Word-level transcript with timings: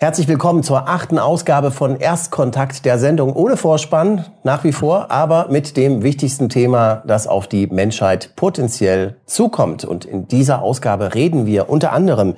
Herzlich 0.00 0.28
willkommen 0.28 0.62
zur 0.62 0.88
achten 0.88 1.18
Ausgabe 1.18 1.72
von 1.72 1.96
Erstkontakt 1.96 2.84
der 2.84 3.00
Sendung 3.00 3.32
ohne 3.32 3.56
Vorspann, 3.56 4.26
nach 4.44 4.62
wie 4.62 4.70
vor, 4.70 5.10
aber 5.10 5.48
mit 5.50 5.76
dem 5.76 6.04
wichtigsten 6.04 6.48
Thema, 6.48 7.02
das 7.04 7.26
auf 7.26 7.48
die 7.48 7.66
Menschheit 7.66 8.36
potenziell 8.36 9.16
zukommt. 9.26 9.84
Und 9.84 10.04
in 10.04 10.28
dieser 10.28 10.62
Ausgabe 10.62 11.16
reden 11.16 11.46
wir 11.46 11.68
unter 11.68 11.92
anderem 11.92 12.36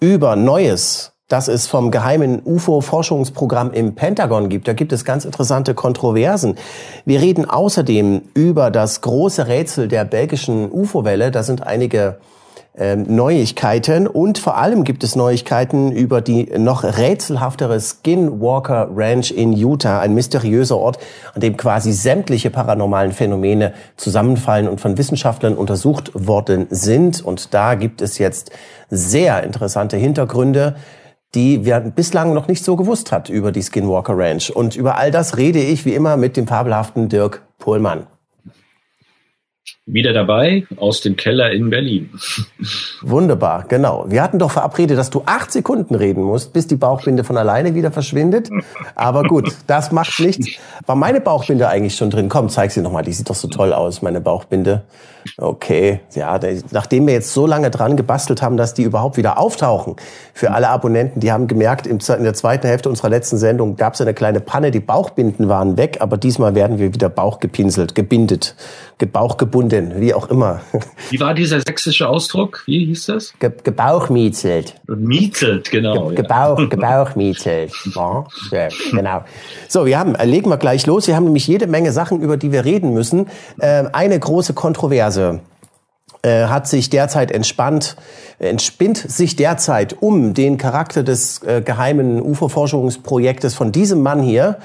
über 0.00 0.36
Neues, 0.36 1.14
das 1.28 1.48
es 1.48 1.66
vom 1.66 1.90
geheimen 1.90 2.42
UFO-Forschungsprogramm 2.44 3.72
im 3.72 3.94
Pentagon 3.94 4.50
gibt. 4.50 4.68
Da 4.68 4.74
gibt 4.74 4.92
es 4.92 5.06
ganz 5.06 5.24
interessante 5.24 5.72
Kontroversen. 5.72 6.56
Wir 7.06 7.22
reden 7.22 7.48
außerdem 7.48 8.20
über 8.34 8.70
das 8.70 9.00
große 9.00 9.46
Rätsel 9.46 9.88
der 9.88 10.04
belgischen 10.04 10.70
UFO-Welle. 10.70 11.30
Da 11.30 11.42
sind 11.42 11.66
einige 11.66 12.18
ähm, 12.78 13.04
Neuigkeiten 13.08 14.06
und 14.06 14.38
vor 14.38 14.56
allem 14.56 14.84
gibt 14.84 15.04
es 15.04 15.16
Neuigkeiten 15.16 15.92
über 15.92 16.20
die 16.20 16.44
noch 16.56 16.84
rätselhaftere 16.84 17.80
Skinwalker 17.80 18.88
Ranch 18.94 19.30
in 19.30 19.52
Utah, 19.52 20.00
ein 20.00 20.14
mysteriöser 20.14 20.76
Ort, 20.76 20.98
an 21.34 21.40
dem 21.40 21.56
quasi 21.56 21.92
sämtliche 21.92 22.50
paranormalen 22.50 23.12
Phänomene 23.12 23.72
zusammenfallen 23.96 24.68
und 24.68 24.80
von 24.80 24.96
Wissenschaftlern 24.96 25.54
untersucht 25.54 26.12
worden 26.14 26.66
sind. 26.70 27.24
Und 27.24 27.52
da 27.54 27.74
gibt 27.74 28.00
es 28.00 28.18
jetzt 28.18 28.50
sehr 28.90 29.42
interessante 29.42 29.96
Hintergründe 29.96 30.76
die 31.34 31.66
wir 31.66 31.80
bislang 31.80 32.32
noch 32.32 32.48
nicht 32.48 32.64
so 32.64 32.74
gewusst 32.74 33.12
hat 33.12 33.28
über 33.28 33.52
die 33.52 33.62
Skinwalker 33.62 34.16
Ranch. 34.16 34.50
Und 34.50 34.76
über 34.76 34.96
all 34.96 35.10
das 35.10 35.36
rede 35.36 35.58
ich 35.58 35.84
wie 35.84 35.94
immer 35.94 36.16
mit 36.16 36.38
dem 36.38 36.46
fabelhaften 36.46 37.10
Dirk 37.10 37.42
Pohlmann 37.58 38.06
wieder 39.86 40.12
dabei 40.12 40.66
aus 40.76 41.00
dem 41.00 41.16
Keller 41.16 41.50
in 41.50 41.70
Berlin. 41.70 42.10
Wunderbar, 43.02 43.64
genau. 43.68 44.04
Wir 44.08 44.22
hatten 44.22 44.38
doch 44.38 44.50
verabredet, 44.50 44.98
dass 44.98 45.10
du 45.10 45.22
acht 45.26 45.50
Sekunden 45.52 45.94
reden 45.94 46.22
musst, 46.22 46.52
bis 46.52 46.66
die 46.66 46.76
Bauchbinde 46.76 47.24
von 47.24 47.36
alleine 47.36 47.74
wieder 47.74 47.90
verschwindet. 47.90 48.50
Aber 48.94 49.22
gut, 49.22 49.52
das 49.66 49.92
macht 49.92 50.18
nichts. 50.20 50.48
War 50.86 50.96
meine 50.96 51.20
Bauchbinde 51.20 51.68
eigentlich 51.68 51.96
schon 51.96 52.10
drin? 52.10 52.28
Komm, 52.28 52.48
zeig 52.48 52.70
sie 52.70 52.80
nochmal. 52.80 53.02
Die 53.02 53.12
sieht 53.12 53.28
doch 53.30 53.34
so 53.34 53.48
toll 53.48 53.72
aus, 53.72 54.02
meine 54.02 54.20
Bauchbinde. 54.20 54.84
Okay, 55.36 56.00
ja, 56.14 56.38
nachdem 56.70 57.06
wir 57.06 57.14
jetzt 57.14 57.32
so 57.32 57.46
lange 57.46 57.70
dran 57.70 57.96
gebastelt 57.96 58.42
haben, 58.42 58.56
dass 58.56 58.74
die 58.74 58.82
überhaupt 58.82 59.16
wieder 59.16 59.38
auftauchen, 59.38 59.96
für 60.32 60.52
alle 60.52 60.68
Abonnenten, 60.68 61.20
die 61.20 61.32
haben 61.32 61.46
gemerkt, 61.46 61.86
in 61.86 61.98
der 61.98 62.34
zweiten 62.34 62.66
Hälfte 62.66 62.88
unserer 62.88 63.08
letzten 63.08 63.38
Sendung 63.38 63.76
gab 63.76 63.94
es 63.94 64.00
eine 64.00 64.14
kleine 64.14 64.40
Panne, 64.40 64.70
die 64.70 64.80
Bauchbinden 64.80 65.48
waren 65.48 65.76
weg, 65.76 65.98
aber 66.00 66.16
diesmal 66.16 66.54
werden 66.54 66.78
wir 66.78 66.94
wieder 66.94 67.08
Bauch 67.08 67.40
gepinselt, 67.40 67.94
gebindet, 67.94 68.54
Bauchgebunden, 69.06 70.00
wie 70.00 70.12
auch 70.12 70.28
immer. 70.28 70.60
Wie 71.10 71.20
war 71.20 71.34
dieser 71.34 71.60
sächsische 71.60 72.08
Ausdruck? 72.08 72.62
Wie 72.66 72.86
hieß 72.86 73.06
das? 73.06 73.32
Ge 73.38 73.50
gebauchmietzelt. 73.62 74.74
Mietzelt, 74.86 75.70
genau. 75.70 76.08
Ge 76.08 76.16
Gebauch, 76.16 76.58
ja. 76.58 76.66
Gebauchmietzelt. 76.66 77.72
Ja, 78.50 78.68
genau. 78.90 79.22
So, 79.68 79.86
wir 79.86 79.98
haben, 79.98 80.14
legen 80.14 80.48
wir 80.48 80.56
gleich 80.56 80.86
los. 80.86 81.06
Wir 81.06 81.16
haben 81.16 81.24
nämlich 81.24 81.46
jede 81.46 81.66
Menge 81.66 81.92
Sachen, 81.92 82.20
über 82.20 82.36
die 82.36 82.52
wir 82.52 82.64
reden 82.64 82.92
müssen. 82.92 83.26
Äh, 83.58 83.84
eine 83.92 84.18
große 84.18 84.54
Kontroverse 84.54 85.07
äh, 86.22 86.46
hat 86.46 86.66
sich 86.66 86.90
derzeit 86.90 87.30
entspannt, 87.30 87.96
entspinnt 88.38 88.98
sich 88.98 89.36
derzeit 89.36 90.02
um 90.02 90.34
den 90.34 90.58
Charakter 90.58 91.02
des 91.02 91.42
äh, 91.42 91.62
geheimen 91.62 92.20
UFO-Forschungsprojektes 92.20 93.54
von 93.54 93.72
diesem 93.72 94.02
Mann 94.02 94.20
hier, 94.20 94.58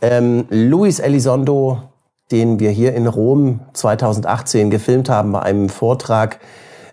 ähm, 0.00 0.46
Luis 0.50 0.98
Elizondo, 0.98 1.82
den 2.30 2.58
wir 2.58 2.70
hier 2.70 2.94
in 2.94 3.06
Rom 3.06 3.60
2018 3.74 4.70
gefilmt 4.70 5.08
haben 5.08 5.32
bei 5.32 5.40
einem 5.40 5.68
Vortrag 5.68 6.40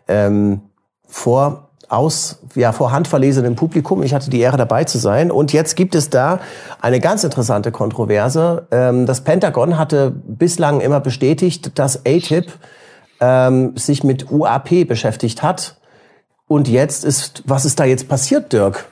ähm, 0.07 0.61
vor 1.07 1.69
aus, 1.91 2.39
ja, 2.55 2.71
vor 2.71 2.91
handverlesenem 2.91 3.55
Publikum. 3.55 4.01
Ich 4.01 4.13
hatte 4.13 4.29
die 4.29 4.39
Ehre 4.39 4.57
dabei 4.57 4.85
zu 4.85 4.97
sein. 4.97 5.29
Und 5.29 5.51
jetzt 5.51 5.75
gibt 5.75 5.93
es 5.93 6.09
da 6.09 6.39
eine 6.79 7.01
ganz 7.01 7.23
interessante 7.23 7.71
Kontroverse. 7.71 8.67
Ähm, 8.71 9.05
das 9.05 9.21
Pentagon 9.21 9.77
hatte 9.77 10.11
bislang 10.11 10.79
immer 10.79 11.01
bestätigt, 11.01 11.77
dass 11.77 12.05
ATIP 12.05 12.51
ähm, 13.21 13.77
sich 13.77 14.03
mit 14.03 14.29
UAP 14.29 14.87
beschäftigt 14.87 15.41
hat. 15.41 15.77
Und 16.47 16.67
jetzt 16.67 17.05
ist, 17.05 17.43
was 17.45 17.63
ist 17.63 17.79
da 17.79 17.85
jetzt 17.85 18.09
passiert, 18.09 18.51
Dirk? 18.51 18.85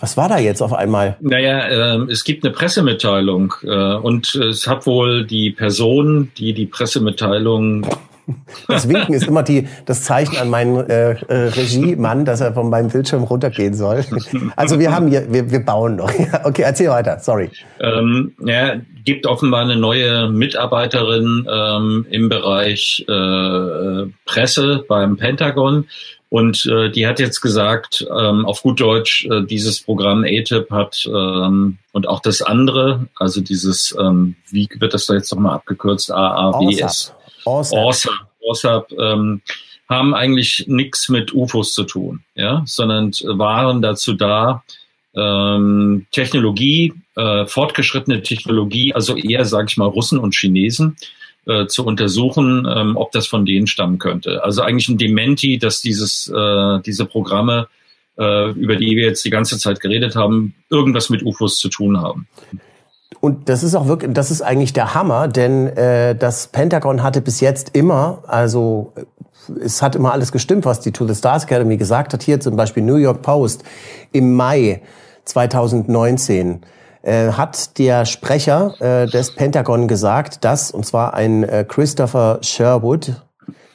Was 0.00 0.16
war 0.16 0.28
da 0.28 0.38
jetzt 0.38 0.62
auf 0.62 0.72
einmal? 0.72 1.16
Naja, 1.20 1.66
äh, 1.66 2.10
es 2.10 2.24
gibt 2.24 2.44
eine 2.44 2.52
Pressemitteilung 2.52 3.54
äh, 3.62 3.94
und 3.94 4.34
es 4.34 4.66
hat 4.66 4.86
wohl 4.86 5.26
die 5.26 5.50
Person, 5.50 6.32
die 6.36 6.54
die 6.54 6.66
Pressemitteilung 6.66 7.86
das 8.68 8.88
Winken 8.88 9.14
ist 9.14 9.26
immer 9.26 9.42
die, 9.42 9.68
das 9.86 10.02
Zeichen 10.02 10.36
an 10.36 10.48
meinen 10.48 10.88
äh, 10.88 11.12
äh, 11.12 11.48
Regiemann, 11.48 12.24
dass 12.24 12.40
er 12.40 12.52
von 12.52 12.70
meinem 12.70 12.88
Bildschirm 12.88 13.22
runtergehen 13.22 13.74
soll. 13.74 14.04
Also 14.56 14.78
wir 14.78 14.92
haben 14.92 15.08
hier, 15.08 15.32
wir, 15.32 15.50
wir 15.50 15.60
bauen 15.60 15.96
noch. 15.96 16.10
okay, 16.44 16.62
erzähl 16.62 16.88
weiter, 16.88 17.18
sorry. 17.20 17.50
Ähm, 17.80 18.34
ja, 18.44 18.76
gibt 19.04 19.26
offenbar 19.26 19.62
eine 19.62 19.76
neue 19.76 20.28
Mitarbeiterin 20.28 21.46
ähm, 21.50 22.06
im 22.10 22.28
Bereich 22.28 23.04
äh, 23.06 24.06
Presse 24.24 24.84
beim 24.88 25.16
Pentagon. 25.16 25.86
Und 26.30 26.66
äh, 26.66 26.90
die 26.90 27.06
hat 27.06 27.20
jetzt 27.20 27.40
gesagt, 27.40 28.04
ähm, 28.10 28.44
auf 28.44 28.62
gut 28.62 28.80
Deutsch, 28.80 29.24
äh, 29.26 29.44
dieses 29.44 29.80
Programm 29.80 30.24
ATIP 30.24 30.70
hat 30.70 31.06
ähm, 31.06 31.78
und 31.92 32.08
auch 32.08 32.20
das 32.20 32.42
andere, 32.42 33.06
also 33.14 33.40
dieses, 33.40 33.94
ähm, 34.00 34.34
wie 34.50 34.68
wird 34.78 34.94
das 34.94 35.06
da 35.06 35.14
jetzt 35.14 35.32
nochmal 35.32 35.54
abgekürzt, 35.54 36.10
AAWS. 36.10 37.14
OSAP. 37.44 38.12
OSAP, 38.40 38.92
ähm, 38.98 39.42
haben 39.88 40.14
eigentlich 40.14 40.64
nichts 40.66 41.08
mit 41.08 41.32
UFOs 41.34 41.74
zu 41.74 41.84
tun, 41.84 42.24
ja, 42.34 42.62
sondern 42.66 43.12
waren 43.24 43.82
dazu 43.82 44.14
da, 44.14 44.64
ähm, 45.14 46.06
Technologie, 46.10 46.94
äh, 47.16 47.46
fortgeschrittene 47.46 48.22
Technologie, 48.22 48.94
also 48.94 49.16
eher, 49.16 49.44
sage 49.44 49.66
ich 49.68 49.76
mal, 49.76 49.86
Russen 49.86 50.18
und 50.18 50.34
Chinesen, 50.34 50.96
äh, 51.46 51.66
zu 51.66 51.84
untersuchen, 51.84 52.66
ähm, 52.68 52.96
ob 52.96 53.12
das 53.12 53.26
von 53.26 53.44
denen 53.44 53.66
stammen 53.66 53.98
könnte. 53.98 54.42
Also 54.42 54.62
eigentlich 54.62 54.88
ein 54.88 54.98
Dementi, 54.98 55.58
dass 55.58 55.80
dieses, 55.80 56.28
äh, 56.28 56.80
diese 56.80 57.04
Programme, 57.04 57.68
äh, 58.18 58.50
über 58.52 58.76
die 58.76 58.96
wir 58.96 59.04
jetzt 59.04 59.24
die 59.24 59.30
ganze 59.30 59.58
Zeit 59.58 59.80
geredet 59.80 60.16
haben, 60.16 60.54
irgendwas 60.70 61.10
mit 61.10 61.22
UFOs 61.22 61.58
zu 61.58 61.68
tun 61.68 62.00
haben. 62.00 62.26
Und 63.20 63.48
das 63.48 63.62
ist 63.62 63.74
auch 63.74 63.88
wirklich, 63.88 64.12
das 64.12 64.30
ist 64.30 64.42
eigentlich 64.42 64.72
der 64.72 64.94
Hammer, 64.94 65.28
denn 65.28 65.68
äh, 65.68 66.14
das 66.14 66.48
Pentagon 66.48 67.02
hatte 67.02 67.20
bis 67.20 67.40
jetzt 67.40 67.74
immer, 67.74 68.22
also 68.26 68.92
es 69.60 69.82
hat 69.82 69.96
immer 69.96 70.12
alles 70.12 70.32
gestimmt, 70.32 70.64
was 70.64 70.80
die 70.80 70.92
To 70.92 71.06
the 71.06 71.14
Stars 71.14 71.44
Academy 71.44 71.76
gesagt 71.76 72.12
hat. 72.12 72.22
Hier 72.22 72.40
zum 72.40 72.56
Beispiel 72.56 72.82
New 72.82 72.96
York 72.96 73.22
Post 73.22 73.64
im 74.12 74.34
Mai 74.34 74.82
2019 75.24 76.60
äh, 77.04 77.32
hat 77.32 77.78
der 77.78 78.06
Sprecher 78.06 78.74
äh, 78.80 79.06
des 79.06 79.34
Pentagon 79.34 79.88
gesagt, 79.88 80.44
dass, 80.44 80.70
und 80.70 80.86
zwar 80.86 81.14
ein 81.14 81.44
äh, 81.44 81.64
Christopher 81.68 82.38
Sherwood, 82.40 83.22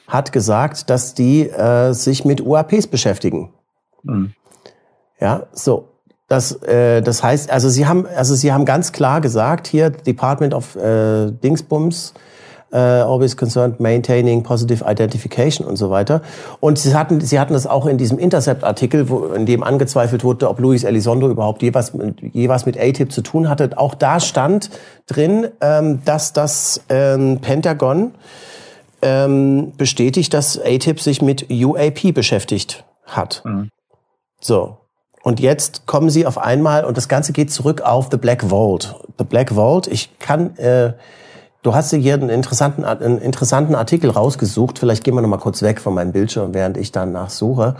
hat 0.08 0.32
gesagt, 0.32 0.90
dass 0.90 1.14
die 1.14 1.48
äh, 1.48 1.92
sich 1.92 2.24
mit 2.24 2.40
UAPs 2.40 2.88
beschäftigen. 2.88 3.52
Mhm. 4.02 4.34
Ja, 5.20 5.44
so. 5.52 5.86
Das, 6.26 6.62
äh, 6.62 7.02
das 7.02 7.22
heißt, 7.22 7.50
also 7.50 7.68
sie 7.68 7.86
haben, 7.86 8.06
also 8.06 8.34
sie 8.34 8.52
haben 8.52 8.64
ganz 8.64 8.92
klar 8.92 9.20
gesagt, 9.20 9.66
hier 9.66 9.90
Department 9.90 10.54
of 10.54 10.76
äh, 10.76 11.30
Dingsbums, 11.30 12.14
äh, 12.72 12.76
always 12.76 13.36
concerned 13.36 13.80
maintaining 13.80 14.42
positive 14.42 14.84
identification 14.86 15.66
und 15.66 15.76
so 15.76 15.90
weiter. 15.90 16.22
Und 16.60 16.78
sie 16.78 16.94
hatten, 16.94 17.20
sie 17.20 17.38
hatten 17.40 17.52
das 17.52 17.66
auch 17.66 17.86
in 17.86 17.98
diesem 17.98 18.18
Intercept-Artikel, 18.18 19.06
in 19.34 19.46
dem 19.46 19.62
angezweifelt 19.62 20.24
wurde, 20.24 20.48
ob 20.48 20.60
Luis 20.60 20.84
Elizondo 20.84 21.28
überhaupt 21.28 21.62
jeweils, 21.62 21.92
jeweils 22.32 22.66
mit 22.66 22.78
ATIP 22.78 23.12
zu 23.12 23.22
tun 23.22 23.48
hatte. 23.48 23.70
Auch 23.76 23.94
da 23.94 24.20
stand 24.20 24.70
drin, 25.06 25.48
ähm, 25.60 26.00
dass 26.04 26.32
das 26.32 26.82
ähm, 26.88 27.40
Pentagon 27.40 28.12
ähm, 29.02 29.72
bestätigt, 29.76 30.34
dass 30.34 30.58
ATIP 30.58 31.00
sich 31.00 31.22
mit 31.22 31.46
UAP 31.50 32.14
beschäftigt 32.14 32.84
hat. 33.04 33.42
Mhm. 33.44 33.70
So. 34.40 34.76
Und 35.22 35.38
jetzt 35.38 35.86
kommen 35.86 36.08
sie 36.08 36.24
auf 36.24 36.38
einmal 36.38 36.84
und 36.84 36.96
das 36.96 37.08
Ganze 37.08 37.32
geht 37.32 37.52
zurück 37.52 37.82
auf 37.82 38.08
The 38.10 38.16
Black 38.16 38.42
Vault. 38.48 38.94
The 39.18 39.24
Black 39.24 39.50
Vault, 39.50 39.86
ich 39.86 40.18
kann, 40.18 40.56
äh, 40.56 40.94
du 41.62 41.74
hast 41.74 41.90
hier 41.90 42.14
einen 42.14 42.30
interessanten, 42.30 42.84
einen 42.84 43.18
interessanten 43.18 43.74
Artikel 43.74 44.10
rausgesucht. 44.10 44.78
Vielleicht 44.78 45.04
gehen 45.04 45.14
wir 45.14 45.22
noch 45.22 45.28
mal 45.28 45.38
kurz 45.38 45.62
weg 45.62 45.80
von 45.80 45.94
meinem 45.94 46.12
Bildschirm, 46.12 46.54
während 46.54 46.76
ich 46.76 46.92
danach 46.92 47.30
suche. 47.30 47.76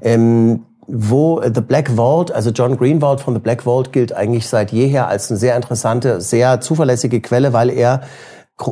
Ähm, 0.00 0.64
wo 0.86 1.40
The 1.42 1.60
Black 1.62 1.90
Vault, 1.96 2.30
also 2.30 2.50
John 2.50 2.76
Greenwald 2.76 3.20
von 3.20 3.34
The 3.34 3.40
Black 3.40 3.62
Vault 3.62 3.92
gilt 3.92 4.12
eigentlich 4.12 4.48
seit 4.48 4.70
jeher 4.70 5.08
als 5.08 5.30
eine 5.30 5.38
sehr 5.38 5.56
interessante, 5.56 6.20
sehr 6.20 6.60
zuverlässige 6.60 7.20
Quelle, 7.20 7.52
weil 7.52 7.70
er 7.70 8.02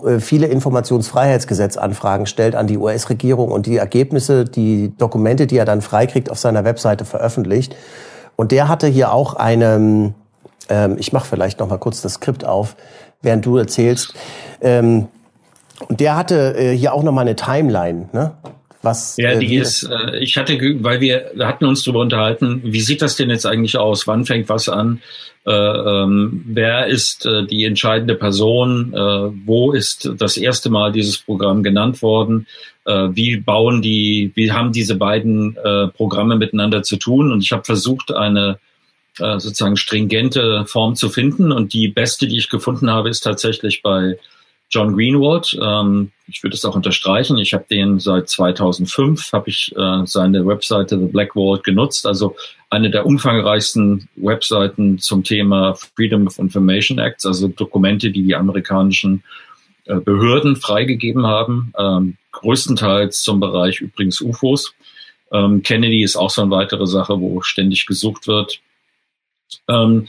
äh, 0.05 0.21
viele 0.21 0.47
Informationsfreiheitsgesetzanfragen 0.47 2.27
stellt 2.27 2.55
an 2.55 2.67
die 2.67 2.79
US-Regierung 2.79 3.51
und 3.51 3.67
die 3.67 3.77
Ergebnisse, 3.77 4.45
die 4.45 4.93
Dokumente, 4.97 5.47
die 5.47 5.57
er 5.57 5.65
dann 5.65 5.81
freikriegt, 5.81 6.31
auf 6.31 6.39
seiner 6.39 6.65
Webseite 6.65 7.05
veröffentlicht. 7.05 7.77
Und 8.37 8.53
der 8.53 8.69
hatte 8.69 8.87
hier 8.87 9.13
auch 9.13 9.35
eine, 9.35 10.15
ähm, 10.69 10.97
ich 10.99 11.13
mache 11.13 11.27
vielleicht 11.27 11.61
noch 11.61 11.69
mal 11.69 11.79
kurz 11.79 12.03
das 12.03 12.15
Skript 12.15 12.45
auf, 12.45 12.77
während 13.23 13.47
du 13.47 13.57
erzählst. 13.57 14.15
Ähm, 14.63 15.09
und 15.89 16.01
der 16.01 16.17
hatte 16.17 16.55
äh, 16.57 16.77
hier 16.77 16.95
auch 16.95 17.03
noch 17.03 17.13
mal 17.13 17.23
eine 17.23 17.37
Timeline, 17.37 18.09
ne? 18.13 18.33
Was, 18.83 19.17
ja, 19.17 19.37
die 19.37 19.57
äh, 19.57 19.61
ist, 19.61 19.85
äh, 19.85 20.19
ich 20.19 20.37
hatte, 20.37 20.59
weil 20.81 21.01
wir, 21.01 21.31
wir 21.35 21.47
hatten 21.47 21.67
uns 21.67 21.85
darüber 21.85 22.01
unterhalten, 22.01 22.63
wie 22.65 22.81
sieht 22.81 23.01
das 23.01 23.15
denn 23.15 23.31
jetzt 23.31 23.47
eigentlich 23.47 23.79
aus? 23.79 24.09
Wann 24.09 24.25
fängt 24.25 24.49
was 24.49 24.69
an? 24.69 25.01
Äh, 25.47 25.53
ähm, 25.53 26.45
wer 26.49 26.87
ist 26.87 27.25
äh, 27.25 27.47
die 27.47 27.65
entscheidende 27.65 28.17
Person? 28.17 28.93
Äh, 28.93 29.47
wo 29.47 29.73
ist 29.73 30.11
das 30.17 30.37
erste 30.37 30.69
Mal 30.69 30.91
dieses 30.91 31.19
Programm 31.19 31.63
genannt 31.63 32.03
worden? 32.03 32.49
Äh, 32.85 33.09
wie 33.13 33.37
bauen 33.37 33.83
die, 33.83 34.33
wie 34.35 34.51
haben 34.51 34.73
diese 34.73 34.97
beiden 34.97 35.57
äh, 35.57 35.87
Programme 35.89 36.37
miteinander 36.37 36.83
zu 36.83 36.97
tun? 36.97 37.31
Und 37.31 37.41
ich 37.43 37.53
habe 37.53 37.65
versucht, 37.65 38.13
eine 38.13 38.59
äh, 39.19 39.39
sozusagen 39.39 39.77
stringente 39.77 40.65
Form 40.67 40.97
zu 40.97 41.09
finden. 41.09 41.53
Und 41.53 41.73
die 41.73 41.89
beste, 41.89 42.27
die 42.27 42.39
ich 42.39 42.49
gefunden 42.49 42.91
habe, 42.91 43.11
ist 43.11 43.21
tatsächlich 43.21 43.83
bei 43.83 44.19
John 44.73 44.97
Greenwald. 44.97 45.57
Ähm, 45.63 46.11
ich 46.27 46.43
würde 46.43 46.57
es 46.57 46.65
auch 46.65 46.75
unterstreichen. 46.75 47.37
Ich 47.37 47.53
habe 47.53 47.67
den 47.71 48.01
seit 48.01 48.31
2005, 48.31 49.33
habe 49.33 49.51
ich 49.51 49.71
äh, 49.77 50.07
seine 50.07 50.47
Webseite 50.47 50.99
The 50.99 51.07
Black 51.07 51.35
Vault 51.35 51.63
genutzt. 51.63 52.07
Also 52.07 52.35
eine 52.71 52.91
der 52.91 53.05
umfangreichsten 53.05 54.09
Webseiten 54.17 54.99
zum 54.99 55.25
Thema 55.25 55.75
Freedom 55.75 56.27
of 56.27 56.39
Information 56.39 56.99
Acts, 56.99 57.27
also 57.27 57.49
Dokumente, 57.49 58.11
die 58.11 58.23
die 58.23 58.35
amerikanischen 58.35 59.23
äh, 59.85 59.97
Behörden 59.97 60.57
freigegeben 60.57 61.27
haben, 61.27 61.75
ähm, 61.79 62.17
größtenteils 62.33 63.23
zum 63.23 63.41
Bereich 63.41 63.83
übrigens 63.83 64.23
UFOs. 64.23 64.75
Ähm, 65.33 65.63
Kennedy 65.63 66.03
ist 66.03 66.17
auch 66.17 66.31
so 66.31 66.41
eine 66.41 66.51
weitere 66.51 66.87
Sache, 66.87 67.21
wo 67.21 67.43
ständig 67.43 67.85
gesucht 67.85 68.27
wird. 68.27 68.61
Ähm, 69.69 70.09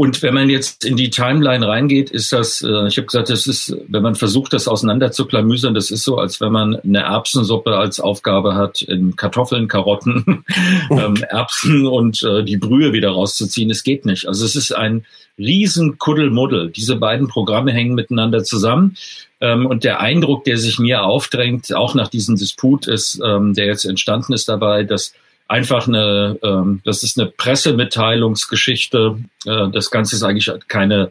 und 0.00 0.22
wenn 0.22 0.32
man 0.32 0.48
jetzt 0.48 0.86
in 0.86 0.96
die 0.96 1.10
Timeline 1.10 1.68
reingeht, 1.68 2.08
ist 2.08 2.32
das, 2.32 2.62
äh, 2.62 2.86
ich 2.86 2.96
habe 2.96 3.04
gesagt, 3.04 3.28
das 3.28 3.46
ist, 3.46 3.76
wenn 3.86 4.02
man 4.02 4.14
versucht, 4.14 4.54
das 4.54 4.66
auseinander 4.66 5.12
zu 5.12 5.26
klamüsern, 5.26 5.74
das 5.74 5.90
ist 5.90 6.04
so, 6.04 6.16
als 6.16 6.40
wenn 6.40 6.52
man 6.52 6.74
eine 6.76 7.00
Erbsensuppe 7.00 7.76
als 7.76 8.00
Aufgabe 8.00 8.54
hat, 8.54 8.80
in 8.80 9.14
Kartoffeln, 9.16 9.68
Karotten, 9.68 10.42
ähm, 10.90 11.16
Erbsen 11.28 11.86
und 11.86 12.22
äh, 12.22 12.42
die 12.44 12.56
Brühe 12.56 12.94
wieder 12.94 13.10
rauszuziehen. 13.10 13.68
Es 13.68 13.82
geht 13.82 14.06
nicht. 14.06 14.26
Also 14.26 14.46
es 14.46 14.56
ist 14.56 14.74
ein 14.74 15.04
riesen 15.36 15.98
Kuddelmuddel. 15.98 16.70
Diese 16.70 16.96
beiden 16.96 17.28
Programme 17.28 17.70
hängen 17.70 17.94
miteinander 17.94 18.42
zusammen. 18.42 18.96
Ähm, 19.42 19.66
und 19.66 19.84
der 19.84 20.00
Eindruck, 20.00 20.44
der 20.44 20.56
sich 20.56 20.78
mir 20.78 21.04
aufdrängt, 21.04 21.74
auch 21.74 21.94
nach 21.94 22.08
diesem 22.08 22.36
Disput 22.36 22.86
ist, 22.86 23.20
ähm, 23.22 23.52
der 23.52 23.66
jetzt 23.66 23.84
entstanden 23.84 24.32
ist 24.32 24.48
dabei, 24.48 24.82
dass 24.82 25.12
einfach 25.50 25.88
eine, 25.88 26.38
ähm, 26.42 26.80
das 26.84 27.02
ist 27.02 27.18
eine 27.18 27.28
Pressemitteilungsgeschichte. 27.28 29.18
Äh, 29.44 29.68
das 29.72 29.90
Ganze 29.90 30.14
ist 30.16 30.22
eigentlich 30.22 30.50
keine 30.68 31.10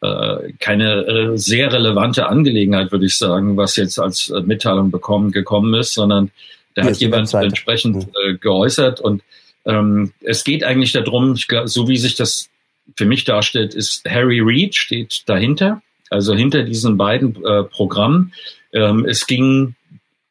äh, 0.00 0.52
keine 0.58 1.04
äh, 1.06 1.38
sehr 1.38 1.72
relevante 1.72 2.28
Angelegenheit, 2.28 2.92
würde 2.92 3.06
ich 3.06 3.16
sagen, 3.16 3.56
was 3.56 3.76
jetzt 3.76 3.98
als 3.98 4.30
äh, 4.30 4.40
Mitteilung 4.40 4.90
bekommen 4.90 5.32
gekommen 5.32 5.74
ist, 5.74 5.94
sondern 5.94 6.30
da 6.74 6.84
hat 6.84 6.96
jemand 6.98 7.32
entsprechend 7.34 7.96
mhm. 7.96 8.12
äh, 8.24 8.34
geäußert 8.34 9.00
und 9.00 9.22
ähm, 9.64 10.12
es 10.20 10.44
geht 10.44 10.64
eigentlich 10.64 10.92
darum, 10.92 11.34
ich, 11.34 11.46
so 11.66 11.88
wie 11.88 11.98
sich 11.98 12.14
das 12.14 12.48
für 12.96 13.04
mich 13.04 13.24
darstellt, 13.24 13.74
ist 13.74 14.08
Harry 14.08 14.40
Reid 14.42 14.74
steht 14.74 15.28
dahinter, 15.28 15.82
also 16.10 16.34
hinter 16.34 16.62
diesen 16.64 16.96
beiden 16.96 17.36
äh, 17.44 17.62
Programmen. 17.64 18.32
Ähm, 18.72 19.04
es 19.04 19.26
ging 19.26 19.76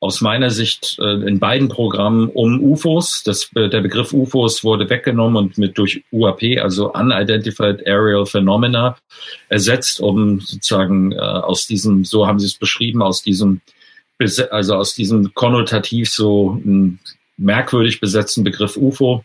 aus 0.01 0.19
meiner 0.19 0.50
Sicht 0.50 0.98
äh, 1.00 1.27
in 1.27 1.39
beiden 1.39 1.69
Programmen 1.69 2.27
um 2.27 2.62
UFOs. 2.62 3.21
Das, 3.24 3.51
äh, 3.56 3.69
der 3.69 3.81
Begriff 3.81 4.13
UFOs 4.13 4.63
wurde 4.63 4.89
weggenommen 4.89 5.38
und 5.38 5.57
mit 5.59 5.77
durch 5.77 6.03
UAP, 6.12 6.59
also 6.59 6.92
Unidentified 6.92 7.86
Aerial 7.86 8.25
Phenomena, 8.25 8.98
ersetzt, 9.48 10.01
um 10.01 10.42
sozusagen 10.42 11.12
äh, 11.12 11.19
aus 11.19 11.68
diesem, 11.68 12.03
so 12.03 12.25
haben 12.25 12.39
sie 12.39 12.48
es 12.48 12.56
beschrieben, 12.56 13.03
aus 13.03 13.21
diesem, 13.21 13.62
also 14.50 14.75
aus 14.75 14.95
diesem 14.95 15.36
konnotativ 15.36 16.09
so 16.09 16.59
merkwürdig 17.38 18.00
besetzten 18.00 18.44
Begriff 18.44 18.77
UFO 18.77 19.24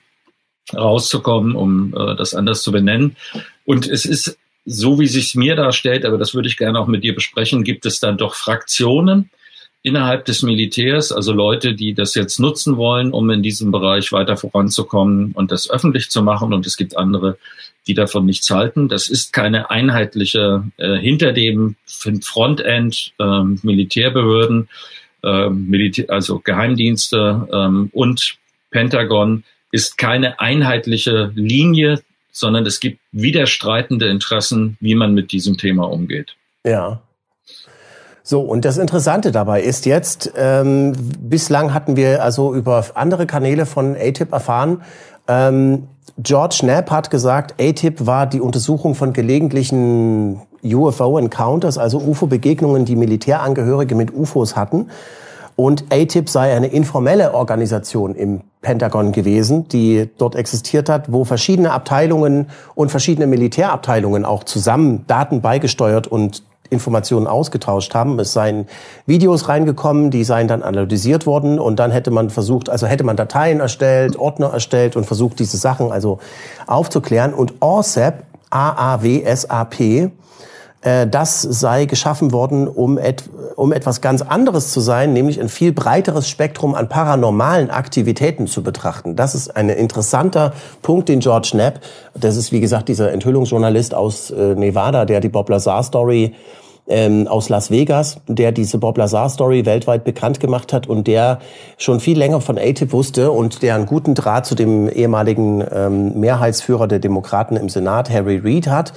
rauszukommen, 0.74 1.56
um 1.56 1.94
äh, 1.96 2.16
das 2.16 2.34
anders 2.34 2.62
zu 2.62 2.70
benennen. 2.70 3.16
Und 3.64 3.88
es 3.88 4.04
ist 4.04 4.38
so, 4.66 4.98
wie 5.00 5.06
sich 5.06 5.34
mir 5.34 5.56
darstellt, 5.56 6.04
aber 6.04 6.18
das 6.18 6.34
würde 6.34 6.48
ich 6.48 6.58
gerne 6.58 6.78
auch 6.78 6.86
mit 6.86 7.02
dir 7.02 7.14
besprechen, 7.14 7.64
gibt 7.64 7.86
es 7.86 7.98
dann 7.98 8.18
doch 8.18 8.34
Fraktionen, 8.34 9.30
innerhalb 9.86 10.24
des 10.24 10.42
Militärs, 10.42 11.12
also 11.12 11.32
Leute, 11.32 11.74
die 11.74 11.94
das 11.94 12.16
jetzt 12.16 12.40
nutzen 12.40 12.76
wollen, 12.76 13.12
um 13.12 13.30
in 13.30 13.44
diesem 13.44 13.70
Bereich 13.70 14.10
weiter 14.10 14.36
voranzukommen 14.36 15.30
und 15.30 15.52
das 15.52 15.70
öffentlich 15.70 16.10
zu 16.10 16.22
machen. 16.22 16.52
Und 16.52 16.66
es 16.66 16.76
gibt 16.76 16.96
andere, 16.96 17.38
die 17.86 17.94
davon 17.94 18.26
nichts 18.26 18.50
halten. 18.50 18.88
Das 18.88 19.08
ist 19.08 19.32
keine 19.32 19.70
einheitliche, 19.70 20.64
äh, 20.76 20.96
hinter 20.96 21.32
dem 21.32 21.76
Frontend 21.86 23.12
äh, 23.20 23.42
Militärbehörden, 23.62 24.68
äh, 25.22 25.50
Militär, 25.50 26.06
also 26.08 26.40
Geheimdienste 26.40 27.48
ähm, 27.52 27.88
und 27.92 28.38
Pentagon 28.72 29.44
ist 29.70 29.98
keine 29.98 30.40
einheitliche 30.40 31.30
Linie, 31.36 32.02
sondern 32.32 32.66
es 32.66 32.80
gibt 32.80 32.98
widerstreitende 33.12 34.08
Interessen, 34.08 34.78
wie 34.80 34.96
man 34.96 35.14
mit 35.14 35.30
diesem 35.30 35.56
Thema 35.58 35.84
umgeht. 35.84 36.34
Ja, 36.64 37.02
so, 38.28 38.40
und 38.40 38.64
das 38.64 38.76
Interessante 38.76 39.30
dabei 39.30 39.62
ist 39.62 39.86
jetzt, 39.86 40.32
ähm, 40.36 40.94
bislang 41.20 41.72
hatten 41.72 41.94
wir 41.94 42.24
also 42.24 42.52
über 42.52 42.84
andere 42.94 43.24
Kanäle 43.24 43.66
von 43.66 43.94
ATIP 43.94 44.32
erfahren, 44.32 44.82
ähm, 45.28 45.86
George 46.18 46.56
Knapp 46.58 46.90
hat 46.90 47.10
gesagt, 47.10 47.54
ATIP 47.60 48.04
war 48.04 48.26
die 48.26 48.40
Untersuchung 48.40 48.96
von 48.96 49.12
gelegentlichen 49.12 50.40
UFO-Encounters, 50.64 51.78
also 51.78 51.98
UFO-Begegnungen, 51.98 52.84
die 52.84 52.96
Militärangehörige 52.96 53.94
mit 53.94 54.12
UFOs 54.12 54.56
hatten. 54.56 54.90
Und 55.54 55.84
ATIP 55.92 56.28
sei 56.28 56.52
eine 56.52 56.66
informelle 56.66 57.32
Organisation 57.32 58.16
im 58.16 58.40
Pentagon 58.60 59.12
gewesen, 59.12 59.68
die 59.68 60.10
dort 60.18 60.34
existiert 60.34 60.88
hat, 60.88 61.12
wo 61.12 61.24
verschiedene 61.24 61.70
Abteilungen 61.70 62.48
und 62.74 62.90
verschiedene 62.90 63.28
Militärabteilungen 63.28 64.24
auch 64.24 64.42
zusammen 64.42 65.04
Daten 65.06 65.42
beigesteuert 65.42 66.08
und 66.08 66.42
Informationen 66.70 67.26
ausgetauscht 67.26 67.94
haben. 67.94 68.18
Es 68.18 68.32
seien 68.32 68.66
Videos 69.06 69.48
reingekommen, 69.48 70.10
die 70.10 70.24
seien 70.24 70.48
dann 70.48 70.62
analysiert 70.62 71.26
worden 71.26 71.58
und 71.58 71.78
dann 71.78 71.90
hätte 71.90 72.10
man 72.10 72.30
versucht, 72.30 72.68
also 72.68 72.86
hätte 72.86 73.04
man 73.04 73.16
Dateien 73.16 73.60
erstellt, 73.60 74.16
Ordner 74.16 74.52
erstellt 74.52 74.96
und 74.96 75.04
versucht, 75.04 75.38
diese 75.38 75.56
Sachen 75.56 75.92
also 75.92 76.18
aufzuklären. 76.66 77.34
Und 77.34 77.54
ORSAP, 77.60 78.24
A-A-W-S-A-P, 78.50 80.10
das 80.82 81.42
sei 81.42 81.86
geschaffen 81.86 82.32
worden, 82.32 82.68
um, 82.68 82.96
et, 82.96 83.24
um 83.56 83.72
etwas 83.72 84.00
ganz 84.00 84.22
anderes 84.22 84.70
zu 84.70 84.80
sein, 84.80 85.12
nämlich 85.12 85.40
ein 85.40 85.48
viel 85.48 85.72
breiteres 85.72 86.28
Spektrum 86.28 86.74
an 86.74 86.88
paranormalen 86.88 87.70
Aktivitäten 87.70 88.46
zu 88.46 88.62
betrachten. 88.62 89.16
Das 89.16 89.34
ist 89.34 89.56
ein 89.56 89.68
interessanter 89.68 90.52
Punkt, 90.82 91.08
den 91.08 91.20
George 91.20 91.48
Knapp, 91.52 91.80
das 92.14 92.36
ist 92.36 92.52
wie 92.52 92.60
gesagt 92.60 92.88
dieser 92.88 93.10
Enthüllungsjournalist 93.10 93.94
aus 93.94 94.30
äh, 94.30 94.54
Nevada, 94.54 95.06
der 95.06 95.20
die 95.20 95.28
Bob 95.28 95.48
Lazar 95.48 95.82
Story 95.82 96.34
ähm, 96.88 97.26
aus 97.26 97.48
Las 97.48 97.70
Vegas, 97.70 98.18
der 98.28 98.52
diese 98.52 98.78
Bob 98.78 98.96
Lazar 98.98 99.28
Story 99.28 99.66
weltweit 99.66 100.04
bekannt 100.04 100.40
gemacht 100.40 100.72
hat 100.72 100.86
und 100.86 101.06
der 101.06 101.40
schon 101.78 102.00
viel 102.00 102.16
länger 102.16 102.40
von 102.40 102.58
ATIP 102.58 102.92
wusste 102.92 103.32
und 103.32 103.62
der 103.62 103.74
einen 103.74 103.86
guten 103.86 104.14
Draht 104.14 104.46
zu 104.46 104.54
dem 104.54 104.88
ehemaligen 104.88 105.64
ähm, 105.72 106.18
Mehrheitsführer 106.20 106.86
der 106.86 106.98
Demokraten 106.98 107.56
im 107.56 107.68
Senat, 107.68 108.10
Harry 108.10 108.40
Reid, 108.42 108.68
hat, 108.68 108.92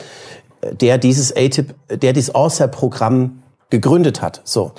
der 0.79 0.97
dieses 0.97 1.35
ATIP, 1.35 1.73
der 1.89 2.13
dieses 2.13 2.33
ORSAP-Programm 2.35 3.43
gegründet 3.69 4.21
hat. 4.21 4.41
So. 4.43 4.73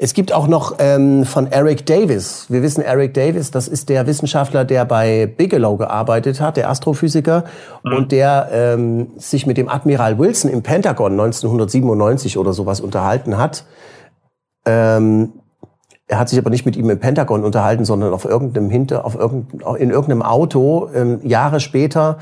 Es 0.00 0.14
gibt 0.14 0.32
auch 0.32 0.46
noch 0.46 0.76
ähm, 0.78 1.24
von 1.24 1.50
Eric 1.50 1.84
Davis. 1.84 2.46
Wir 2.48 2.62
wissen, 2.62 2.82
Eric 2.82 3.14
Davis, 3.14 3.50
das 3.50 3.66
ist 3.66 3.88
der 3.88 4.06
Wissenschaftler, 4.06 4.64
der 4.64 4.84
bei 4.84 5.26
Bigelow 5.26 5.76
gearbeitet 5.76 6.40
hat, 6.40 6.56
der 6.56 6.70
Astrophysiker, 6.70 7.44
mhm. 7.82 7.96
und 7.96 8.12
der 8.12 8.48
ähm, 8.52 9.08
sich 9.16 9.44
mit 9.46 9.56
dem 9.56 9.68
Admiral 9.68 10.18
Wilson 10.18 10.52
im 10.52 10.62
Pentagon 10.62 11.12
1997 11.12 12.38
oder 12.38 12.52
sowas 12.52 12.80
unterhalten 12.80 13.38
hat. 13.38 13.64
Ähm, 14.64 15.32
er 16.06 16.20
hat 16.20 16.28
sich 16.28 16.38
aber 16.38 16.50
nicht 16.50 16.64
mit 16.64 16.76
ihm 16.76 16.88
im 16.88 17.00
Pentagon 17.00 17.44
unterhalten, 17.44 17.84
sondern 17.84 18.14
auf 18.14 18.24
irgendeinem 18.24 18.70
Hinter, 18.70 19.04
auf 19.04 19.16
irgendein, 19.16 19.76
in 19.76 19.90
irgendeinem 19.90 20.22
Auto 20.22 20.88
ähm, 20.94 21.20
Jahre 21.24 21.58
später 21.58 22.18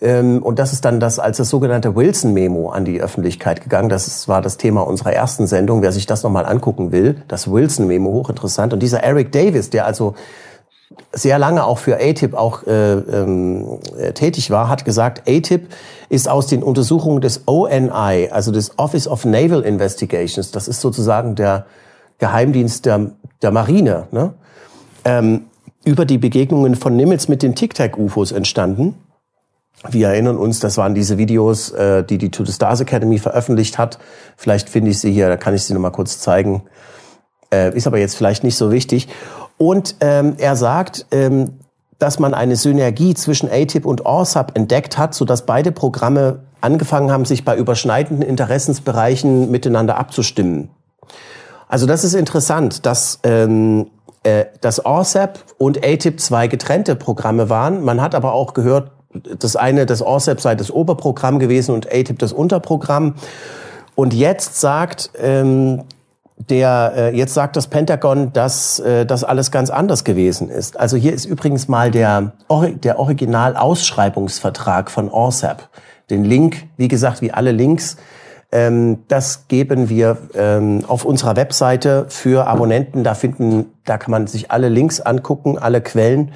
und 0.00 0.58
das 0.60 0.72
ist 0.72 0.84
dann 0.84 1.00
das 1.00 1.18
als 1.18 1.38
das 1.38 1.48
sogenannte 1.48 1.96
Wilson-Memo 1.96 2.70
an 2.70 2.84
die 2.84 3.00
Öffentlichkeit 3.00 3.62
gegangen. 3.62 3.88
Das 3.88 4.28
war 4.28 4.40
das 4.40 4.56
Thema 4.56 4.86
unserer 4.86 5.12
ersten 5.12 5.48
Sendung. 5.48 5.82
Wer 5.82 5.90
sich 5.90 6.06
das 6.06 6.22
nochmal 6.22 6.46
angucken 6.46 6.92
will, 6.92 7.22
das 7.26 7.50
Wilson-Memo, 7.50 8.12
hochinteressant. 8.12 8.72
Und 8.72 8.80
dieser 8.80 9.02
Eric 9.02 9.32
Davis, 9.32 9.70
der 9.70 9.86
also 9.86 10.14
sehr 11.12 11.38
lange 11.38 11.64
auch 11.64 11.78
für 11.78 11.96
ATIP 11.96 12.34
auch 12.34 12.66
äh, 12.66 12.92
ähm, 12.92 13.78
äh, 13.98 14.12
tätig 14.12 14.50
war, 14.50 14.68
hat 14.68 14.84
gesagt, 14.84 15.28
ATIP 15.28 15.68
ist 16.08 16.28
aus 16.28 16.46
den 16.46 16.62
Untersuchungen 16.62 17.20
des 17.20 17.42
ONI, 17.46 18.28
also 18.30 18.52
des 18.52 18.78
Office 18.78 19.08
of 19.08 19.24
Naval 19.24 19.62
Investigations, 19.62 20.50
das 20.50 20.68
ist 20.68 20.80
sozusagen 20.80 21.34
der 21.34 21.66
Geheimdienst 22.18 22.86
der, 22.86 23.12
der 23.42 23.50
Marine, 23.50 24.06
ne? 24.10 24.34
ähm, 25.04 25.46
über 25.84 26.04
die 26.04 26.18
Begegnungen 26.18 26.74
von 26.74 26.96
Nimitz 26.96 27.28
mit 27.28 27.42
den 27.42 27.54
Tic-Tac-UFOs 27.54 28.32
entstanden. 28.32 28.94
Wir 29.88 30.08
erinnern 30.08 30.36
uns, 30.36 30.58
das 30.60 30.76
waren 30.76 30.94
diese 30.94 31.18
Videos, 31.18 31.70
äh, 31.70 32.02
die 32.02 32.18
die 32.18 32.30
To 32.30 32.44
the 32.44 32.52
Stars 32.52 32.80
Academy 32.80 33.18
veröffentlicht 33.18 33.78
hat. 33.78 33.98
Vielleicht 34.36 34.68
finde 34.68 34.90
ich 34.90 34.98
sie 34.98 35.12
hier, 35.12 35.28
da 35.28 35.36
kann 35.36 35.54
ich 35.54 35.62
sie 35.62 35.74
noch 35.74 35.80
mal 35.80 35.90
kurz 35.90 36.18
zeigen. 36.18 36.64
Äh, 37.52 37.76
ist 37.76 37.86
aber 37.86 37.98
jetzt 37.98 38.16
vielleicht 38.16 38.44
nicht 38.44 38.56
so 38.56 38.72
wichtig. 38.72 39.08
Und 39.56 39.96
ähm, 40.00 40.34
er 40.38 40.56
sagt, 40.56 41.06
ähm, 41.12 41.60
dass 41.98 42.18
man 42.18 42.34
eine 42.34 42.56
Synergie 42.56 43.14
zwischen 43.14 43.48
ATIP 43.50 43.86
und 43.86 44.04
ORSAP 44.04 44.56
entdeckt 44.56 44.98
hat, 44.98 45.14
sodass 45.14 45.46
beide 45.46 45.72
Programme 45.72 46.40
angefangen 46.60 47.10
haben, 47.10 47.24
sich 47.24 47.44
bei 47.44 47.56
überschneidenden 47.56 48.26
Interessensbereichen 48.28 49.50
miteinander 49.50 49.96
abzustimmen. 49.96 50.70
Also 51.68 51.86
das 51.86 52.04
ist 52.04 52.14
interessant, 52.14 52.86
dass 52.86 53.20
ähm, 53.22 53.90
äh, 54.24 54.46
dass 54.60 54.84
ORSAP 54.84 55.38
und 55.58 55.84
ATIP 55.84 56.20
zwei 56.20 56.48
getrennte 56.48 56.96
Programme 56.96 57.48
waren. 57.48 57.84
Man 57.84 58.00
hat 58.00 58.14
aber 58.14 58.32
auch 58.32 58.54
gehört, 58.54 58.90
das 59.12 59.56
eine, 59.56 59.86
das 59.86 60.02
ORSAP 60.02 60.40
sei 60.40 60.54
das 60.54 60.70
Oberprogramm 60.70 61.38
gewesen 61.38 61.74
und 61.74 61.86
ATIP 61.88 62.18
das 62.18 62.32
Unterprogramm. 62.32 63.14
Und 63.94 64.14
jetzt 64.14 64.60
sagt 64.60 65.10
ähm, 65.18 65.82
der 66.48 66.92
äh, 66.96 67.16
jetzt 67.16 67.34
sagt 67.34 67.56
das 67.56 67.66
Pentagon, 67.66 68.32
dass 68.32 68.78
äh, 68.78 69.04
das 69.04 69.24
alles 69.24 69.50
ganz 69.50 69.70
anders 69.70 70.04
gewesen 70.04 70.48
ist. 70.48 70.78
Also 70.78 70.96
hier 70.96 71.12
ist 71.12 71.24
übrigens 71.24 71.66
mal 71.68 71.90
der, 71.90 72.32
der 72.84 72.98
Original-Ausschreibungsvertrag 72.98 74.90
von 74.90 75.10
ORSAP. 75.10 75.68
Den 76.10 76.24
Link, 76.24 76.68
wie 76.76 76.88
gesagt, 76.88 77.22
wie 77.22 77.32
alle 77.32 77.52
Links, 77.52 77.96
ähm, 78.50 79.00
das 79.08 79.48
geben 79.48 79.88
wir 79.90 80.16
ähm, 80.34 80.84
auf 80.86 81.04
unserer 81.04 81.36
Webseite 81.36 82.06
für 82.08 82.46
Abonnenten. 82.46 83.04
Da 83.04 83.14
finden, 83.14 83.66
da 83.84 83.98
kann 83.98 84.10
man 84.10 84.26
sich 84.26 84.50
alle 84.50 84.68
Links 84.68 85.00
angucken, 85.00 85.58
alle 85.58 85.80
Quellen 85.82 86.32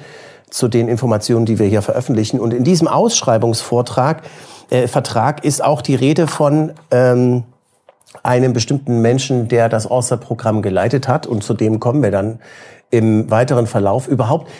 zu 0.53 0.67
den 0.67 0.87
Informationen, 0.87 1.45
die 1.45 1.57
wir 1.57 1.65
hier 1.65 1.81
veröffentlichen. 1.81 2.39
Und 2.39 2.53
in 2.53 2.63
diesem 2.63 2.87
Ausschreibungsvortrag 2.87 4.21
äh, 4.69 4.87
Vertrag 4.87 5.43
ist 5.43 5.63
auch 5.63 5.81
die 5.81 5.95
Rede 5.95 6.27
von 6.27 6.73
ähm, 6.91 7.43
einem 8.21 8.53
bestimmten 8.53 9.01
Menschen, 9.01 9.47
der 9.47 9.67
das 9.67 9.89
Orsa-Programm 9.89 10.61
geleitet 10.61 11.07
hat. 11.07 11.25
Und 11.25 11.43
zu 11.43 11.55
dem 11.55 11.79
kommen 11.79 12.03
wir 12.03 12.11
dann 12.11 12.39
im 12.93 13.31
weiteren 13.31 13.65
Verlauf. 13.65 14.07
Überhaupt, 14.07 14.51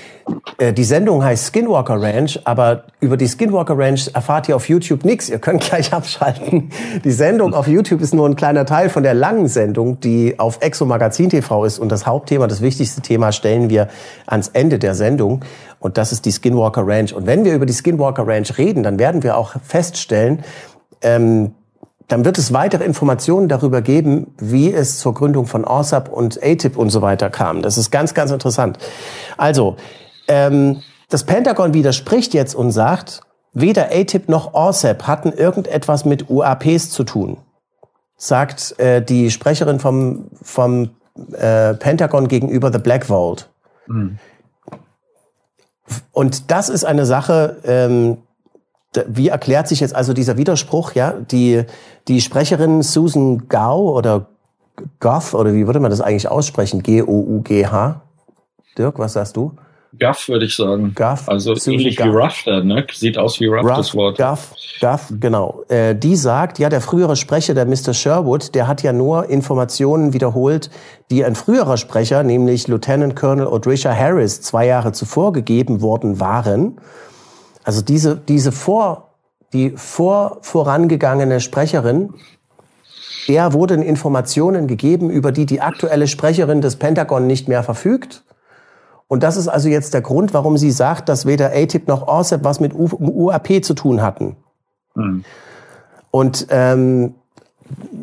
äh, 0.57 0.73
die 0.73 0.83
Sendung 0.83 1.23
heißt 1.23 1.45
Skinwalker 1.45 2.01
Ranch, 2.01 2.39
aber 2.45 2.85
über 2.99 3.15
die 3.15 3.27
Skinwalker 3.27 3.77
Ranch 3.77 4.09
erfahrt 4.11 4.49
ihr 4.49 4.55
auf 4.55 4.67
YouTube 4.67 5.05
nichts. 5.05 5.29
Ihr 5.29 5.37
könnt 5.37 5.61
gleich 5.61 5.93
abschalten. 5.93 6.71
Die 7.03 7.11
Sendung 7.11 7.53
auf 7.53 7.67
YouTube 7.67 8.01
ist 8.01 8.15
nur 8.15 8.27
ein 8.27 8.35
kleiner 8.35 8.65
Teil 8.65 8.89
von 8.89 9.03
der 9.03 9.13
langen 9.13 9.47
Sendung, 9.47 9.99
die 9.99 10.39
auf 10.39 10.57
Exo 10.61 10.85
Magazin 10.85 11.29
TV 11.29 11.63
ist. 11.63 11.77
Und 11.77 11.91
das 11.91 12.07
Hauptthema, 12.07 12.47
das 12.47 12.61
wichtigste 12.61 13.01
Thema 13.01 13.31
stellen 13.31 13.69
wir 13.69 13.87
ans 14.25 14.47
Ende 14.47 14.79
der 14.79 14.95
Sendung. 14.95 15.45
Und 15.79 15.99
das 15.99 16.11
ist 16.11 16.25
die 16.25 16.31
Skinwalker 16.31 16.87
Ranch. 16.87 17.13
Und 17.13 17.27
wenn 17.27 17.45
wir 17.45 17.53
über 17.53 17.67
die 17.67 17.73
Skinwalker 17.73 18.25
Ranch 18.25 18.57
reden, 18.57 18.81
dann 18.81 18.97
werden 18.97 19.21
wir 19.21 19.37
auch 19.37 19.53
feststellen, 19.61 20.43
ähm, 21.03 21.51
dann 22.07 22.25
wird 22.25 22.37
es 22.37 22.53
weitere 22.53 22.83
Informationen 22.83 23.47
darüber 23.47 23.81
geben, 23.81 24.33
wie 24.37 24.71
es 24.71 24.99
zur 24.99 25.13
Gründung 25.13 25.45
von 25.45 25.65
ORSAP 25.65 26.09
und 26.09 26.41
ATIP 26.43 26.77
und 26.77 26.89
so 26.89 27.01
weiter 27.01 27.29
kam. 27.29 27.61
Das 27.61 27.77
ist 27.77 27.91
ganz, 27.91 28.13
ganz 28.13 28.31
interessant. 28.31 28.77
Also, 29.37 29.77
ähm, 30.27 30.81
das 31.09 31.23
Pentagon 31.23 31.73
widerspricht 31.73 32.33
jetzt 32.33 32.55
und 32.55 32.71
sagt, 32.71 33.21
weder 33.53 33.91
ATIP 33.91 34.29
noch 34.29 34.53
ORSAP 34.53 35.07
hatten 35.07 35.31
irgendetwas 35.31 36.05
mit 36.05 36.29
UAPs 36.29 36.89
zu 36.89 37.03
tun, 37.03 37.37
sagt 38.17 38.79
äh, 38.79 39.01
die 39.01 39.31
Sprecherin 39.31 39.79
vom, 39.79 40.29
vom 40.41 40.89
äh, 41.33 41.73
Pentagon 41.75 42.27
gegenüber 42.27 42.71
The 42.71 42.79
Black 42.79 43.05
Vault. 43.05 43.49
Mhm. 43.87 44.17
Und 46.11 46.51
das 46.51 46.69
ist 46.69 46.85
eine 46.85 47.05
Sache, 47.05 47.57
ähm, 47.65 48.17
wie 49.07 49.29
erklärt 49.29 49.67
sich 49.67 49.79
jetzt 49.79 49.95
also 49.95 50.13
dieser 50.13 50.37
Widerspruch? 50.37 50.93
Ja, 50.93 51.13
die, 51.13 51.63
die 52.07 52.21
Sprecherin 52.21 52.81
Susan 52.81 53.47
Gau 53.47 53.93
oder 53.95 54.27
Goff, 54.99 55.33
oder 55.33 55.53
wie 55.53 55.67
würde 55.67 55.79
man 55.79 55.91
das 55.91 56.01
eigentlich 56.01 56.27
aussprechen? 56.27 56.81
G-O-U-G-H? 56.81 58.01
Dirk, 58.77 58.99
was 58.99 59.13
sagst 59.13 59.35
du? 59.37 59.55
Guff, 59.99 60.27
würde 60.27 60.45
ich 60.45 60.55
sagen. 60.55 60.93
Guff. 60.95 61.29
Also 61.29 61.53
Susan 61.53 61.73
ähnlich 61.75 61.97
Guff. 61.97 62.07
wie 62.07 62.09
Ruff 62.09 62.41
dann, 62.45 62.67
ne? 62.67 62.87
Sieht 62.91 63.17
aus 63.17 63.39
wie 63.39 63.45
Ruff, 63.45 63.63
Ruff 63.63 63.77
das 63.77 63.95
Wort. 63.95 64.17
Guff, 64.17 64.55
Guff, 64.81 65.13
genau. 65.19 65.63
Äh, 65.69 65.95
die 65.95 66.15
sagt, 66.15 66.57
ja, 66.57 66.69
der 66.69 66.81
frühere 66.81 67.15
Sprecher, 67.15 67.53
der 67.53 67.65
Mr. 67.67 67.93
Sherwood, 67.93 68.55
der 68.55 68.67
hat 68.67 68.81
ja 68.81 68.91
nur 68.91 69.29
Informationen 69.29 70.13
wiederholt, 70.13 70.71
die 71.11 71.23
ein 71.23 71.35
früherer 71.35 71.77
Sprecher, 71.77 72.23
nämlich 72.23 72.67
Lieutenant 72.67 73.15
Colonel 73.15 73.45
Odrisha 73.45 73.93
Harris, 73.93 74.41
zwei 74.41 74.65
Jahre 74.65 74.93
zuvor 74.93 75.31
gegeben 75.31 75.81
worden 75.81 76.19
waren. 76.19 76.79
Also 77.63 77.81
diese, 77.81 78.17
diese 78.17 78.51
vor, 78.51 79.15
die 79.53 79.71
vor, 79.71 80.39
vorangegangene 80.41 81.39
Sprecherin, 81.39 82.13
der 83.27 83.53
wurden 83.53 83.81
Informationen 83.81 84.67
gegeben, 84.67 85.09
über 85.09 85.31
die 85.31 85.45
die 85.45 85.61
aktuelle 85.61 86.07
Sprecherin 86.07 86.61
des 86.61 86.75
Pentagon 86.75 87.27
nicht 87.27 87.47
mehr 87.47 87.63
verfügt. 87.63 88.23
Und 89.07 89.23
das 89.23 89.37
ist 89.37 89.47
also 89.47 89.69
jetzt 89.69 89.93
der 89.93 90.01
Grund, 90.01 90.33
warum 90.33 90.57
sie 90.57 90.71
sagt, 90.71 91.07
dass 91.07 91.25
weder 91.25 91.51
ATIP 91.53 91.87
noch 91.87 92.07
ORSEP 92.07 92.43
was 92.43 92.59
mit 92.59 92.73
UAP 92.73 93.63
zu 93.63 93.73
tun 93.73 94.01
hatten. 94.01 94.35
Mhm. 94.95 95.23
Und 96.11 96.47
ähm, 96.49 97.15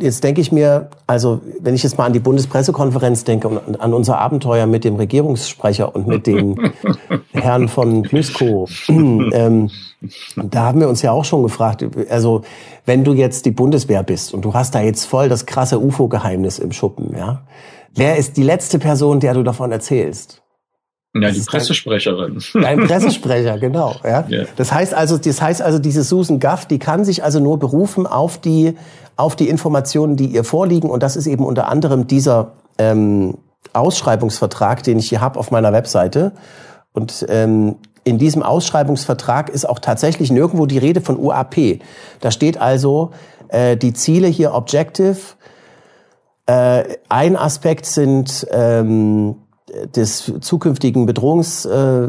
jetzt 0.00 0.24
denke 0.24 0.40
ich 0.40 0.52
mir, 0.52 0.88
also 1.06 1.40
wenn 1.60 1.74
ich 1.74 1.82
jetzt 1.82 1.98
mal 1.98 2.06
an 2.06 2.12
die 2.12 2.20
Bundespressekonferenz 2.20 3.24
denke 3.24 3.48
und 3.48 3.80
an 3.80 3.94
unser 3.94 4.18
Abenteuer 4.18 4.66
mit 4.66 4.84
dem 4.84 4.96
Regierungssprecher 4.96 5.94
und 5.94 6.06
mit 6.06 6.26
dem 6.26 6.72
Herrn 7.32 7.68
von 7.68 8.02
Plüsko, 8.02 8.68
ähm, 8.88 9.70
da 10.36 10.66
haben 10.66 10.80
wir 10.80 10.88
uns 10.88 11.02
ja 11.02 11.12
auch 11.12 11.24
schon 11.24 11.42
gefragt, 11.42 11.84
also 12.08 12.42
wenn 12.86 13.04
du 13.04 13.12
jetzt 13.12 13.44
die 13.44 13.50
Bundeswehr 13.50 14.02
bist 14.02 14.32
und 14.32 14.44
du 14.44 14.54
hast 14.54 14.74
da 14.74 14.80
jetzt 14.80 15.04
voll 15.04 15.28
das 15.28 15.46
krasse 15.46 15.78
UFO-Geheimnis 15.78 16.58
im 16.58 16.72
Schuppen, 16.72 17.14
ja, 17.16 17.42
wer 17.94 18.16
ist 18.16 18.36
die 18.36 18.42
letzte 18.42 18.78
Person, 18.78 19.20
der 19.20 19.34
du 19.34 19.42
davon 19.42 19.72
erzählst? 19.72 20.39
Ja, 21.14 21.30
die 21.30 21.40
Pressesprecherin. 21.40 22.40
Dein, 22.54 22.62
dein 22.62 22.86
Pressesprecher, 22.86 23.58
genau. 23.60 23.96
Ja. 24.04 24.26
Yeah. 24.28 24.46
Das 24.56 24.72
heißt 24.72 24.94
also, 24.94 25.18
das 25.18 25.42
heißt 25.42 25.60
also, 25.60 25.78
diese 25.78 26.04
Susan 26.04 26.38
Gaff, 26.38 26.66
die 26.66 26.78
kann 26.78 27.04
sich 27.04 27.24
also 27.24 27.40
nur 27.40 27.58
berufen 27.58 28.06
auf 28.06 28.38
die 28.38 28.76
auf 29.16 29.36
die 29.36 29.48
Informationen, 29.48 30.16
die 30.16 30.26
ihr 30.26 30.44
vorliegen. 30.44 30.88
Und 30.88 31.02
das 31.02 31.16
ist 31.16 31.26
eben 31.26 31.44
unter 31.44 31.68
anderem 31.68 32.06
dieser 32.06 32.52
ähm, 32.78 33.36
Ausschreibungsvertrag, 33.72 34.82
den 34.82 34.98
ich 34.98 35.08
hier 35.08 35.20
habe 35.20 35.38
auf 35.38 35.50
meiner 35.50 35.72
Webseite. 35.72 36.32
Und 36.92 37.26
ähm, 37.28 37.76
in 38.04 38.18
diesem 38.18 38.42
Ausschreibungsvertrag 38.42 39.50
ist 39.50 39.68
auch 39.68 39.78
tatsächlich 39.78 40.30
nirgendwo 40.30 40.66
die 40.66 40.78
Rede 40.78 41.00
von 41.00 41.18
UAP. 41.18 41.80
Da 42.20 42.30
steht 42.30 42.58
also 42.58 43.10
äh, 43.48 43.76
die 43.76 43.92
Ziele 43.92 44.26
hier 44.26 44.54
Objective. 44.54 45.18
Äh, 46.46 46.84
ein 47.08 47.36
Aspekt 47.36 47.84
sind 47.84 48.46
ähm, 48.50 49.36
des 49.94 50.32
zukünftigen 50.40 51.06
Bedrohungs, 51.06 51.64
äh, 51.64 52.08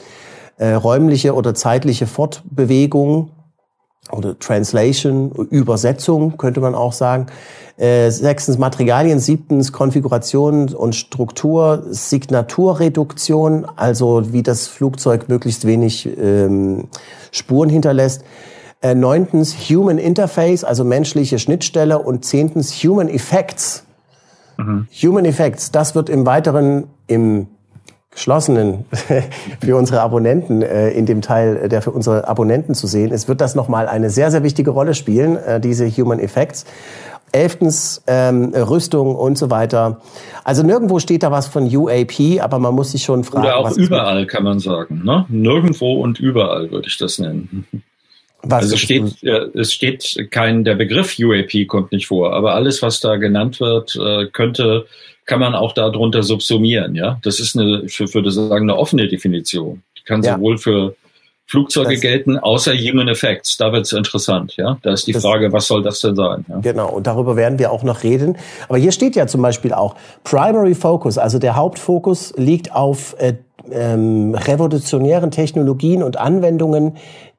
äh, 0.58 0.74
räumliche 0.74 1.36
oder 1.36 1.56
zeitliche 1.56 2.08
Fortbewegung 2.08 3.32
oder 4.12 4.38
Translation, 4.38 5.32
Übersetzung 5.32 6.38
könnte 6.38 6.60
man 6.60 6.76
auch 6.76 6.94
sagen. 6.94 7.28
Äh, 7.78 8.12
sechstens 8.12 8.60
Materialien, 8.60 9.20
siebtens 9.20 9.72
Konfiguration 9.72 10.74
und 10.74 10.94
Struktur, 10.94 11.84
Signaturreduktion, 11.90 13.66
also 13.76 14.32
wie 14.32 14.44
das 14.44 14.68
Flugzeug 14.68 15.28
möglichst 15.28 15.66
wenig 15.66 16.08
ähm, 16.18 16.90
Spuren 17.32 17.70
hinterlässt. 17.70 18.24
Äh, 18.82 18.94
neuntens 18.94 19.56
Human 19.70 19.98
Interface, 19.98 20.64
also 20.64 20.84
menschliche 20.84 21.40
Schnittstelle 21.40 21.98
und 21.98 22.26
zehntens 22.26 22.74
Human 22.84 23.08
Effects. 23.08 23.86
Mhm. 24.58 24.88
Human 25.02 25.26
Effects, 25.26 25.72
das 25.72 25.96
wird 25.96 26.10
im 26.10 26.26
Weiteren 26.26 26.88
im 27.08 27.48
geschlossenen 28.14 28.86
für 29.64 29.76
unsere 29.76 30.02
Abonnenten 30.02 30.62
äh, 30.62 30.90
in 30.90 31.06
dem 31.06 31.22
Teil, 31.22 31.58
äh, 31.64 31.70
der 31.70 31.82
für 31.82 31.92
unsere 31.92 32.28
Abonnenten 32.28 32.76
zu 32.76 32.88
sehen 32.88 33.12
ist, 33.12 33.28
wird 33.28 33.42
das 33.42 33.56
nochmal 33.56 33.88
eine 33.88 34.10
sehr, 34.10 34.32
sehr 34.32 34.44
wichtige 34.44 34.72
Rolle 34.72 34.94
spielen, 34.94 35.38
äh, 35.38 35.60
diese 35.60 35.90
Human 35.90 36.20
Effects. 36.20 36.66
Elftens 37.32 38.04
ähm, 38.06 38.54
Rüstung 38.54 39.16
und 39.16 39.40
so 39.40 39.50
weiter. 39.50 40.02
Also 40.44 40.62
nirgendwo 40.62 41.00
steht 41.00 41.24
da 41.24 41.32
was 41.32 41.48
von 41.48 41.64
UAP, 41.76 42.40
aber 42.40 42.60
man 42.60 42.76
muss 42.76 42.92
sich 42.92 43.04
schon 43.04 43.24
fragen. 43.24 43.48
Oder 43.48 43.58
auch 43.58 43.72
überall 43.76 44.28
kann 44.28 44.44
man 44.44 44.60
sagen. 44.60 45.02
Ne? 45.04 45.26
Nirgendwo 45.30 45.96
und 45.96 46.20
überall 46.20 46.70
würde 46.70 46.88
ich 46.88 46.98
das 47.00 47.18
nennen. 47.18 47.66
Was 48.44 48.66
also 48.66 48.78
steht, 48.78 49.24
es 49.24 49.74
steht 49.74 50.28
kein, 50.30 50.64
der 50.64 50.76
Begriff 50.76 51.18
UAP 51.18 51.66
kommt 51.68 51.92
nicht 51.92 52.08
vor, 52.08 52.34
aber 52.34 52.54
alles, 52.54 52.84
was 52.84 53.00
da 53.00 53.16
genannt 53.16 53.60
wird, 53.60 53.96
äh, 53.96 54.28
könnte 54.28 54.86
kann 55.26 55.40
man 55.40 55.56
auch 55.56 55.74
darunter 55.74 56.24
subsumieren, 56.24 56.96
ja. 56.96 57.20
Das 57.24 57.40
ist 57.40 57.58
eine, 57.58 57.88
für, 57.88 58.14
würde 58.14 58.32
sagen, 58.32 58.70
eine 58.70 58.78
offene 58.78 59.08
Definition. 59.08 59.84
Die 59.98 60.04
kann 60.04 60.22
ja. 60.24 60.36
sowohl 60.36 60.58
für 60.58 60.96
Flugzeuge 61.46 61.92
das, 61.92 62.02
gelten, 62.02 62.38
außer 62.38 62.74
Human 62.74 63.08
Effects. 63.08 63.58
Da 63.58 63.72
wird 63.72 63.86
es 63.86 63.92
interessant, 63.92 64.56
ja. 64.58 64.78
Da 64.82 64.94
ist 64.94 65.08
die 65.08 65.14
Frage, 65.14 65.52
was 65.52 65.68
soll 65.68 65.84
das 65.84 66.02
denn 66.02 66.16
sein? 66.16 66.46
Ja? 66.48 66.60
Genau, 66.62 66.90
und 66.90 67.08
darüber 67.08 67.36
werden 67.36 67.60
wir 67.60 67.72
auch 67.72 67.84
noch 67.84 68.04
reden. 68.04 68.38
Aber 68.68 68.78
hier 68.78 68.92
steht 68.92 69.16
ja 69.16 69.28
zum 69.28 69.42
Beispiel 69.42 69.74
auch 69.74 69.96
Primary 70.24 70.76
Focus, 70.76 71.18
also 71.18 71.40
der 71.40 71.56
Hauptfokus 71.56 72.34
liegt 72.38 72.74
auf 72.74 73.16
äh, 73.20 73.34
ähm, 73.72 74.36
revolutionären 74.36 75.32
Technologien 75.32 76.04
und 76.04 76.18
Anwendungen, 76.18 76.98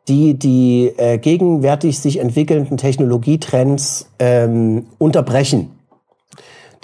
die 0.08 0.38
die 0.38 0.92
äh, 0.96 1.18
gegenwärtig 1.18 1.98
sich 1.98 2.18
entwickelnden 2.18 2.76
Technologietrends 2.76 4.10
ähm, 4.18 4.86
unterbrechen. 4.98 5.70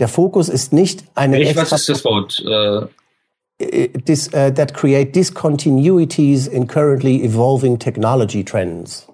Der 0.00 0.08
Fokus 0.08 0.48
ist 0.48 0.72
nicht 0.72 1.04
eine. 1.14 1.36
Welch, 1.36 1.54
was 1.54 1.72
ist 1.72 1.88
das 1.88 2.04
Wort? 2.04 2.42
Äh 2.44 2.86
Dis, 4.06 4.28
uh, 4.28 4.50
that 4.50 4.72
create 4.72 5.12
discontinuities 5.12 6.46
in 6.46 6.66
currently 6.66 7.22
evolving 7.22 7.78
technology 7.78 8.42
trends. 8.42 9.06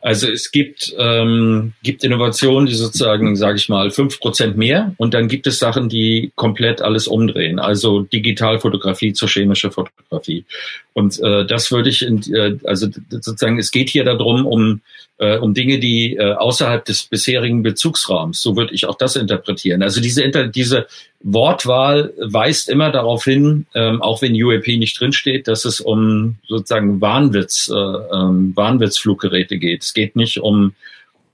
Also 0.00 0.28
es 0.28 0.50
gibt, 0.50 0.94
ähm, 0.98 1.72
gibt 1.82 2.04
Innovationen, 2.04 2.66
die 2.66 2.74
sozusagen, 2.74 3.36
sage 3.36 3.56
ich 3.56 3.68
mal, 3.68 3.90
fünf 3.90 4.20
Prozent 4.20 4.56
mehr 4.56 4.94
und 4.98 5.14
dann 5.14 5.28
gibt 5.28 5.46
es 5.46 5.58
Sachen, 5.58 5.88
die 5.88 6.32
komplett 6.34 6.82
alles 6.82 7.08
umdrehen. 7.08 7.58
Also 7.58 8.00
Digitalfotografie 8.00 9.12
zur 9.12 9.28
chemische 9.28 9.70
Fotografie. 9.70 10.44
Und 10.92 11.20
äh, 11.20 11.44
das 11.46 11.70
würde 11.70 11.90
ich, 11.90 12.02
in, 12.02 12.22
äh, 12.32 12.56
also 12.64 12.88
sozusagen, 13.10 13.58
es 13.58 13.70
geht 13.70 13.88
hier 13.88 14.04
darum, 14.04 14.46
um 14.46 14.80
äh, 15.18 15.38
um 15.38 15.54
Dinge, 15.54 15.78
die 15.78 16.16
äh, 16.16 16.34
außerhalb 16.34 16.84
des 16.84 17.04
bisherigen 17.04 17.62
Bezugsrahmens, 17.62 18.42
so 18.42 18.56
würde 18.56 18.74
ich 18.74 18.86
auch 18.86 18.96
das 18.98 19.16
interpretieren. 19.16 19.82
Also 19.82 20.00
diese, 20.00 20.30
diese 20.50 20.86
Wortwahl 21.28 22.14
weist 22.18 22.68
immer 22.68 22.92
darauf 22.92 23.24
hin, 23.24 23.66
ähm, 23.74 24.00
auch 24.00 24.22
wenn 24.22 24.40
UAP 24.40 24.68
nicht 24.68 25.00
drinsteht, 25.00 25.48
dass 25.48 25.64
es 25.64 25.80
um 25.80 26.36
sozusagen 26.46 27.00
Wahnwitz, 27.00 27.68
äh, 27.68 27.74
ähm, 27.74 28.52
Wahnwitzfluggeräte 28.54 29.58
geht. 29.58 29.82
Es 29.82 29.92
geht 29.92 30.14
nicht 30.14 30.38
um 30.38 30.74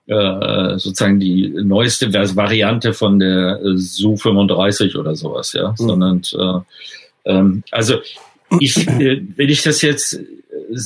äh, 0.06 0.78
sozusagen 0.78 1.20
die 1.20 1.48
neueste 1.48 2.12
Variante 2.14 2.94
von 2.94 3.18
der 3.18 3.60
äh, 3.62 3.76
Su 3.76 4.16
35 4.16 4.96
oder 4.96 5.14
sowas, 5.14 5.52
ja, 5.52 5.72
mhm. 5.72 5.76
sondern 5.76 6.22
äh, 7.26 7.30
ähm, 7.30 7.62
also 7.70 7.98
ich, 8.60 8.88
äh, 8.88 9.20
wenn 9.36 9.48
ich 9.50 9.62
das 9.62 9.82
jetzt 9.82 10.18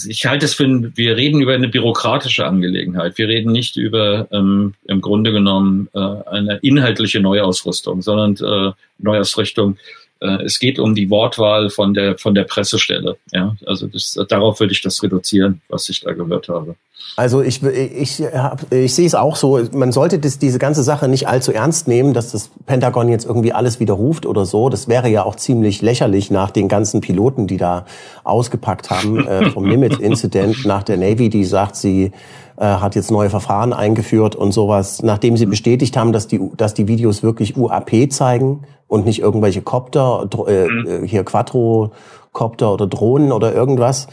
ich 0.09 0.27
halte 0.27 0.47
es 0.47 0.55
für, 0.55 0.67
wir 0.97 1.17
reden 1.17 1.41
über 1.41 1.55
eine 1.55 1.69
bürokratische 1.69 2.47
Angelegenheit. 2.47 3.19
Wir 3.19 3.29
reden 3.29 3.53
nicht 3.53 3.77
über 3.77 4.29
ähm, 4.33 4.75
im 4.87 5.01
Grunde 5.01 5.33
genommen 5.33 5.89
äh, 5.95 5.99
eine 5.99 6.59
inhaltliche 6.63 7.21
Neuausrüstung, 7.21 8.03
sondern 8.03 8.37
äh, 8.37 8.73
Neuausrichtung. 8.99 9.79
Äh, 10.21 10.45
es 10.45 10.59
geht 10.59 10.79
um 10.79 10.95
die 10.95 11.11
Wortwahl 11.11 11.71
von 11.71 11.95
der 11.95 12.19
von 12.19 12.35
der 12.35 12.45
Pressestelle. 12.45 13.17
Ja, 13.33 13.57
also 13.67 13.87
das, 13.87 14.19
darauf 14.29 14.61
würde 14.61 14.73
ich 14.73 14.83
das 14.83 15.03
reduzieren, 15.03 15.61
was 15.69 15.89
ich 15.89 16.01
da 16.01 16.13
gehört 16.13 16.49
habe. 16.49 16.77
Also 17.17 17.41
ich, 17.41 17.63
ich, 17.63 18.21
hab, 18.21 18.71
ich 18.73 18.95
sehe 18.95 19.07
es 19.07 19.15
auch 19.15 19.37
so, 19.37 19.61
man 19.73 19.93
sollte 19.93 20.19
das, 20.19 20.39
diese 20.39 20.59
ganze 20.59 20.83
Sache 20.83 21.09
nicht 21.09 21.29
allzu 21.29 21.53
ernst 21.53 21.89
nehmen, 21.89 22.13
dass 22.13 22.33
das 22.33 22.51
Pentagon 22.67 23.09
jetzt 23.09 23.25
irgendwie 23.25 23.53
alles 23.53 23.81
widerruft 23.81 24.27
oder 24.27 24.45
so. 24.45 24.69
Das 24.69 24.89
wäre 24.89 25.09
ja 25.09 25.25
auch 25.25 25.37
ziemlich 25.37 25.83
lächerlich 25.83 26.31
nach 26.31 26.51
den 26.51 26.69
ganzen 26.69 27.01
Piloten, 27.01 27.47
die 27.47 27.57
da 27.57 27.87
ausgepackt 28.25 28.91
haben 28.91 29.27
äh, 29.27 29.51
vom 29.51 29.65
Nimitz-Incident 29.69 30.67
nach 30.67 30.83
der 30.83 30.97
Navy, 30.99 31.31
die 31.31 31.45
sagt, 31.45 31.77
sie 31.77 32.13
äh, 32.57 32.65
hat 32.65 32.95
jetzt 32.95 33.11
neue 33.11 33.31
Verfahren 33.31 33.73
eingeführt 33.73 34.37
und 34.37 34.53
sowas, 34.53 35.03
nachdem 35.03 35.37
sie 35.37 35.47
bestätigt 35.47 35.97
haben, 35.97 36.13
dass 36.13 36.27
die, 36.27 36.41
dass 36.57 36.75
die 36.75 36.89
Videos 36.89 37.23
wirklich 37.23 37.57
UAP 37.57 38.11
zeigen 38.11 38.63
und 38.89 39.05
nicht 39.05 39.21
irgendwelche 39.21 39.63
Copter, 39.63 40.29
äh, 40.47 40.67
mhm. 40.67 41.05
hier 41.05 41.25
Quattro-Copter 41.25 42.73
oder 42.73 42.87
Drohnen 42.87 43.33
oder 43.33 43.55
irgendwas. 43.55 44.07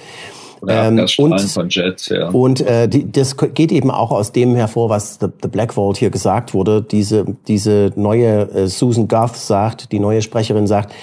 Ähm, 0.68 1.06
und 1.18 1.42
von 1.42 1.68
Jets, 1.70 2.08
ja. 2.08 2.30
und 2.30 2.62
äh, 2.62 2.88
die, 2.88 3.12
das 3.12 3.36
geht 3.36 3.72
eben 3.72 3.92
auch 3.92 4.12
aus 4.12 4.32
dem 4.32 4.56
hervor, 4.56 4.90
was 4.90 5.18
The, 5.20 5.28
The 5.42 5.50
Black 5.50 5.74
Vault 5.74 5.98
hier 5.98 6.10
gesagt 6.10 6.54
wurde. 6.54 6.82
Diese, 6.82 7.26
diese 7.48 7.92
neue 7.96 8.50
äh, 8.52 8.68
Susan 8.68 9.10
Goff 9.10 9.36
sagt, 9.36 9.92
die 9.92 10.00
neue 10.00 10.22
Sprecherin 10.22 10.66
sagt, 10.66 10.94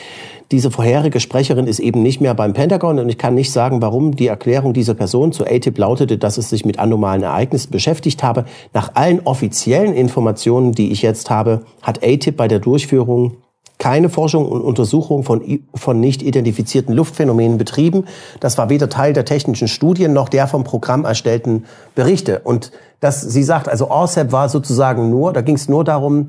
diese 0.53 0.71
vorherige 0.71 1.21
Sprecherin 1.21 1.67
ist 1.67 1.79
eben 1.79 2.03
nicht 2.03 2.21
mehr 2.21 2.35
beim 2.35 2.55
Pentagon 2.55 2.99
und 2.99 3.09
ich 3.09 3.19
kann 3.19 3.35
nicht 3.35 3.53
sagen, 3.53 3.81
warum 3.83 4.17
die 4.17 4.27
Erklärung 4.27 4.73
dieser 4.73 4.95
Person 4.95 5.33
zu 5.33 5.45
ATIP 5.45 5.79
lautete, 5.79 6.19
dass 6.19 6.39
es 6.39 6.51
sich 6.51 6.65
mit 6.65 6.79
anomalen 6.79 7.23
Ereignissen 7.23 7.71
beschäftigt 7.71 8.23
habe. 8.25 8.45
Nach 8.73 8.93
allen 8.95 9.21
offiziellen 9.25 9.95
Informationen, 9.95 10.73
die 10.73 10.91
ich 10.91 11.03
jetzt 11.03 11.31
habe, 11.31 11.63
hat 11.83 12.03
ATIP 12.03 12.37
bei 12.37 12.49
der 12.49 12.59
Durchführung 12.59 13.37
keine 13.79 14.11
Forschung 14.11 14.47
und 14.47 14.61
Untersuchung 14.61 15.23
von, 15.23 15.61
von 15.75 16.01
nicht 16.01 16.23
identifizierten 16.23 16.95
Luftphänomenen 16.95 17.57
betrieben. 17.57 18.05
Das 18.39 18.59
war 18.59 18.69
weder 18.69 18.91
Teil 18.91 19.15
der 19.15 19.25
technischen 19.25 19.69
Studien 19.69 20.13
noch 20.13 20.29
der 20.29 20.49
vom 20.49 20.65
Programm 20.65 21.05
erstellten 21.05 21.65
Berichte. 21.95 22.41
Und 22.45 22.73
das, 23.01 23.23
sie 23.23 23.43
sagt, 23.43 23.69
also 23.69 23.89
ORCEP 23.89 24.33
war 24.33 24.51
sozusagen 24.51 25.09
nur, 25.09 25.33
da 25.33 25.41
ging 25.41 25.55
es 25.55 25.69
nur 25.69 25.85
darum, 25.85 26.29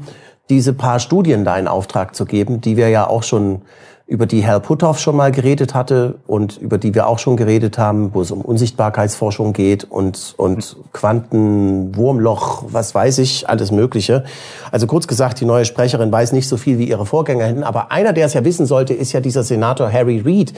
diese 0.50 0.74
paar 0.74 1.00
Studien 1.00 1.44
da 1.44 1.58
in 1.58 1.68
Auftrag 1.68 2.16
zu 2.16 2.26
geben, 2.26 2.62
die 2.62 2.78
wir 2.78 2.90
ja 2.90 3.08
auch 3.08 3.24
schon 3.24 3.62
über 4.12 4.26
die 4.26 4.46
Hal 4.46 4.60
Puthoff 4.60 5.00
schon 5.00 5.16
mal 5.16 5.32
geredet 5.32 5.74
hatte 5.74 6.16
und 6.28 6.58
über 6.58 6.78
die 6.78 6.94
wir 6.94 7.08
auch 7.08 7.18
schon 7.18 7.38
geredet 7.38 7.78
haben, 7.78 8.14
wo 8.14 8.20
es 8.20 8.32
um 8.32 8.42
Unsichtbarkeitsforschung 8.42 9.54
geht 9.54 9.86
und, 9.86 10.34
und 10.36 10.76
Quanten, 10.92 11.96
Wurmloch, 11.96 12.66
was 12.68 12.94
weiß 12.94 13.20
ich, 13.20 13.48
alles 13.48 13.72
Mögliche. 13.72 14.26
Also 14.70 14.86
kurz 14.86 15.08
gesagt, 15.08 15.40
die 15.40 15.46
neue 15.46 15.64
Sprecherin 15.64 16.12
weiß 16.12 16.34
nicht 16.34 16.50
so 16.50 16.58
viel 16.58 16.78
wie 16.78 16.90
ihre 16.90 17.06
Vorgängerin, 17.06 17.64
aber 17.64 17.94
einer, 17.94 18.12
der 18.12 18.26
es 18.26 18.34
ja 18.34 18.44
wissen 18.44 18.66
sollte, 18.66 18.94
ist 18.94 19.14
ja 19.14 19.22
dieser 19.22 19.44
Senator 19.44 19.90
Harry 19.90 20.22
Reid, 20.26 20.52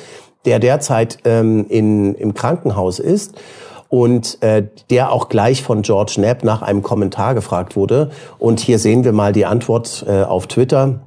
der 0.45 0.57
derzeit 0.57 1.19
ähm, 1.23 1.67
in, 1.69 2.15
im 2.15 2.33
Krankenhaus 2.33 2.97
ist 2.97 3.35
und 3.87 4.41
äh, 4.41 4.65
der 4.89 5.11
auch 5.11 5.29
gleich 5.29 5.61
von 5.61 5.83
George 5.83 6.13
Knapp 6.15 6.43
nach 6.43 6.63
einem 6.63 6.81
Kommentar 6.81 7.35
gefragt 7.35 7.75
wurde. 7.75 8.09
Und 8.39 8.59
hier 8.59 8.79
sehen 8.79 9.03
wir 9.03 9.11
mal 9.11 9.31
die 9.31 9.45
Antwort 9.45 10.03
äh, 10.07 10.23
auf 10.23 10.47
Twitter, 10.47 11.01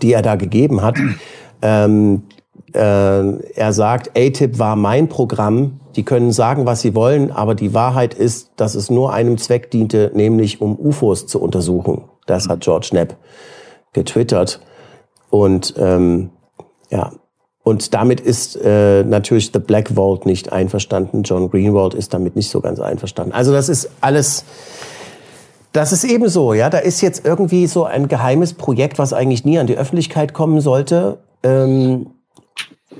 die 0.00 0.14
er 0.14 0.22
da 0.22 0.36
gegeben 0.36 0.80
hat. 0.80 0.96
Ähm, 1.62 2.22
äh, 2.76 2.78
er 3.54 3.72
sagt, 3.72 4.10
ATIP 4.16 4.58
war 4.58 4.76
mein 4.76 5.08
Programm. 5.08 5.80
Die 5.96 6.04
können 6.04 6.30
sagen, 6.30 6.66
was 6.66 6.82
sie 6.82 6.94
wollen, 6.94 7.30
aber 7.30 7.54
die 7.54 7.72
Wahrheit 7.72 8.12
ist, 8.12 8.50
dass 8.56 8.74
es 8.74 8.90
nur 8.90 9.14
einem 9.14 9.38
Zweck 9.38 9.70
diente, 9.70 10.10
nämlich 10.14 10.60
um 10.60 10.78
UFOs 10.78 11.26
zu 11.26 11.40
untersuchen. 11.40 12.04
Das 12.26 12.48
hat 12.48 12.60
George 12.60 12.88
Knapp 12.90 13.16
getwittert. 13.94 14.60
Und 15.30 15.74
ähm, 15.78 16.30
ja, 16.90 17.12
und 17.62 17.94
damit 17.94 18.20
ist 18.20 18.56
äh, 18.62 19.04
natürlich 19.04 19.50
The 19.52 19.58
Black 19.58 19.92
Vault 19.94 20.26
nicht 20.26 20.52
einverstanden. 20.52 21.22
John 21.22 21.50
Greenwald 21.50 21.94
ist 21.94 22.12
damit 22.12 22.36
nicht 22.36 22.50
so 22.50 22.60
ganz 22.60 22.78
einverstanden. 22.78 23.32
Also 23.32 23.52
das 23.52 23.68
ist 23.70 23.88
alles, 24.02 24.44
das 25.72 25.92
ist 25.92 26.04
eben 26.04 26.28
so, 26.28 26.52
ja. 26.52 26.68
Da 26.68 26.78
ist 26.78 27.00
jetzt 27.00 27.24
irgendwie 27.24 27.66
so 27.66 27.84
ein 27.84 28.06
geheimes 28.06 28.52
Projekt, 28.52 28.98
was 28.98 29.14
eigentlich 29.14 29.44
nie 29.44 29.58
an 29.58 29.66
die 29.66 29.78
Öffentlichkeit 29.78 30.34
kommen 30.34 30.60
sollte 30.60 31.18
ähm, 31.42 32.06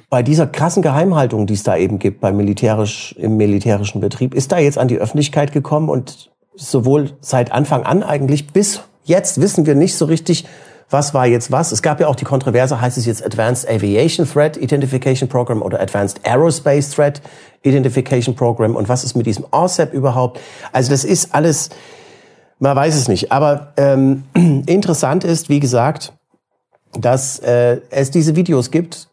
bei 0.08 0.22
dieser 0.22 0.46
krassen 0.46 0.82
Geheimhaltung, 0.82 1.46
die 1.46 1.54
es 1.54 1.62
da 1.62 1.76
eben 1.76 1.98
gibt 1.98 2.20
beim 2.20 2.36
militärisch, 2.36 3.14
im 3.18 3.36
militärischen 3.36 4.00
Betrieb, 4.00 4.34
ist 4.34 4.52
da 4.52 4.58
jetzt 4.58 4.78
an 4.78 4.88
die 4.88 4.98
Öffentlichkeit 4.98 5.52
gekommen 5.52 5.88
und 5.88 6.30
sowohl 6.54 7.10
seit 7.20 7.52
Anfang 7.52 7.84
an 7.84 8.02
eigentlich 8.02 8.48
bis 8.48 8.80
jetzt 9.04 9.40
wissen 9.40 9.66
wir 9.66 9.74
nicht 9.74 9.96
so 9.96 10.04
richtig, 10.06 10.46
was 10.90 11.14
war 11.14 11.26
jetzt 11.26 11.50
was. 11.50 11.72
Es 11.72 11.82
gab 11.82 12.00
ja 12.00 12.06
auch 12.06 12.16
die 12.16 12.24
Kontroverse, 12.24 12.80
heißt 12.80 12.96
es 12.96 13.06
jetzt 13.06 13.24
Advanced 13.24 13.68
Aviation 13.68 14.26
Threat 14.26 14.56
Identification 14.56 15.28
Program 15.28 15.62
oder 15.62 15.80
Advanced 15.80 16.20
Aerospace 16.24 16.90
Threat 16.90 17.20
Identification 17.62 18.34
Program 18.34 18.76
und 18.76 18.88
was 18.88 19.02
ist 19.04 19.16
mit 19.16 19.26
diesem 19.26 19.44
ORCEP 19.50 19.92
überhaupt? 19.92 20.40
Also 20.72 20.90
das 20.90 21.04
ist 21.04 21.34
alles, 21.34 21.70
man 22.58 22.76
weiß 22.76 22.94
es 22.94 23.08
nicht. 23.08 23.32
Aber 23.32 23.72
ähm, 23.76 24.24
interessant 24.66 25.24
ist, 25.24 25.48
wie 25.48 25.60
gesagt, 25.60 26.12
dass 26.92 27.38
äh, 27.40 27.80
es 27.90 28.10
diese 28.10 28.36
Videos 28.36 28.70
gibt, 28.70 29.08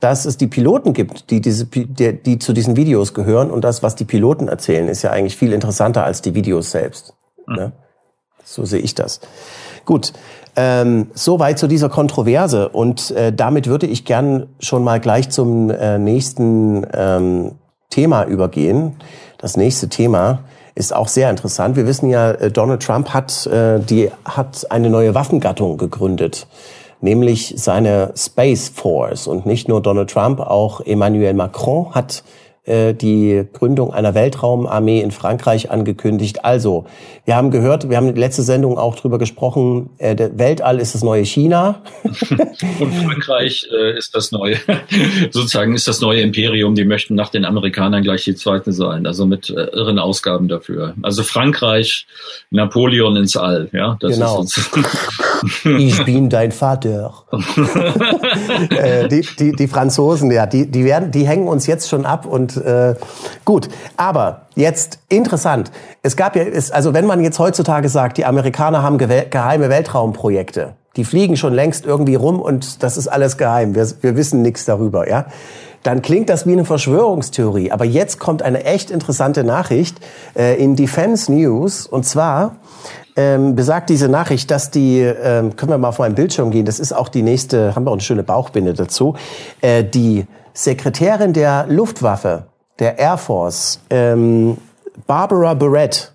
dass 0.00 0.26
es 0.26 0.36
die 0.36 0.46
Piloten 0.46 0.92
gibt, 0.92 1.30
die, 1.30 1.40
diese, 1.40 1.66
die, 1.66 2.22
die 2.22 2.38
zu 2.38 2.52
diesen 2.52 2.76
Videos 2.76 3.14
gehören. 3.14 3.50
Und 3.50 3.62
das, 3.64 3.82
was 3.82 3.96
die 3.96 4.04
Piloten 4.04 4.48
erzählen, 4.48 4.88
ist 4.88 5.02
ja 5.02 5.10
eigentlich 5.10 5.36
viel 5.36 5.52
interessanter 5.52 6.04
als 6.04 6.22
die 6.22 6.34
Videos 6.34 6.70
selbst. 6.70 7.14
Mhm. 7.46 7.54
Ne? 7.54 7.72
So 8.44 8.64
sehe 8.64 8.80
ich 8.80 8.94
das. 8.94 9.20
Gut, 9.84 10.12
ähm, 10.54 11.08
soweit 11.14 11.58
zu 11.58 11.66
dieser 11.66 11.88
Kontroverse. 11.88 12.68
Und 12.68 13.10
äh, 13.10 13.32
damit 13.32 13.66
würde 13.66 13.86
ich 13.86 14.04
gern 14.04 14.48
schon 14.60 14.84
mal 14.84 15.00
gleich 15.00 15.30
zum 15.30 15.70
äh, 15.70 15.98
nächsten 15.98 16.86
ähm, 16.92 17.52
Thema 17.90 18.24
übergehen. 18.24 18.96
Das 19.38 19.56
nächste 19.56 19.88
Thema 19.88 20.44
ist 20.74 20.94
auch 20.94 21.08
sehr 21.08 21.30
interessant. 21.30 21.76
Wir 21.76 21.86
wissen 21.86 22.10
ja, 22.10 22.32
äh, 22.32 22.50
Donald 22.50 22.82
Trump 22.82 23.10
hat, 23.10 23.46
äh, 23.46 23.80
die, 23.80 24.10
hat 24.24 24.70
eine 24.70 24.90
neue 24.90 25.14
Waffengattung 25.14 25.78
gegründet 25.78 26.46
nämlich 27.00 27.54
seine 27.56 28.12
Space 28.16 28.68
Force. 28.68 29.26
Und 29.26 29.46
nicht 29.46 29.68
nur 29.68 29.80
Donald 29.80 30.10
Trump, 30.10 30.40
auch 30.40 30.80
Emmanuel 30.80 31.34
Macron 31.34 31.94
hat 31.94 32.22
die 32.66 33.44
Gründung 33.52 33.92
einer 33.92 34.14
Weltraumarmee 34.14 35.00
in 35.00 35.12
Frankreich 35.12 35.70
angekündigt. 35.70 36.44
Also, 36.44 36.86
wir 37.26 37.34
haben 37.34 37.50
gehört, 37.50 37.90
wir 37.90 37.96
haben 37.96 38.08
in 38.08 38.14
der 38.14 38.24
letzten 38.24 38.42
Sendung 38.42 38.78
auch 38.78 38.94
drüber 38.94 39.18
gesprochen, 39.18 39.90
äh, 39.98 40.14
der 40.14 40.38
Weltall 40.38 40.78
ist 40.78 40.94
das 40.94 41.02
neue 41.02 41.24
China. 41.24 41.82
Und 42.04 42.94
Frankreich 42.94 43.68
äh, 43.72 43.98
ist 43.98 44.14
das 44.14 44.30
neue, 44.30 44.56
sozusagen 45.30 45.74
ist 45.74 45.88
das 45.88 46.00
neue 46.00 46.20
Imperium. 46.20 46.76
Die 46.76 46.84
möchten 46.84 47.16
nach 47.16 47.30
den 47.30 47.44
Amerikanern 47.44 48.04
gleich 48.04 48.24
die 48.24 48.36
Zweite 48.36 48.72
sein, 48.72 49.06
also 49.06 49.26
mit 49.26 49.50
äh, 49.50 49.54
irren 49.54 49.98
Ausgaben 49.98 50.46
dafür. 50.46 50.94
Also 51.02 51.24
Frankreich, 51.24 52.06
Napoleon 52.50 53.16
ins 53.16 53.36
All, 53.36 53.68
ja. 53.72 53.98
Genau. 54.00 54.44
ich 55.64 56.04
bin 56.04 56.30
dein 56.30 56.52
Vater. 56.52 57.24
äh, 58.70 59.08
die, 59.08 59.26
die, 59.38 59.52
die 59.52 59.66
Franzosen, 59.66 60.30
ja, 60.30 60.46
die, 60.46 60.70
die 60.70 60.84
werden, 60.84 61.10
die 61.10 61.26
hängen 61.26 61.48
uns 61.48 61.66
jetzt 61.66 61.88
schon 61.88 62.06
ab 62.06 62.24
und 62.24 62.55
äh, 62.56 62.94
gut. 63.44 63.68
Aber 63.96 64.42
jetzt 64.54 64.98
interessant. 65.08 65.70
Es 66.02 66.16
gab 66.16 66.36
ja, 66.36 66.42
ist, 66.42 66.72
also 66.72 66.94
wenn 66.94 67.06
man 67.06 67.22
jetzt 67.22 67.38
heutzutage 67.38 67.88
sagt, 67.88 68.18
die 68.18 68.24
Amerikaner 68.24 68.82
haben 68.82 68.98
geheime 68.98 69.68
Weltraumprojekte, 69.68 70.74
die 70.96 71.04
fliegen 71.04 71.36
schon 71.36 71.52
längst 71.52 71.84
irgendwie 71.84 72.14
rum 72.14 72.40
und 72.40 72.82
das 72.82 72.96
ist 72.96 73.08
alles 73.08 73.36
geheim. 73.36 73.74
Wir, 73.74 73.86
wir 74.00 74.16
wissen 74.16 74.42
nichts 74.42 74.64
darüber, 74.64 75.08
ja. 75.08 75.26
Dann 75.82 76.02
klingt 76.02 76.30
das 76.30 76.46
wie 76.46 76.52
eine 76.52 76.64
Verschwörungstheorie. 76.64 77.70
Aber 77.70 77.84
jetzt 77.84 78.18
kommt 78.18 78.42
eine 78.42 78.64
echt 78.64 78.90
interessante 78.90 79.44
Nachricht 79.44 79.98
äh, 80.34 80.60
in 80.60 80.74
Defense 80.74 81.30
News 81.30 81.86
und 81.86 82.04
zwar 82.04 82.56
ähm, 83.16 83.56
besagt 83.56 83.88
diese 83.88 84.08
Nachricht, 84.08 84.50
dass 84.50 84.70
die, 84.70 85.00
ähm, 85.00 85.56
können 85.56 85.70
wir 85.70 85.78
mal 85.78 85.88
auf 85.88 85.98
meinen 85.98 86.14
Bildschirm 86.14 86.50
gehen, 86.50 86.66
das 86.66 86.78
ist 86.78 86.92
auch 86.92 87.08
die 87.08 87.22
nächste, 87.22 87.74
haben 87.74 87.84
wir 87.84 87.90
auch 87.90 87.94
eine 87.94 88.02
schöne 88.02 88.22
Bauchbinde 88.22 88.74
dazu, 88.74 89.14
äh, 89.62 89.82
die 89.84 90.26
Sekretärin 90.56 91.34
der 91.34 91.66
Luftwaffe, 91.68 92.46
der 92.78 92.98
Air 92.98 93.18
Force, 93.18 93.78
ähm, 93.90 94.56
Barbara 95.06 95.52
Barrett. 95.52 96.12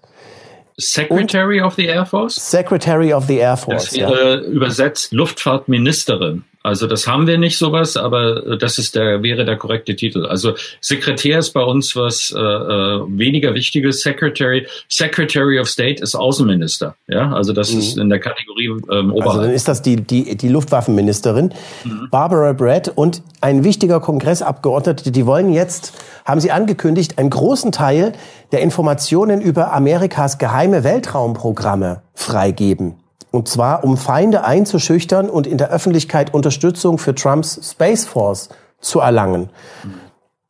Secretary 0.77 1.61
of 1.61 1.75
the 1.75 1.85
Air 1.85 2.07
Force? 2.07 2.35
Secretary 2.37 3.13
of 3.13 3.27
the 3.27 3.37
Air 3.37 3.55
Force. 3.55 3.91
Das 3.91 3.93
wäre 3.93 4.41
ja. 4.41 4.47
übersetzt 4.47 5.13
Luftfahrtministerin. 5.13 6.43
Also 6.63 6.85
das 6.85 7.07
haben 7.07 7.25
wir 7.25 7.37
nicht 7.37 7.57
sowas, 7.57 7.97
aber 7.97 8.57
das 8.57 8.77
ist 8.77 8.95
der 8.95 9.23
wäre 9.23 9.45
der 9.45 9.57
korrekte 9.57 9.95
Titel. 9.95 10.25
Also 10.25 10.53
Sekretär 10.79 11.39
ist 11.39 11.51
bei 11.51 11.63
uns 11.63 11.95
was 11.95 12.33
äh, 12.35 12.39
äh 12.39 13.01
weniger 13.07 13.55
wichtiges. 13.55 14.01
Secretary 14.01 14.67
Secretary 14.87 15.59
of 15.59 15.67
State 15.67 16.01
ist 16.03 16.13
Außenminister. 16.13 16.95
Ja, 17.07 17.31
also 17.31 17.53
das 17.53 17.73
mhm. 17.73 17.79
ist 17.79 17.97
in 17.97 18.09
der 18.09 18.19
Kategorie 18.19 18.67
ähm, 18.67 19.11
oberhalb. 19.11 19.25
Also 19.27 19.41
dann 19.41 19.51
ist 19.51 19.67
das 19.67 19.81
die 19.81 19.95
die 19.95 20.37
die 20.37 20.49
Luftwaffenministerin 20.49 21.53
mhm. 21.83 22.07
Barbara 22.11 22.53
Brett 22.53 22.89
und 22.89 23.23
ein 23.41 23.63
wichtiger 23.63 23.99
Kongressabgeordneter. 23.99 25.09
Die 25.09 25.25
wollen 25.25 25.51
jetzt 25.51 25.93
haben 26.25 26.39
sie 26.39 26.51
angekündigt, 26.51 27.17
einen 27.17 27.31
großen 27.31 27.71
Teil 27.71 28.13
der 28.51 28.61
Informationen 28.61 29.41
über 29.41 29.73
Amerikas 29.73 30.37
geheime 30.37 30.83
Weltraumprogramme 30.83 32.03
freigeben. 32.13 33.00
Und 33.31 33.47
zwar, 33.47 33.83
um 33.83 33.97
Feinde 33.97 34.43
einzuschüchtern 34.43 35.29
und 35.29 35.47
in 35.47 35.57
der 35.57 35.71
Öffentlichkeit 35.71 36.33
Unterstützung 36.33 36.97
für 36.97 37.15
Trumps 37.15 37.71
Space 37.71 38.05
Force 38.05 38.49
zu 38.81 38.99
erlangen. 38.99 39.49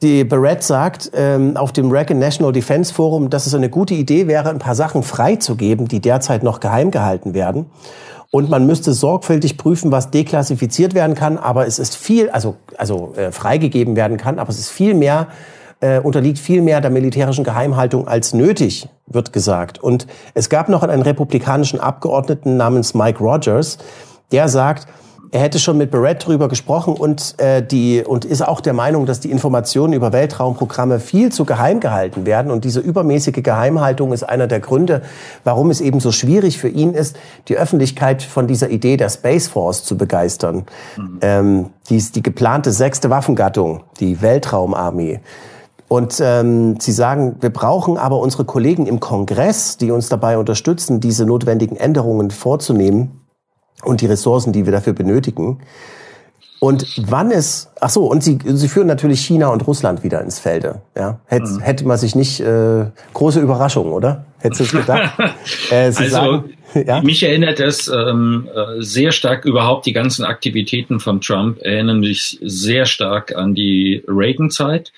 Die 0.01 0.23
Barrett 0.23 0.63
sagt 0.63 1.11
ähm, 1.13 1.55
auf 1.57 1.71
dem 1.73 1.91
Reagan 1.91 2.17
National 2.17 2.51
Defense 2.51 2.91
Forum, 2.91 3.29
dass 3.29 3.45
es 3.45 3.53
eine 3.53 3.69
gute 3.69 3.93
Idee 3.93 4.25
wäre, 4.25 4.49
ein 4.49 4.57
paar 4.57 4.73
Sachen 4.73 5.03
freizugeben, 5.03 5.87
die 5.87 5.99
derzeit 5.99 6.41
noch 6.41 6.59
geheim 6.59 6.89
gehalten 6.89 7.35
werden. 7.35 7.67
Und 8.31 8.49
man 8.49 8.65
müsste 8.65 8.93
sorgfältig 8.93 9.57
prüfen, 9.57 9.91
was 9.91 10.09
deklassifiziert 10.09 10.95
werden 10.95 11.15
kann. 11.15 11.37
Aber 11.37 11.67
es 11.67 11.77
ist 11.77 11.95
viel, 11.95 12.31
also, 12.31 12.55
also 12.77 13.13
äh, 13.15 13.31
freigegeben 13.31 13.95
werden 13.95 14.17
kann, 14.17 14.39
aber 14.39 14.49
es 14.49 14.57
ist 14.57 14.69
viel 14.69 14.95
mehr 14.95 15.27
äh, 15.81 15.99
unterliegt 15.99 16.39
viel 16.39 16.61
mehr 16.61 16.79
der 16.81 16.91
militärischen 16.91 17.43
Geheimhaltung 17.43 18.07
als 18.07 18.33
nötig, 18.33 18.87
wird 19.07 19.33
gesagt. 19.33 19.79
Und 19.79 20.07
es 20.33 20.49
gab 20.49 20.69
noch 20.69 20.83
einen 20.83 21.01
republikanischen 21.01 21.79
Abgeordneten 21.79 22.55
namens 22.57 22.93
Mike 22.93 23.19
Rogers, 23.19 23.77
der 24.31 24.47
sagt, 24.47 24.87
er 25.33 25.39
hätte 25.39 25.59
schon 25.59 25.77
mit 25.77 25.91
Barrett 25.91 26.25
drüber 26.25 26.49
gesprochen 26.49 26.93
und 26.93 27.39
äh, 27.39 27.65
die 27.65 28.03
und 28.05 28.25
ist 28.25 28.45
auch 28.45 28.59
der 28.59 28.73
Meinung, 28.73 29.05
dass 29.05 29.21
die 29.21 29.31
Informationen 29.31 29.93
über 29.93 30.11
Weltraumprogramme 30.11 30.99
viel 30.99 31.31
zu 31.31 31.45
geheim 31.45 31.79
gehalten 31.79 32.25
werden 32.25 32.51
und 32.51 32.65
diese 32.65 32.81
übermäßige 32.81 33.41
Geheimhaltung 33.41 34.11
ist 34.11 34.23
einer 34.23 34.47
der 34.47 34.59
Gründe, 34.59 35.01
warum 35.45 35.69
es 35.69 35.79
eben 35.79 36.01
so 36.01 36.11
schwierig 36.11 36.57
für 36.57 36.67
ihn 36.67 36.93
ist, 36.93 37.17
die 37.47 37.55
Öffentlichkeit 37.55 38.21
von 38.21 38.45
dieser 38.47 38.69
Idee 38.69 38.97
der 38.97 39.09
Space 39.09 39.47
Force 39.47 39.85
zu 39.85 39.97
begeistern. 39.97 40.65
Mhm. 40.97 41.19
Ähm, 41.21 41.69
die 41.89 41.95
ist 41.95 42.17
die 42.17 42.23
geplante 42.23 42.73
sechste 42.73 43.09
Waffengattung, 43.09 43.83
die 44.01 44.21
Weltraumarmee. 44.21 45.21
Und 45.91 46.21
ähm, 46.23 46.79
Sie 46.79 46.93
sagen, 46.93 47.35
wir 47.41 47.49
brauchen 47.49 47.97
aber 47.97 48.19
unsere 48.19 48.45
Kollegen 48.45 48.87
im 48.87 49.01
Kongress, 49.01 49.75
die 49.75 49.91
uns 49.91 50.07
dabei 50.07 50.37
unterstützen, 50.37 51.01
diese 51.01 51.25
notwendigen 51.25 51.75
Änderungen 51.75 52.31
vorzunehmen 52.31 53.19
und 53.83 53.99
die 53.99 54.05
Ressourcen, 54.05 54.53
die 54.53 54.63
wir 54.63 54.71
dafür 54.71 54.93
benötigen. 54.93 55.59
Und 56.61 56.87
wann 57.09 57.29
es, 57.29 57.73
ach 57.81 57.89
so, 57.89 58.05
und 58.05 58.23
Sie, 58.23 58.39
Sie 58.41 58.69
führen 58.69 58.87
natürlich 58.87 59.19
China 59.19 59.49
und 59.49 59.67
Russland 59.67 60.01
wieder 60.01 60.21
ins 60.21 60.39
Felde. 60.39 60.81
Ja, 60.95 61.19
hätte, 61.25 61.49
mhm. 61.49 61.59
hätte 61.59 61.85
man 61.85 61.97
sich 61.97 62.15
nicht 62.15 62.39
äh, 62.39 62.85
große 63.13 63.41
Überraschung, 63.41 63.91
oder? 63.91 64.23
Hättest 64.39 64.61
du 64.61 64.63
es 64.63 64.71
gedacht? 64.71 65.11
äh, 65.71 65.91
Sie 65.91 66.03
also 66.03 66.09
sagen, 66.09 66.53
ja? 66.85 67.01
mich 67.01 67.21
erinnert 67.21 67.59
es 67.59 67.89
ähm, 67.89 68.47
äh, 68.55 68.81
sehr 68.81 69.11
stark 69.11 69.43
überhaupt 69.43 69.85
die 69.85 69.93
ganzen 69.93 70.23
Aktivitäten 70.23 71.01
von 71.01 71.19
Trump 71.19 71.59
erinnern 71.61 71.99
mich 71.99 72.39
sehr 72.41 72.85
stark 72.85 73.35
an 73.35 73.55
die 73.55 74.05
Reagan-Zeit 74.07 74.93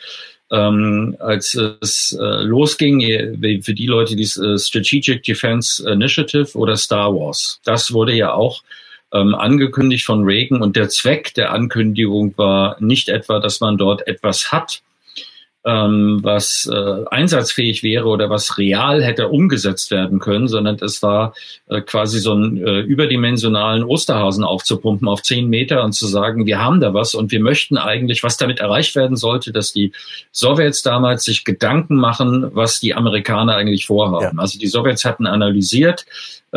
ähm, 0.54 1.18
als 1.20 1.56
es 1.56 2.16
äh, 2.18 2.44
losging, 2.44 3.02
für 3.64 3.74
die 3.74 3.88
Leute, 3.88 4.16
die 4.16 4.24
äh, 4.24 4.58
Strategic 4.58 5.24
Defense 5.24 5.90
Initiative 5.92 6.56
oder 6.56 6.78
Star 6.78 7.14
Wars, 7.14 7.60
das 7.66 7.92
wurde 7.92 8.14
ja 8.14 8.34
auch 8.34 8.62
ähm, 9.12 9.34
angekündigt 9.34 10.06
von 10.06 10.24
Reagan. 10.24 10.62
Und 10.62 10.76
der 10.76 10.90
Zweck 10.90 11.34
der 11.34 11.52
Ankündigung 11.52 12.38
war 12.38 12.78
nicht 12.80 13.10
etwa, 13.10 13.40
dass 13.40 13.62
man 13.62 13.78
dort 13.78 14.08
etwas 14.08 14.52
hat, 14.52 14.82
ähm, 15.66 16.20
was 16.22 16.70
äh, 16.72 17.06
einsatzfähig 17.10 17.84
wäre 17.84 18.06
oder 18.08 18.30
was 18.30 18.58
real 18.58 19.02
hätte 19.02 19.30
umgesetzt 19.30 19.92
werden 19.92 20.20
können, 20.20 20.48
sondern 20.48 20.78
es 20.82 21.02
war 21.02 21.34
äh, 21.70 21.82
quasi 21.82 22.20
so 22.20 22.34
einen 22.34 22.58
äh, 22.58 22.80
überdimensionalen 22.82 23.84
Osterhasen 23.84 24.44
aufzupumpen 24.44 25.08
auf 25.08 25.22
zehn 25.22 25.48
Meter 25.48 25.84
und 25.84 25.94
zu 25.94 26.06
sagen, 26.06 26.46
wir 26.46 26.60
haben 26.60 26.82
da 26.82 26.94
was 26.94 27.16
und 27.16 27.32
wir 27.32 27.40
möchten 27.40 27.78
eigentlich, 27.78 28.24
was 28.24 28.38
damit 28.38 28.60
erreicht 28.60 28.96
werden 28.96 29.16
sollte, 29.16 29.54
dass 29.54 29.72
die 29.72 29.94
Sowjets 30.32 30.82
damals 30.82 31.24
sich 31.24 31.46
Gedanken 31.46 31.96
machen, 31.96 32.50
was 32.54 32.82
die 32.82 32.94
Amerikaner 32.94 33.56
eigentlich 33.56 33.86
vorhaben. 33.86 34.38
Ja. 34.38 34.42
Also 34.42 34.60
die 34.60 34.68
Sowjets 34.68 35.06
hatten 35.06 35.28
analysiert, 35.28 36.06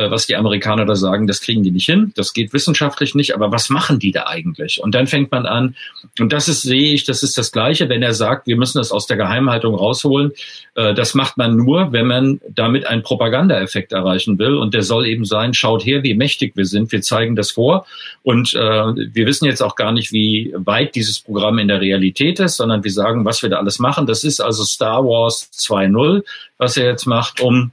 was 0.02 0.26
die 0.26 0.36
Amerikaner 0.36 0.84
da 0.84 0.94
sagen, 0.94 1.26
das 1.26 1.40
kriegen 1.40 1.62
die 1.62 1.70
nicht 1.70 1.86
hin, 1.86 2.12
das 2.14 2.32
geht 2.32 2.52
wissenschaftlich 2.52 3.14
nicht, 3.14 3.34
aber 3.34 3.50
was 3.50 3.70
machen 3.70 3.98
die 3.98 4.12
da 4.12 4.26
eigentlich? 4.26 4.82
Und 4.82 4.94
dann 4.94 5.06
fängt 5.06 5.30
man 5.30 5.46
an, 5.46 5.74
und 6.20 6.32
das 6.32 6.48
ist, 6.48 6.62
sehe 6.62 6.92
ich, 6.92 7.04
das 7.04 7.22
ist 7.22 7.38
das 7.38 7.52
Gleiche, 7.52 7.88
wenn 7.88 8.02
er 8.02 8.14
sagt, 8.14 8.46
wir 8.46 8.56
müssen 8.56 8.78
das 8.78 8.92
aus 8.92 9.06
der 9.06 9.16
Geheimhaltung 9.16 9.74
rausholen. 9.74 10.32
Äh, 10.74 10.94
das 10.94 11.14
macht 11.14 11.36
man 11.36 11.56
nur, 11.56 11.92
wenn 11.92 12.06
man 12.06 12.40
damit 12.48 12.86
einen 12.86 13.02
Propagandaeffekt 13.02 13.92
erreichen 13.92 14.38
will. 14.38 14.56
Und 14.56 14.74
der 14.74 14.82
soll 14.82 15.06
eben 15.06 15.24
sein, 15.24 15.54
schaut 15.54 15.84
her, 15.84 16.02
wie 16.02 16.14
mächtig 16.14 16.56
wir 16.56 16.66
sind, 16.66 16.92
wir 16.92 17.02
zeigen 17.02 17.36
das 17.36 17.50
vor. 17.50 17.86
Und 18.22 18.54
äh, 18.54 18.58
wir 18.58 19.26
wissen 19.26 19.46
jetzt 19.46 19.62
auch 19.62 19.76
gar 19.76 19.92
nicht, 19.92 20.12
wie 20.12 20.52
weit 20.56 20.94
dieses 20.94 21.20
Programm 21.20 21.58
in 21.58 21.68
der 21.68 21.80
Realität 21.80 22.40
ist, 22.40 22.56
sondern 22.56 22.84
wir 22.84 22.92
sagen, 22.92 23.24
was 23.24 23.42
wir 23.42 23.50
da 23.50 23.58
alles 23.58 23.78
machen. 23.78 24.06
Das 24.06 24.24
ist 24.24 24.40
also 24.40 24.64
Star 24.64 25.04
Wars 25.04 25.50
2.0, 25.52 26.22
was 26.58 26.76
er 26.76 26.86
jetzt 26.86 27.06
macht, 27.06 27.40
um 27.40 27.72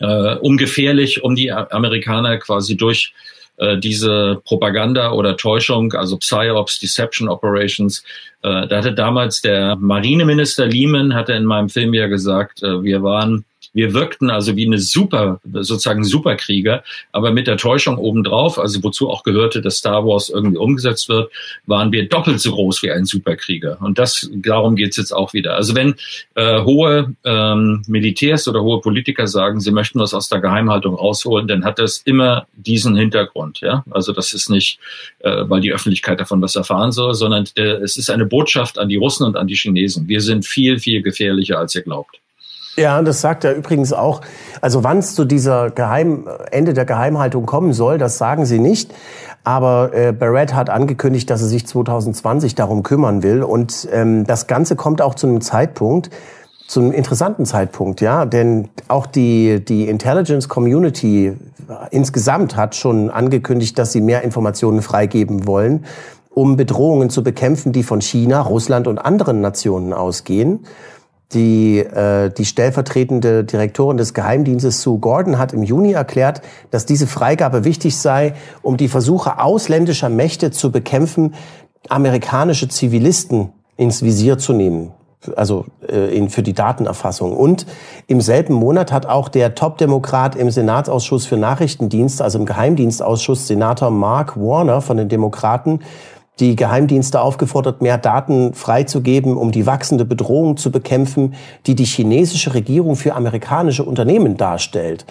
äh, 0.00 0.36
ungefährlich, 0.36 1.22
um 1.22 1.34
die 1.34 1.52
Amerikaner 1.52 2.38
quasi 2.38 2.76
durch 2.76 3.12
äh, 3.58 3.78
diese 3.78 4.40
Propaganda 4.44 5.12
oder 5.12 5.36
Täuschung, 5.36 5.92
also 5.94 6.18
Psyops, 6.18 6.78
Deception 6.78 7.28
Operations. 7.28 8.04
Äh, 8.42 8.66
da 8.66 8.78
hatte 8.78 8.92
damals 8.92 9.40
der 9.40 9.76
Marineminister 9.76 10.66
Lehman, 10.66 11.14
hatte 11.14 11.32
in 11.32 11.44
meinem 11.44 11.68
Film 11.68 11.94
ja 11.94 12.06
gesagt, 12.06 12.62
äh, 12.62 12.82
wir 12.82 13.02
waren 13.02 13.44
wir 13.76 13.92
wirkten 13.92 14.30
also 14.30 14.56
wie 14.56 14.64
eine 14.64 14.78
super, 14.78 15.38
sozusagen 15.44 16.02
Superkrieger, 16.02 16.82
aber 17.12 17.30
mit 17.30 17.46
der 17.46 17.58
Täuschung 17.58 17.98
obendrauf, 17.98 18.58
also 18.58 18.82
wozu 18.82 19.10
auch 19.10 19.22
gehörte, 19.22 19.60
dass 19.60 19.76
Star 19.76 20.06
Wars 20.06 20.30
irgendwie 20.30 20.56
umgesetzt 20.56 21.10
wird, 21.10 21.30
waren 21.66 21.92
wir 21.92 22.08
doppelt 22.08 22.40
so 22.40 22.52
groß 22.52 22.82
wie 22.82 22.90
ein 22.90 23.04
Superkrieger. 23.04 23.76
Und 23.82 23.98
das, 23.98 24.30
darum 24.32 24.76
geht's 24.76 24.96
jetzt 24.96 25.12
auch 25.12 25.34
wieder. 25.34 25.56
Also 25.56 25.74
wenn 25.74 25.94
äh, 26.36 26.62
hohe 26.62 27.14
ähm, 27.24 27.82
Militärs 27.86 28.48
oder 28.48 28.62
hohe 28.62 28.80
Politiker 28.80 29.26
sagen, 29.26 29.60
sie 29.60 29.72
möchten 29.72 30.00
was 30.00 30.14
aus 30.14 30.30
der 30.30 30.40
Geheimhaltung 30.40 30.94
rausholen, 30.94 31.46
dann 31.46 31.62
hat 31.62 31.78
das 31.78 31.98
immer 31.98 32.46
diesen 32.54 32.96
Hintergrund. 32.96 33.60
Ja, 33.60 33.84
also 33.90 34.12
das 34.12 34.32
ist 34.32 34.48
nicht, 34.48 34.78
äh, 35.18 35.44
weil 35.50 35.60
die 35.60 35.74
Öffentlichkeit 35.74 36.18
davon 36.18 36.40
was 36.40 36.56
erfahren 36.56 36.92
soll, 36.92 37.12
sondern 37.12 37.44
äh, 37.56 37.74
es 37.82 37.98
ist 37.98 38.08
eine 38.08 38.24
Botschaft 38.24 38.78
an 38.78 38.88
die 38.88 38.96
Russen 38.96 39.26
und 39.26 39.36
an 39.36 39.46
die 39.46 39.54
Chinesen. 39.54 40.08
Wir 40.08 40.22
sind 40.22 40.46
viel, 40.46 40.78
viel 40.78 41.02
gefährlicher, 41.02 41.58
als 41.58 41.74
ihr 41.74 41.82
glaubt. 41.82 42.18
Ja, 42.76 43.00
das 43.00 43.22
sagt 43.22 43.44
er 43.44 43.54
übrigens 43.54 43.92
auch. 43.92 44.20
Also 44.60 44.84
wann 44.84 44.98
es 44.98 45.14
zu 45.14 45.24
dieser 45.24 45.70
Geheim 45.70 46.28
Ende 46.50 46.74
der 46.74 46.84
Geheimhaltung 46.84 47.46
kommen 47.46 47.72
soll, 47.72 47.96
das 47.96 48.18
sagen 48.18 48.44
sie 48.44 48.58
nicht. 48.58 48.92
Aber 49.44 49.94
äh, 49.94 50.12
Barrett 50.12 50.54
hat 50.54 50.70
angekündigt, 50.70 51.30
dass 51.30 51.40
er 51.40 51.48
sich 51.48 51.66
2020 51.66 52.54
darum 52.54 52.82
kümmern 52.82 53.22
will. 53.22 53.42
Und 53.42 53.88
ähm, 53.92 54.26
das 54.26 54.46
Ganze 54.46 54.76
kommt 54.76 55.00
auch 55.00 55.14
zu 55.14 55.26
einem 55.26 55.40
Zeitpunkt, 55.40 56.10
zu 56.66 56.80
einem 56.80 56.92
interessanten 56.92 57.46
Zeitpunkt, 57.46 58.00
ja, 58.00 58.24
denn 58.24 58.68
auch 58.88 59.06
die, 59.06 59.64
die 59.64 59.88
Intelligence 59.88 60.48
Community 60.48 61.36
insgesamt 61.90 62.56
hat 62.56 62.74
schon 62.74 63.08
angekündigt, 63.08 63.78
dass 63.78 63.92
sie 63.92 64.00
mehr 64.00 64.22
Informationen 64.22 64.82
freigeben 64.82 65.46
wollen, 65.46 65.84
um 66.30 66.56
Bedrohungen 66.56 67.08
zu 67.08 67.22
bekämpfen, 67.22 67.72
die 67.72 67.84
von 67.84 68.00
China, 68.00 68.40
Russland 68.40 68.88
und 68.88 68.98
anderen 68.98 69.40
Nationen 69.40 69.92
ausgehen. 69.92 70.66
Die, 71.32 71.78
äh, 71.78 72.30
die 72.30 72.44
stellvertretende 72.44 73.42
Direktorin 73.42 73.96
des 73.96 74.14
Geheimdienstes 74.14 74.82
Sue 74.82 74.98
Gordon 74.98 75.38
hat 75.38 75.52
im 75.52 75.64
Juni 75.64 75.92
erklärt, 75.92 76.40
dass 76.70 76.86
diese 76.86 77.08
Freigabe 77.08 77.64
wichtig 77.64 77.98
sei, 77.98 78.34
um 78.62 78.76
die 78.76 78.88
Versuche 78.88 79.40
ausländischer 79.40 80.08
Mächte 80.08 80.52
zu 80.52 80.70
bekämpfen, 80.70 81.34
amerikanische 81.88 82.68
Zivilisten 82.68 83.52
ins 83.76 84.02
Visier 84.02 84.38
zu 84.38 84.52
nehmen 84.52 84.92
also 85.34 85.64
äh, 85.88 86.16
in, 86.16 86.28
für 86.28 86.42
die 86.42 86.52
Datenerfassung. 86.52 87.32
Und 87.36 87.66
im 88.06 88.20
selben 88.20 88.54
Monat 88.54 88.92
hat 88.92 89.06
auch 89.06 89.28
der 89.28 89.54
Top-Demokrat 89.54 90.36
im 90.36 90.50
Senatsausschuss 90.50 91.26
für 91.26 91.36
Nachrichtendienst, 91.36 92.22
also 92.22 92.38
im 92.38 92.46
Geheimdienstausschuss, 92.46 93.46
Senator 93.46 93.90
Mark 93.90 94.36
Warner 94.36 94.80
von 94.80 94.96
den 94.96 95.08
Demokraten, 95.08 95.80
die 96.38 96.54
Geheimdienste 96.54 97.20
aufgefordert, 97.20 97.80
mehr 97.80 97.98
Daten 97.98 98.52
freizugeben, 98.52 99.36
um 99.36 99.52
die 99.52 99.66
wachsende 99.66 100.04
Bedrohung 100.04 100.56
zu 100.56 100.70
bekämpfen, 100.70 101.34
die 101.66 101.74
die 101.74 101.84
chinesische 101.84 102.54
Regierung 102.54 102.96
für 102.96 103.14
amerikanische 103.14 103.84
Unternehmen 103.84 104.36
darstellt. 104.36 105.06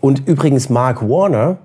Und 0.00 0.26
übrigens 0.26 0.70
Mark 0.70 1.02
Warner 1.02 1.58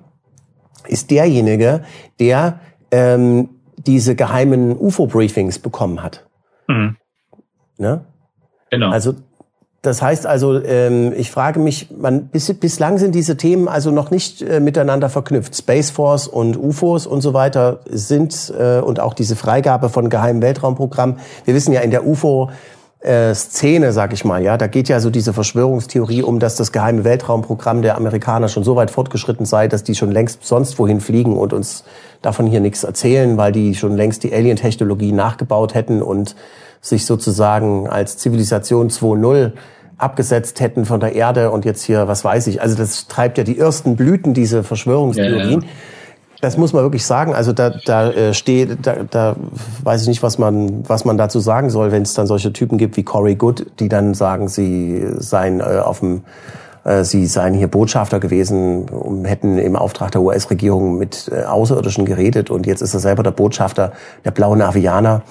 ist 0.88 1.12
derjenige, 1.12 1.84
der 2.20 2.60
ähm, 2.92 3.50
diese 3.78 4.16
geheimen 4.16 4.78
UFO-Briefings 4.78 5.60
bekommen 5.60 6.02
hat. 6.02 6.26
Mhm. 6.68 6.98
Ne? 7.78 8.06
Genau. 8.72 8.90
Also 8.90 9.14
das 9.84 10.02
heißt 10.02 10.26
also, 10.26 10.64
ähm, 10.64 11.12
ich 11.14 11.30
frage 11.30 11.60
mich, 11.60 11.90
man, 11.92 12.28
bis, 12.28 12.52
bislang 12.54 12.98
sind 12.98 13.14
diese 13.14 13.36
Themen 13.36 13.68
also 13.68 13.92
noch 13.92 14.12
nicht 14.12 14.42
äh, 14.42 14.62
miteinander 14.62 15.10
verknüpft. 15.10 15.58
Space 15.58 15.92
Force 15.92 16.26
und 16.30 16.56
UFOs 16.56 17.06
und 17.06 17.20
so 17.20 17.34
weiter 17.34 17.80
sind 17.90 18.54
äh, 18.58 18.80
und 18.80 19.02
auch 19.02 19.14
diese 19.14 19.36
Freigabe 19.36 19.90
von 19.90 20.10
geheimen 20.10 20.42
Weltraumprogrammen. 20.42 21.18
Wir 21.44 21.54
wissen 21.54 21.74
ja 21.74 21.82
in 21.82 21.92
der 21.92 22.08
UFO 22.08 22.50
äh, 23.02 23.36
Szene, 23.36 23.92
sag 23.92 24.14
ich 24.14 24.24
mal, 24.24 24.42
ja, 24.42 24.56
da 24.56 24.68
geht 24.68 24.88
ja 24.88 25.02
so 25.02 25.10
diese 25.10 25.34
Verschwörungstheorie 25.34 26.24
um, 26.24 26.40
dass 26.40 26.56
das 26.56 26.72
geheime 26.72 27.04
Weltraumprogramm 27.04 27.82
der 27.82 27.98
Amerikaner 27.98 28.48
schon 28.48 28.64
so 28.64 28.78
weit 28.78 28.90
fortgeschritten 28.90 29.46
sei, 29.46 29.68
dass 29.68 29.84
die 29.84 29.96
schon 29.96 30.14
längst 30.14 30.46
sonst 30.46 30.80
wohin 30.80 31.02
fliegen 31.02 31.36
und 31.36 31.52
uns 31.52 31.84
davon 32.22 32.48
hier 32.48 32.62
nichts 32.62 32.86
erzählen, 32.86 33.36
weil 33.36 33.52
die 33.52 33.76
schon 33.76 33.98
längst 33.98 34.24
die 34.24 34.34
Alien-Technologie 34.34 35.12
nachgebaut 35.12 35.74
hätten 35.74 36.02
und 36.02 36.38
sich 36.80 37.06
sozusagen 37.06 37.90
als 37.90 38.18
Zivilisation 38.18 38.90
2.0 38.90 39.52
abgesetzt 39.98 40.60
hätten 40.60 40.86
von 40.86 41.00
der 41.00 41.14
Erde 41.16 41.52
und 41.52 41.66
jetzt 41.66 41.84
hier, 41.84 42.08
was 42.08 42.24
weiß 42.26 42.48
ich, 42.48 42.62
also 42.62 42.76
das 42.76 43.08
treibt 43.08 43.38
ja 43.38 43.44
die 43.44 43.58
ersten 43.58 43.96
Blüten, 43.96 44.34
diese 44.34 44.64
Verschwörungstheorien. 44.64 45.62
Ja, 45.62 45.68
ja. 45.68 45.74
Das 46.42 46.58
muss 46.58 46.74
man 46.74 46.84
wirklich 46.84 47.06
sagen. 47.06 47.34
Also 47.34 47.54
da, 47.54 47.70
da 47.70 48.12
äh, 48.12 48.34
steht, 48.34 48.86
da, 48.86 48.98
da 49.10 49.38
weiß 49.84 50.02
ich 50.02 50.10
nicht, 50.10 50.24
was 50.24 50.38
man, 50.38 50.88
was 50.90 51.06
man 51.06 51.18
dazu 51.18 51.40
sagen 51.40 51.70
soll, 51.70 51.94
wenn 51.94 52.02
es 52.02 52.16
dann 52.16 52.28
solche 52.28 52.52
Typen 52.52 52.78
gibt 52.78 52.98
wie 52.98 53.04
Corey 53.04 53.36
Good, 53.36 53.68
die 53.80 53.88
dann 53.88 54.14
sagen, 54.14 54.50
sie 54.50 55.06
seien 55.20 55.62
äh, 55.62 55.80
auf 55.82 56.02
dem 56.02 56.24
sie 57.04 57.26
seien 57.28 57.54
hier 57.54 57.68
Botschafter 57.68 58.20
gewesen 58.20 58.90
und 58.90 59.26
hätten 59.26 59.58
im 59.58 59.76
Auftrag 59.76 60.12
der 60.12 60.22
US-Regierung 60.22 60.98
mit 60.98 61.32
äh, 61.32 61.44
Außerirdischen 61.44 62.06
geredet 62.06 62.50
und 62.50 62.66
jetzt 62.66 62.82
ist 62.82 62.94
er 62.94 63.00
selber 63.00 63.24
der 63.24 63.32
Botschafter 63.32 63.94
der 64.26 64.32
blauen 64.32 64.62
Avianer. 64.62 65.22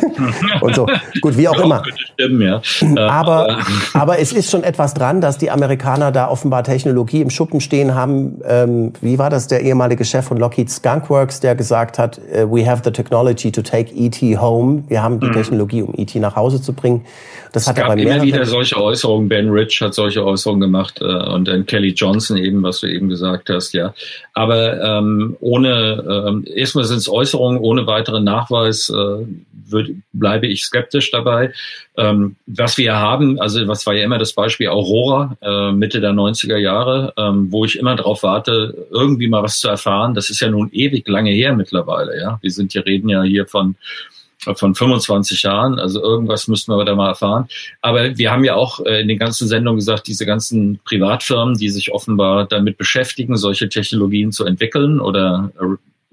und 0.60 0.74
so. 0.74 0.86
Gut, 1.20 1.36
wie 1.36 1.48
auch 1.48 1.58
immer. 1.58 1.82
Stimmen, 1.96 2.40
ja. 2.40 2.60
Aber, 3.08 3.58
aber 3.94 4.18
es 4.18 4.32
ist 4.32 4.50
schon 4.50 4.62
etwas 4.62 4.94
dran, 4.94 5.20
dass 5.20 5.38
die 5.38 5.50
Amerikaner 5.50 6.12
da 6.12 6.28
offenbar 6.28 6.64
Technologie 6.64 7.22
im 7.22 7.30
Schuppen 7.30 7.60
stehen 7.60 7.94
haben. 7.94 8.40
Ähm, 8.44 8.92
wie 9.00 9.18
war 9.18 9.30
das 9.30 9.48
der 9.48 9.62
ehemalige 9.62 10.04
Chef 10.04 10.24
von 10.26 10.36
Lockheed 10.36 10.70
Skunkworks, 10.70 11.40
der 11.40 11.54
gesagt 11.54 11.98
hat, 11.98 12.18
äh, 12.32 12.48
we 12.48 12.68
have 12.68 12.82
the 12.84 12.90
technology 12.90 13.50
to 13.50 13.62
take 13.62 13.92
ET 13.94 14.20
home. 14.40 14.84
Wir 14.88 15.02
haben 15.02 15.20
die 15.20 15.26
mhm. 15.26 15.32
Technologie, 15.32 15.82
um 15.82 15.94
ET 15.96 16.14
nach 16.16 16.36
Hause 16.36 16.62
zu 16.62 16.72
bringen. 16.72 17.04
Das 17.52 17.62
es 17.62 17.68
hat 17.68 17.76
gab 17.76 17.96
immer 17.96 18.22
wieder 18.22 18.44
solche 18.44 18.76
Äußerungen. 18.76 19.28
Ben 19.28 19.48
Rich 19.50 19.80
hat 19.80 19.94
solche 19.94 20.24
Äußerungen 20.24 20.67
gemacht 20.68 21.00
äh, 21.00 21.04
und 21.04 21.48
dann 21.48 21.66
Kelly 21.66 21.92
Johnson 21.92 22.36
eben, 22.36 22.62
was 22.62 22.80
du 22.80 22.86
eben 22.86 23.08
gesagt 23.08 23.50
hast, 23.50 23.72
ja. 23.72 23.94
Aber 24.34 24.80
ähm, 24.80 25.36
ohne, 25.40 26.26
ähm, 26.28 26.44
erstmal 26.46 26.84
sind 26.84 26.98
es 26.98 27.08
Äußerungen 27.08 27.58
ohne 27.58 27.86
weiteren 27.86 28.24
Nachweis, 28.24 28.90
äh, 28.90 29.26
würd, 29.70 29.90
bleibe 30.12 30.46
ich 30.46 30.62
skeptisch 30.62 31.10
dabei. 31.10 31.52
Ähm, 31.96 32.36
was 32.46 32.78
wir 32.78 32.96
haben, 32.96 33.40
also 33.40 33.66
was 33.66 33.86
war 33.86 33.94
ja 33.94 34.04
immer 34.04 34.18
das 34.18 34.32
Beispiel 34.32 34.68
Aurora 34.68 35.36
äh, 35.42 35.72
Mitte 35.72 36.00
der 36.00 36.12
90er 36.12 36.56
Jahre, 36.56 37.12
ähm, 37.16 37.50
wo 37.50 37.64
ich 37.64 37.78
immer 37.78 37.96
darauf 37.96 38.22
warte, 38.22 38.86
irgendwie 38.90 39.28
mal 39.28 39.42
was 39.42 39.58
zu 39.58 39.68
erfahren. 39.68 40.14
Das 40.14 40.30
ist 40.30 40.40
ja 40.40 40.48
nun 40.48 40.70
ewig 40.72 41.08
lange 41.08 41.30
her 41.30 41.54
mittlerweile, 41.54 42.18
ja. 42.18 42.38
Wir 42.40 42.50
sind 42.50 42.72
hier 42.72 42.86
reden 42.86 43.08
ja 43.08 43.22
hier 43.22 43.46
von 43.46 43.76
von 44.54 44.74
25 44.74 45.42
Jahren. 45.42 45.78
Also 45.78 46.02
irgendwas 46.02 46.48
müssten 46.48 46.72
wir 46.72 46.84
da 46.84 46.94
mal 46.94 47.08
erfahren. 47.08 47.48
Aber 47.80 48.16
wir 48.16 48.30
haben 48.30 48.44
ja 48.44 48.54
auch 48.54 48.80
äh, 48.80 49.00
in 49.00 49.08
den 49.08 49.18
ganzen 49.18 49.48
Sendungen 49.48 49.78
gesagt, 49.78 50.06
diese 50.06 50.26
ganzen 50.26 50.80
Privatfirmen, 50.84 51.56
die 51.58 51.70
sich 51.70 51.92
offenbar 51.92 52.46
damit 52.46 52.78
beschäftigen, 52.78 53.36
solche 53.36 53.68
Technologien 53.68 54.32
zu 54.32 54.44
entwickeln 54.44 55.00
oder 55.00 55.50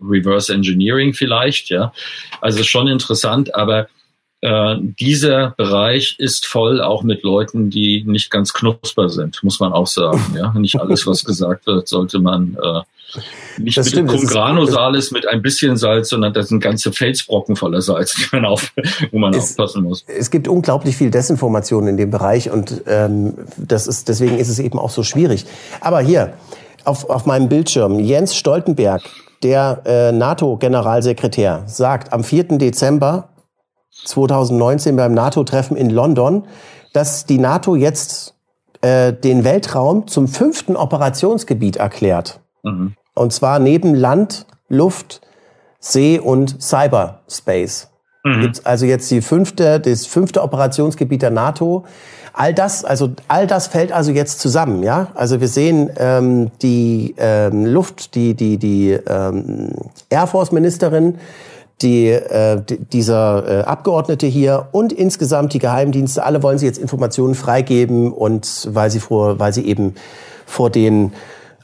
Reverse 0.01 0.53
Engineering 0.53 1.13
vielleicht, 1.13 1.69
ja. 1.69 1.93
Also 2.41 2.63
schon 2.63 2.87
interessant, 2.87 3.55
aber 3.55 3.87
äh, 4.45 4.77
dieser 4.79 5.55
Bereich 5.57 6.17
ist 6.19 6.45
voll 6.45 6.79
auch 6.79 7.01
mit 7.01 7.23
Leuten, 7.23 7.71
die 7.71 8.03
nicht 8.05 8.29
ganz 8.29 8.53
knusper 8.53 9.09
sind, 9.09 9.43
muss 9.43 9.59
man 9.59 9.73
auch 9.73 9.87
sagen. 9.87 10.21
Ja, 10.35 10.53
nicht 10.53 10.79
alles, 10.79 11.07
was 11.07 11.23
gesagt 11.25 11.65
wird, 11.65 11.87
sollte 11.87 12.19
man 12.19 12.55
äh, 12.61 12.81
nicht 13.57 13.75
das 13.75 13.95
mit 13.95 14.07
Cum 14.07 14.23
granosalis 14.23 15.09
mit 15.09 15.27
ein 15.27 15.41
bisschen 15.41 15.77
Salz, 15.77 16.09
sondern 16.09 16.31
das 16.33 16.49
sind 16.49 16.59
ganze 16.59 16.91
Felsbrocken 16.91 17.55
voller 17.55 17.81
Salz, 17.81 18.13
die 18.17 18.25
man 18.33 18.45
auf, 18.45 18.71
wo 19.11 19.17
man 19.17 19.33
es, 19.33 19.51
aufpassen 19.51 19.81
muss. 19.81 20.05
Es 20.07 20.29
gibt 20.29 20.47
unglaublich 20.47 20.95
viel 20.95 21.09
Desinformation 21.09 21.87
in 21.87 21.97
dem 21.97 22.11
Bereich 22.11 22.51
und 22.51 22.83
ähm, 22.85 23.33
das 23.57 23.87
ist 23.87 24.09
deswegen 24.09 24.37
ist 24.37 24.49
es 24.49 24.59
eben 24.59 24.77
auch 24.77 24.91
so 24.91 25.01
schwierig. 25.01 25.45
Aber 25.81 26.01
hier 26.01 26.33
auf, 26.83 27.09
auf 27.09 27.25
meinem 27.25 27.49
Bildschirm 27.49 27.99
Jens 27.99 28.35
Stoltenberg, 28.35 29.01
der 29.41 29.81
äh, 29.85 30.11
NATO-Generalsekretär, 30.11 31.63
sagt 31.65 32.13
am 32.13 32.23
4. 32.23 32.59
Dezember 32.59 33.29
2019 34.03 34.95
beim 34.95 35.13
NATO-Treffen 35.13 35.77
in 35.77 35.89
London, 35.89 36.43
dass 36.93 37.25
die 37.25 37.37
NATO 37.37 37.75
jetzt 37.75 38.35
äh, 38.81 39.13
den 39.13 39.43
Weltraum 39.43 40.07
zum 40.07 40.27
fünften 40.27 40.75
Operationsgebiet 40.75 41.77
erklärt. 41.77 42.39
Mhm. 42.63 42.95
Und 43.13 43.33
zwar 43.33 43.59
neben 43.59 43.95
Land, 43.95 44.45
Luft, 44.67 45.21
See 45.79 46.19
und 46.19 46.61
Cyberspace. 46.61 47.89
Mhm. 48.23 48.41
Gibt's 48.41 48.65
also 48.65 48.85
jetzt 48.85 49.09
die 49.11 49.21
fünfte, 49.21 49.79
das 49.79 50.05
fünfte 50.05 50.41
Operationsgebiet 50.41 51.21
der 51.21 51.31
NATO. 51.31 51.85
All 52.33 52.53
das, 52.53 52.83
also 52.83 53.11
all 53.27 53.47
das 53.47 53.67
fällt 53.67 53.91
also 53.91 54.11
jetzt 54.11 54.39
zusammen, 54.39 54.83
ja. 54.83 55.07
Also 55.13 55.39
wir 55.39 55.47
sehen 55.47 55.89
ähm, 55.97 56.51
die 56.61 57.15
ähm, 57.17 57.65
Luft, 57.65 58.15
die 58.15 58.33
die 58.33 58.57
die 58.57 58.91
ähm, 58.91 59.71
Air 60.09 60.27
Force 60.27 60.51
Ministerin, 60.51 61.19
die 61.81 62.07
äh, 62.09 62.61
dieser 62.93 63.47
äh, 63.47 63.63
Abgeordnete 63.63 64.27
hier 64.27 64.69
und 64.71 64.93
insgesamt 64.93 65.53
die 65.53 65.59
Geheimdienste. 65.59 66.23
Alle 66.23 66.41
wollen 66.41 66.57
sie 66.57 66.65
jetzt 66.65 66.77
Informationen 66.77 67.35
freigeben 67.35 68.13
und 68.13 68.69
weil 68.71 68.89
sie 68.89 68.99
vor, 68.99 69.39
weil 69.39 69.53
sie 69.53 69.65
eben 69.65 69.95
vor 70.45 70.69
den 70.69 71.13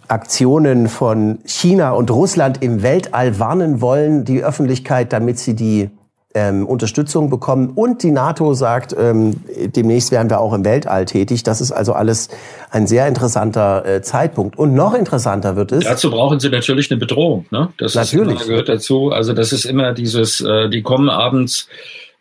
Aktionen 0.07 0.89
von 0.89 1.39
China 1.45 1.91
und 1.91 2.11
Russland 2.11 2.61
im 2.61 2.83
Weltall 2.83 3.39
warnen 3.39 3.79
wollen, 3.79 4.25
die 4.25 4.43
Öffentlichkeit, 4.43 5.13
damit 5.13 5.39
sie 5.39 5.55
die 5.55 5.89
ähm, 6.33 6.65
Unterstützung 6.65 7.29
bekommen. 7.29 7.71
Und 7.75 8.03
die 8.03 8.11
NATO 8.11 8.53
sagt, 8.53 8.95
ähm, 8.97 9.35
demnächst 9.75 10.11
werden 10.11 10.29
wir 10.29 10.39
auch 10.39 10.53
im 10.53 10.63
Weltall 10.65 11.05
tätig. 11.05 11.43
Das 11.43 11.61
ist 11.61 11.71
also 11.71 11.93
alles 11.93 12.29
ein 12.69 12.87
sehr 12.87 13.07
interessanter 13.07 13.85
äh, 13.85 14.01
Zeitpunkt. 14.01 14.57
Und 14.57 14.73
noch 14.73 14.93
interessanter 14.93 15.55
wird 15.55 15.71
es. 15.71 15.83
Dazu 15.83 16.11
brauchen 16.11 16.39
sie 16.39 16.49
natürlich 16.49 16.89
eine 16.91 16.99
Bedrohung. 16.99 17.45
Ne? 17.51 17.69
Das 17.77 17.95
natürlich. 17.95 18.41
Ist 18.41 18.47
gehört 18.47 18.69
dazu. 18.69 19.11
Also 19.11 19.33
das 19.33 19.51
ist 19.51 19.65
immer 19.65 19.93
dieses, 19.93 20.41
äh, 20.41 20.69
die 20.69 20.81
kommen 20.81 21.09
abends 21.09 21.67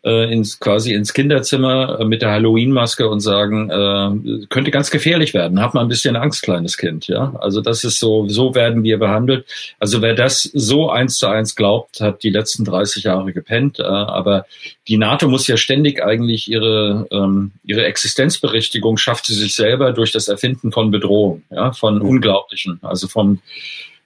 äh, 0.03 0.31
ins 0.31 0.59
quasi 0.59 0.93
ins 0.93 1.13
Kinderzimmer 1.13 1.99
äh, 1.99 2.05
mit 2.05 2.21
der 2.21 2.31
Halloween-Maske 2.31 3.07
und 3.07 3.19
sagen, 3.19 3.69
äh, 3.69 4.47
könnte 4.47 4.71
ganz 4.71 4.89
gefährlich 4.89 5.33
werden. 5.33 5.61
Hab 5.61 5.73
mal 5.73 5.81
ein 5.81 5.87
bisschen 5.87 6.15
Angst, 6.15 6.41
kleines 6.43 6.77
Kind. 6.77 7.07
Ja, 7.07 7.33
also 7.39 7.61
das 7.61 7.83
ist 7.83 7.99
so, 7.99 8.27
so 8.27 8.55
werden 8.55 8.83
wir 8.83 8.97
behandelt. 8.97 9.45
Also 9.79 10.01
wer 10.01 10.15
das 10.15 10.41
so 10.41 10.89
eins 10.89 11.17
zu 11.17 11.27
eins 11.27 11.55
glaubt, 11.55 12.01
hat 12.01 12.23
die 12.23 12.29
letzten 12.29 12.65
30 12.65 13.03
Jahre 13.03 13.31
gepennt. 13.33 13.79
Äh, 13.79 13.83
aber 13.83 14.45
die 14.87 14.97
NATO 14.97 15.27
muss 15.27 15.47
ja 15.47 15.57
ständig 15.57 16.03
eigentlich 16.03 16.49
ihre 16.49 17.07
ähm, 17.11 17.51
ihre 17.63 17.85
Existenzberechtigung 17.85 18.97
schafft 18.97 19.25
sie 19.25 19.35
sich 19.35 19.55
selber 19.55 19.93
durch 19.93 20.11
das 20.11 20.27
Erfinden 20.27 20.71
von 20.71 20.91
Bedrohung, 20.91 21.43
ja, 21.51 21.71
von 21.73 21.95
mhm. 21.95 22.01
Unglaublichen, 22.01 22.79
also 22.81 23.07
vom 23.07 23.39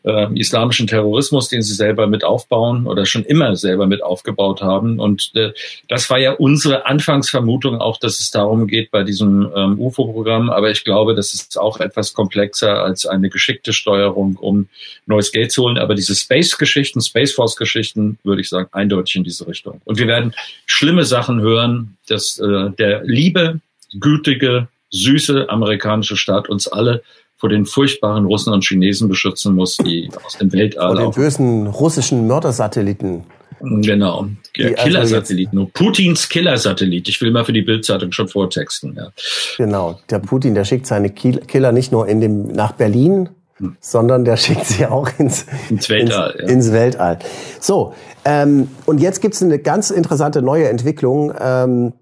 äh, 0.05 0.27
islamischen 0.39 0.87
Terrorismus, 0.87 1.49
den 1.49 1.61
sie 1.61 1.73
selber 1.73 2.07
mit 2.07 2.23
aufbauen 2.23 2.85
oder 2.87 3.05
schon 3.05 3.23
immer 3.25 3.55
selber 3.55 3.87
mit 3.87 4.03
aufgebaut 4.03 4.61
haben. 4.61 4.99
Und 4.99 5.31
äh, 5.35 5.51
das 5.89 6.09
war 6.09 6.19
ja 6.19 6.33
unsere 6.33 6.85
Anfangsvermutung 6.85 7.81
auch, 7.81 7.97
dass 7.97 8.19
es 8.19 8.31
darum 8.31 8.67
geht 8.67 8.91
bei 8.91 9.03
diesem 9.03 9.51
ähm, 9.55 9.79
UFO-Programm. 9.79 10.49
Aber 10.49 10.69
ich 10.69 10.83
glaube, 10.83 11.15
das 11.15 11.33
ist 11.33 11.59
auch 11.59 11.79
etwas 11.79 12.13
komplexer 12.13 12.83
als 12.83 13.05
eine 13.05 13.29
geschickte 13.29 13.73
Steuerung, 13.73 14.35
um 14.35 14.67
neues 15.07 15.31
Geld 15.31 15.51
zu 15.51 15.63
holen. 15.63 15.77
Aber 15.77 15.95
diese 15.95 16.15
Space-Geschichten, 16.15 17.01
Space 17.01 17.33
Force-Geschichten, 17.33 18.19
würde 18.23 18.41
ich 18.41 18.49
sagen, 18.49 18.69
eindeutig 18.71 19.15
in 19.15 19.23
diese 19.23 19.47
Richtung. 19.47 19.81
Und 19.85 19.97
wir 19.97 20.07
werden 20.07 20.35
schlimme 20.67 21.03
Sachen 21.03 21.41
hören, 21.41 21.97
dass 22.07 22.37
äh, 22.37 22.69
der 22.77 23.03
liebe, 23.03 23.59
gütige, 23.99 24.67
süße 24.91 25.49
amerikanische 25.49 26.15
Staat 26.15 26.47
uns 26.47 26.67
alle 26.67 27.01
vor 27.37 27.49
den 27.49 27.65
furchtbaren 27.65 28.25
Russen 28.25 28.53
und 28.53 28.63
Chinesen 28.63 29.09
beschützen 29.09 29.55
muss, 29.55 29.77
die 29.77 30.09
aus 30.25 30.37
dem 30.37 30.51
Weltall. 30.53 30.95
Vor 30.95 31.03
den 31.03 31.11
bösen 31.11 31.67
russischen 31.67 32.27
Mördersatelliten. 32.27 33.23
Genau, 33.59 34.27
also 34.57 34.73
Killersatelliten. 34.75 35.59
Also 35.59 35.71
Putins 35.73 36.29
Killersatellit. 36.29 37.07
Ich 37.07 37.21
will 37.21 37.31
mal 37.31 37.45
für 37.45 37.53
die 37.53 37.61
Bildzeitung 37.61 38.11
schon 38.11 38.27
vortexten. 38.27 38.95
Ja. 38.95 39.11
Genau, 39.57 39.99
der 40.09 40.19
Putin, 40.19 40.55
der 40.55 40.65
schickt 40.65 40.87
seine 40.87 41.09
Killer 41.09 41.71
nicht 41.71 41.91
nur 41.91 42.07
in 42.07 42.21
dem, 42.21 42.47
nach 42.47 42.73
Berlin, 42.73 43.29
hm. 43.57 43.77
sondern 43.79 44.25
der 44.25 44.37
schickt 44.37 44.65
sie 44.65 44.85
auch 44.85 45.09
ins, 45.17 45.45
ins 45.69 45.89
Weltall. 45.89 46.31
Ins, 46.31 46.41
ja. 46.41 46.47
ins 46.47 46.71
Weltall. 46.71 47.19
So, 47.59 47.93
ähm, 48.25 48.67
und 48.85 48.99
jetzt 48.99 49.21
gibt's 49.21 49.41
eine 49.41 49.59
ganz 49.59 49.89
interessante 49.89 50.41
neue 50.41 50.67
Entwicklung, 50.67 51.33
ähm, 51.39 51.93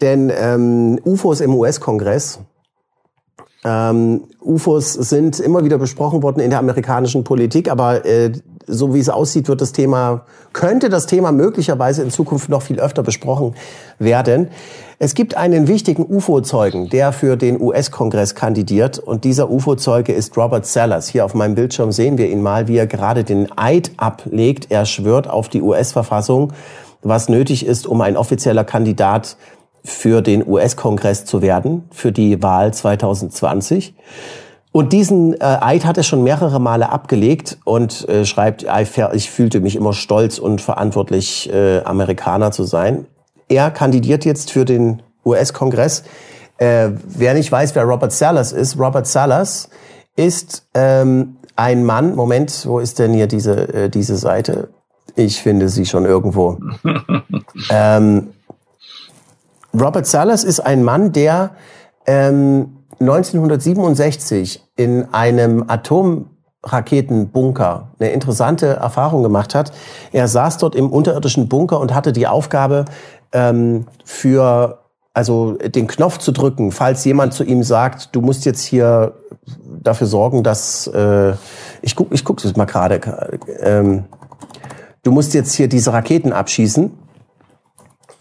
denn 0.00 0.30
ähm, 0.34 1.00
UFOs 1.04 1.40
im 1.40 1.54
US-Kongress 1.54 2.40
ähm, 3.68 4.22
UFOs 4.40 4.94
sind 4.94 5.40
immer 5.40 5.62
wieder 5.64 5.76
besprochen 5.76 6.22
worden 6.22 6.40
in 6.40 6.48
der 6.48 6.58
amerikanischen 6.58 7.22
Politik, 7.22 7.70
aber 7.70 8.06
äh, 8.06 8.32
so 8.66 8.94
wie 8.94 8.98
es 8.98 9.08
aussieht, 9.08 9.48
wird 9.48 9.60
das 9.60 9.72
Thema, 9.72 10.22
könnte 10.52 10.88
das 10.88 11.06
Thema 11.06 11.32
möglicherweise 11.32 12.02
in 12.02 12.10
Zukunft 12.10 12.48
noch 12.48 12.62
viel 12.62 12.80
öfter 12.80 13.02
besprochen 13.02 13.54
werden. 13.98 14.48
Es 14.98 15.14
gibt 15.14 15.36
einen 15.36 15.68
wichtigen 15.68 16.04
UFO-Zeugen, 16.04 16.88
der 16.88 17.12
für 17.12 17.36
den 17.36 17.60
US-Kongress 17.60 18.34
kandidiert 18.34 18.98
und 18.98 19.24
dieser 19.24 19.50
UFO-Zeuge 19.50 20.12
ist 20.12 20.36
Robert 20.36 20.66
Sellers. 20.66 21.08
Hier 21.08 21.24
auf 21.24 21.34
meinem 21.34 21.54
Bildschirm 21.54 21.92
sehen 21.92 22.18
wir 22.18 22.28
ihn 22.28 22.42
mal, 22.42 22.68
wie 22.68 22.76
er 22.76 22.86
gerade 22.86 23.22
den 23.22 23.48
Eid 23.56 23.92
ablegt. 23.96 24.66
Er 24.70 24.86
schwört 24.86 25.28
auf 25.28 25.48
die 25.48 25.62
US-Verfassung, 25.62 26.52
was 27.02 27.28
nötig 27.28 27.64
ist, 27.66 27.86
um 27.86 28.00
ein 28.00 28.16
offizieller 28.16 28.64
Kandidat 28.64 29.36
für 29.88 30.22
den 30.22 30.46
US-Kongress 30.46 31.24
zu 31.24 31.42
werden, 31.42 31.88
für 31.90 32.12
die 32.12 32.42
Wahl 32.42 32.72
2020. 32.72 33.94
Und 34.70 34.92
diesen 34.92 35.34
äh, 35.34 35.58
Eid 35.60 35.84
hat 35.84 35.96
er 35.96 36.02
schon 36.02 36.22
mehrere 36.22 36.60
Male 36.60 36.90
abgelegt 36.90 37.58
und 37.64 38.08
äh, 38.08 38.24
schreibt, 38.24 38.66
ich 39.12 39.30
fühlte 39.30 39.60
mich 39.60 39.76
immer 39.76 39.92
stolz 39.92 40.38
und 40.38 40.60
verantwortlich, 40.60 41.50
äh, 41.52 41.82
Amerikaner 41.82 42.52
zu 42.52 42.64
sein. 42.64 43.06
Er 43.48 43.70
kandidiert 43.70 44.24
jetzt 44.24 44.52
für 44.52 44.64
den 44.64 45.02
US-Kongress. 45.24 46.04
Äh, 46.58 46.90
wer 47.06 47.34
nicht 47.34 47.50
weiß, 47.50 47.74
wer 47.74 47.84
Robert 47.84 48.12
Sellers 48.12 48.52
ist, 48.52 48.78
Robert 48.78 49.06
Sellers 49.06 49.70
ist 50.16 50.66
ähm, 50.74 51.36
ein 51.56 51.84
Mann, 51.84 52.14
Moment, 52.14 52.66
wo 52.66 52.78
ist 52.78 52.98
denn 52.98 53.14
hier 53.14 53.26
diese, 53.26 53.72
äh, 53.72 53.88
diese 53.88 54.16
Seite? 54.16 54.68
Ich 55.16 55.42
finde 55.42 55.68
sie 55.68 55.86
schon 55.86 56.04
irgendwo. 56.04 56.58
ähm, 57.70 58.28
Robert 59.80 60.06
Salas 60.06 60.44
ist 60.44 60.60
ein 60.60 60.84
Mann, 60.84 61.12
der 61.12 61.52
ähm, 62.06 62.78
1967 63.00 64.62
in 64.76 65.12
einem 65.12 65.64
Atomraketenbunker 65.68 67.88
eine 67.98 68.10
interessante 68.10 68.66
Erfahrung 68.66 69.22
gemacht 69.22 69.54
hat. 69.54 69.72
Er 70.12 70.28
saß 70.28 70.58
dort 70.58 70.74
im 70.74 70.90
unterirdischen 70.90 71.48
Bunker 71.48 71.80
und 71.80 71.94
hatte 71.94 72.12
die 72.12 72.26
Aufgabe, 72.26 72.84
ähm, 73.32 73.86
für 74.04 74.80
also 75.14 75.54
den 75.54 75.86
Knopf 75.88 76.18
zu 76.18 76.32
drücken, 76.32 76.70
falls 76.70 77.02
jemand 77.04 77.32
zu 77.34 77.42
ihm 77.42 77.64
sagt, 77.64 78.14
du 78.14 78.20
musst 78.20 78.44
jetzt 78.44 78.62
hier 78.62 79.14
dafür 79.82 80.06
sorgen, 80.06 80.44
dass 80.44 80.86
äh, 80.86 81.32
ich 81.82 81.96
guck, 81.96 82.12
ich 82.12 82.24
guck 82.24 82.40
das 82.40 82.54
mal 82.56 82.66
gerade. 82.66 83.00
Ähm, 83.60 84.04
du 85.02 85.10
musst 85.10 85.34
jetzt 85.34 85.54
hier 85.54 85.68
diese 85.68 85.92
Raketen 85.92 86.32
abschießen. 86.32 86.92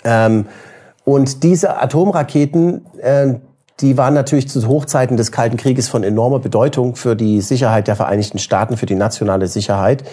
Ähm, 0.04 0.48
und 1.08 1.44
diese 1.44 1.82
Atomraketen, 1.82 2.86
äh, 2.98 3.36
die 3.80 3.98
waren 3.98 4.14
natürlich 4.14 4.50
zu 4.50 4.68
Hochzeiten 4.68 5.16
des 5.16 5.32
Kalten 5.32 5.56
Krieges 5.56 5.88
von 5.88 6.04
enormer 6.04 6.40
Bedeutung 6.40 6.98
für 6.98 7.16
die 7.16 7.40
Sicherheit 7.40 7.88
der 7.88 7.96
Vereinigten 7.96 8.40
Staaten, 8.40 8.76
für 8.76 8.88
die 8.88 8.96
nationale 8.96 9.48
Sicherheit. 9.48 10.04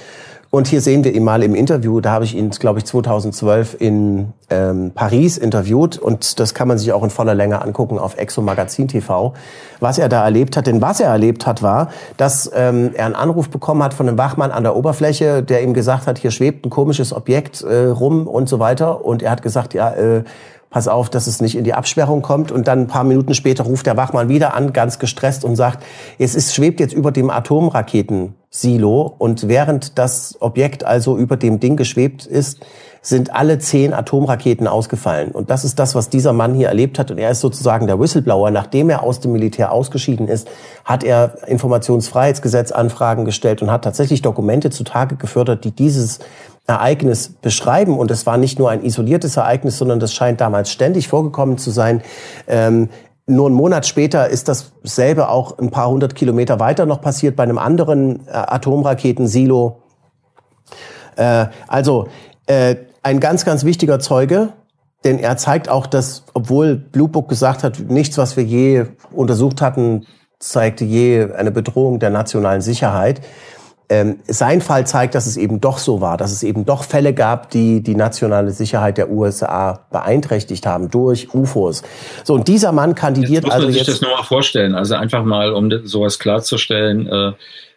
Und 0.54 0.68
hier 0.68 0.80
sehen 0.80 1.02
wir 1.02 1.12
ihn 1.12 1.24
mal 1.24 1.42
im 1.42 1.56
Interview. 1.56 2.00
Da 2.00 2.12
habe 2.12 2.24
ich 2.24 2.36
ihn, 2.36 2.50
glaube 2.50 2.78
ich, 2.78 2.84
2012 2.84 3.76
in 3.80 4.34
ähm, 4.50 4.92
Paris 4.94 5.36
interviewt. 5.36 5.98
Und 5.98 6.38
das 6.38 6.54
kann 6.54 6.68
man 6.68 6.78
sich 6.78 6.92
auch 6.92 7.02
in 7.02 7.10
voller 7.10 7.34
Länge 7.34 7.60
angucken 7.60 7.98
auf 7.98 8.16
Exo 8.16 8.40
Magazin 8.40 8.86
TV, 8.86 9.34
was 9.80 9.98
er 9.98 10.08
da 10.08 10.22
erlebt 10.22 10.56
hat. 10.56 10.68
Denn 10.68 10.80
was 10.80 11.00
er 11.00 11.08
erlebt 11.08 11.44
hat, 11.44 11.64
war, 11.64 11.88
dass 12.18 12.48
ähm, 12.54 12.92
er 12.94 13.06
einen 13.06 13.16
Anruf 13.16 13.50
bekommen 13.50 13.82
hat 13.82 13.94
von 13.94 14.06
einem 14.06 14.16
Wachmann 14.16 14.52
an 14.52 14.62
der 14.62 14.76
Oberfläche, 14.76 15.42
der 15.42 15.64
ihm 15.64 15.74
gesagt 15.74 16.06
hat, 16.06 16.18
hier 16.18 16.30
schwebt 16.30 16.64
ein 16.64 16.70
komisches 16.70 17.12
Objekt 17.12 17.62
äh, 17.62 17.86
rum 17.86 18.28
und 18.28 18.48
so 18.48 18.60
weiter. 18.60 19.04
Und 19.04 19.24
er 19.24 19.32
hat 19.32 19.42
gesagt, 19.42 19.74
ja, 19.74 19.90
äh, 19.92 20.22
pass 20.74 20.88
auf, 20.88 21.08
dass 21.08 21.28
es 21.28 21.40
nicht 21.40 21.54
in 21.54 21.62
die 21.62 21.72
Absperrung 21.72 22.20
kommt. 22.20 22.50
Und 22.50 22.66
dann 22.66 22.80
ein 22.80 22.86
paar 22.88 23.04
Minuten 23.04 23.32
später 23.34 23.62
ruft 23.62 23.86
der 23.86 23.96
Wachmann 23.96 24.28
wieder 24.28 24.54
an, 24.54 24.72
ganz 24.72 24.98
gestresst 24.98 25.44
und 25.44 25.54
sagt, 25.54 25.84
es 26.18 26.34
ist, 26.34 26.52
schwebt 26.52 26.80
jetzt 26.80 26.92
über 26.92 27.12
dem 27.12 27.30
Atomraketensilo. 28.54 29.14
Und 29.18 29.48
während 29.48 29.98
das 29.98 30.36
Objekt 30.40 30.84
also 30.84 31.16
über 31.18 31.36
dem 31.36 31.60
Ding 31.60 31.76
geschwebt 31.76 32.26
ist, 32.26 32.64
sind 33.02 33.34
alle 33.34 33.58
zehn 33.58 33.92
Atomraketen 33.92 34.66
ausgefallen. 34.66 35.30
Und 35.32 35.50
das 35.50 35.64
ist 35.64 35.78
das, 35.78 35.94
was 35.94 36.08
dieser 36.08 36.32
Mann 36.32 36.54
hier 36.54 36.68
erlebt 36.68 36.98
hat. 36.98 37.10
Und 37.10 37.18
er 37.18 37.30
ist 37.30 37.40
sozusagen 37.40 37.86
der 37.86 38.00
Whistleblower. 38.00 38.50
Nachdem 38.50 38.88
er 38.88 39.02
aus 39.02 39.20
dem 39.20 39.32
Militär 39.32 39.72
ausgeschieden 39.72 40.26
ist, 40.26 40.48
hat 40.86 41.04
er 41.04 41.46
Informationsfreiheitsgesetzanfragen 41.46 43.26
gestellt 43.26 43.60
und 43.60 43.70
hat 43.70 43.84
tatsächlich 43.84 44.22
Dokumente 44.22 44.70
zutage 44.70 45.16
gefördert, 45.16 45.64
die 45.64 45.72
dieses 45.72 46.20
Ereignis 46.66 47.28
beschreiben. 47.28 47.98
Und 47.98 48.10
es 48.10 48.24
war 48.24 48.38
nicht 48.38 48.58
nur 48.58 48.70
ein 48.70 48.82
isoliertes 48.82 49.36
Ereignis, 49.36 49.76
sondern 49.76 50.00
das 50.00 50.14
scheint 50.14 50.40
damals 50.40 50.70
ständig 50.72 51.08
vorgekommen 51.08 51.58
zu 51.58 51.70
sein. 51.70 52.00
Ähm, 52.48 52.88
nur 53.26 53.46
einen 53.46 53.56
Monat 53.56 53.86
später 53.86 54.28
ist 54.28 54.48
dasselbe 54.48 55.28
auch 55.28 55.58
ein 55.58 55.70
paar 55.70 55.88
hundert 55.88 56.14
Kilometer 56.14 56.60
weiter 56.60 56.84
noch 56.86 57.00
passiert 57.00 57.36
bei 57.36 57.42
einem 57.42 57.58
anderen 57.58 58.26
äh, 58.26 58.32
Atomraketensilo. 58.32 59.82
Äh, 61.16 61.46
also 61.66 62.08
äh, 62.46 62.76
ein 63.02 63.20
ganz, 63.20 63.44
ganz 63.44 63.64
wichtiger 63.64 63.98
Zeuge, 63.98 64.52
denn 65.04 65.18
er 65.18 65.36
zeigt 65.36 65.68
auch, 65.68 65.86
dass, 65.86 66.24
obwohl 66.34 66.76
Blue 66.76 67.08
Book 67.08 67.28
gesagt 67.28 67.62
hat, 67.62 67.78
nichts, 67.78 68.18
was 68.18 68.36
wir 68.36 68.44
je 68.44 68.86
untersucht 69.12 69.60
hatten, 69.60 70.06
zeigte 70.38 70.84
je 70.84 71.32
eine 71.32 71.50
Bedrohung 71.50 71.98
der 71.98 72.10
nationalen 72.10 72.60
Sicherheit, 72.60 73.22
ähm, 73.88 74.20
sein 74.26 74.60
Fall 74.60 74.86
zeigt, 74.86 75.14
dass 75.14 75.26
es 75.26 75.36
eben 75.36 75.60
doch 75.60 75.78
so 75.78 76.00
war, 76.00 76.16
dass 76.16 76.32
es 76.32 76.42
eben 76.42 76.64
doch 76.64 76.84
Fälle 76.84 77.12
gab, 77.12 77.50
die 77.50 77.82
die 77.82 77.94
nationale 77.94 78.50
Sicherheit 78.50 78.98
der 78.98 79.10
USA 79.10 79.86
beeinträchtigt 79.90 80.66
haben 80.66 80.90
durch 80.90 81.34
UFOs. 81.34 81.82
So 82.24 82.34
und 82.34 82.48
dieser 82.48 82.72
Mann 82.72 82.94
kandidiert 82.94 83.44
jetzt 83.44 83.44
muss 83.44 83.52
man 83.52 83.62
also 83.62 83.68
sich 83.68 83.86
jetzt 83.86 83.88
das 83.88 84.00
nur 84.00 84.16
mal 84.16 84.22
vorstellen. 84.22 84.74
Also 84.74 84.94
einfach 84.94 85.24
mal, 85.24 85.52
um 85.52 85.70
sowas 85.86 86.18
klarzustellen. 86.18 87.06
Äh, 87.06 87.32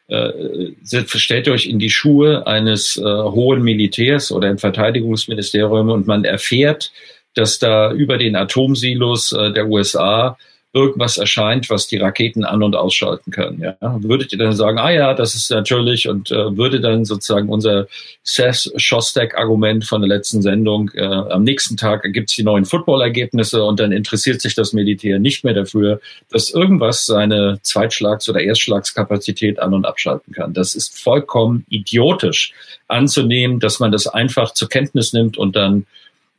äh, 0.09 0.71
stellt 1.05 1.49
euch 1.49 1.65
in 1.65 1.79
die 1.79 1.89
Schuhe 1.89 2.47
eines 2.47 2.95
äh, 2.95 3.03
hohen 3.03 3.61
Militärs 3.61 4.31
oder 4.31 4.49
im 4.49 4.57
Verteidigungsministerium 4.57 5.89
und 5.89 6.07
man 6.07 6.23
erfährt, 6.23 6.93
dass 7.33 7.59
da 7.59 7.91
über 7.91 8.17
den 8.17 8.37
Atomsilos 8.37 9.33
äh, 9.33 9.51
der 9.51 9.67
USA 9.67 10.37
irgendwas 10.73 11.17
erscheint, 11.17 11.69
was 11.69 11.87
die 11.87 11.97
Raketen 11.97 12.43
an- 12.43 12.61
und 12.61 12.75
ausschalten 12.75 13.31
kann. 13.31 13.59
Ja? 13.59 13.75
Würdet 13.81 14.31
ihr 14.31 14.37
dann 14.37 14.53
sagen, 14.53 14.77
ah 14.77 14.91
ja, 14.91 15.13
das 15.13 15.33
ist 15.33 15.49
natürlich 15.49 16.07
und 16.07 16.29
äh, 16.31 16.55
würde 16.57 16.81
dann 16.81 17.05
sozusagen 17.05 17.49
unser 17.49 17.87
Seth 18.23 18.71
Shostak-Argument 18.75 19.85
von 19.85 20.01
der 20.01 20.09
letzten 20.09 20.41
Sendung, 20.41 20.91
äh, 20.93 21.03
am 21.03 21.43
nächsten 21.43 21.77
Tag 21.77 22.03
gibt 22.13 22.29
es 22.29 22.35
die 22.35 22.43
neuen 22.43 22.65
Football-Ergebnisse 22.65 23.63
und 23.63 23.79
dann 23.79 23.91
interessiert 23.91 24.41
sich 24.41 24.55
das 24.55 24.73
Militär 24.73 25.19
nicht 25.19 25.43
mehr 25.43 25.53
dafür, 25.53 26.01
dass 26.29 26.51
irgendwas 26.51 27.05
seine 27.05 27.59
Zweitschlags- 27.63 28.29
oder 28.29 28.41
Erstschlagskapazität 28.41 29.59
an- 29.59 29.73
und 29.73 29.85
abschalten 29.85 30.33
kann. 30.33 30.53
Das 30.53 30.75
ist 30.75 31.01
vollkommen 31.01 31.65
idiotisch 31.69 32.53
anzunehmen, 32.87 33.59
dass 33.59 33.79
man 33.79 33.91
das 33.91 34.07
einfach 34.07 34.53
zur 34.53 34.69
Kenntnis 34.69 35.13
nimmt 35.13 35.37
und 35.37 35.55
dann 35.55 35.85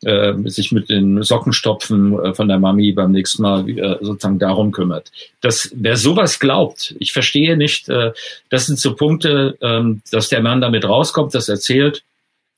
äh, 0.05 0.35
sich 0.45 0.73
mit 0.73 0.89
den 0.89 1.23
Sockenstopfen 1.23 2.19
äh, 2.19 2.35
von 2.35 2.49
der 2.49 2.59
Mami 2.59 2.93
beim 2.93 3.13
nächsten 3.13 3.43
Mal 3.43 3.69
äh, 3.69 3.99
sozusagen 4.01 4.39
darum 4.39 4.73
kümmert. 4.73 5.11
Das, 5.41 5.71
wer 5.75 5.97
sowas 5.97 6.39
glaubt, 6.39 6.95
ich 6.99 7.13
verstehe 7.13 7.57
nicht, 7.57 7.89
äh, 7.89 8.13
das 8.49 8.67
sind 8.67 8.79
so 8.79 8.95
Punkte, 8.95 9.57
ähm, 9.61 10.03
dass 10.11 10.29
der 10.29 10.43
Mann 10.43 10.61
damit 10.61 10.85
rauskommt, 10.85 11.35
das 11.35 11.49
erzählt. 11.49 12.03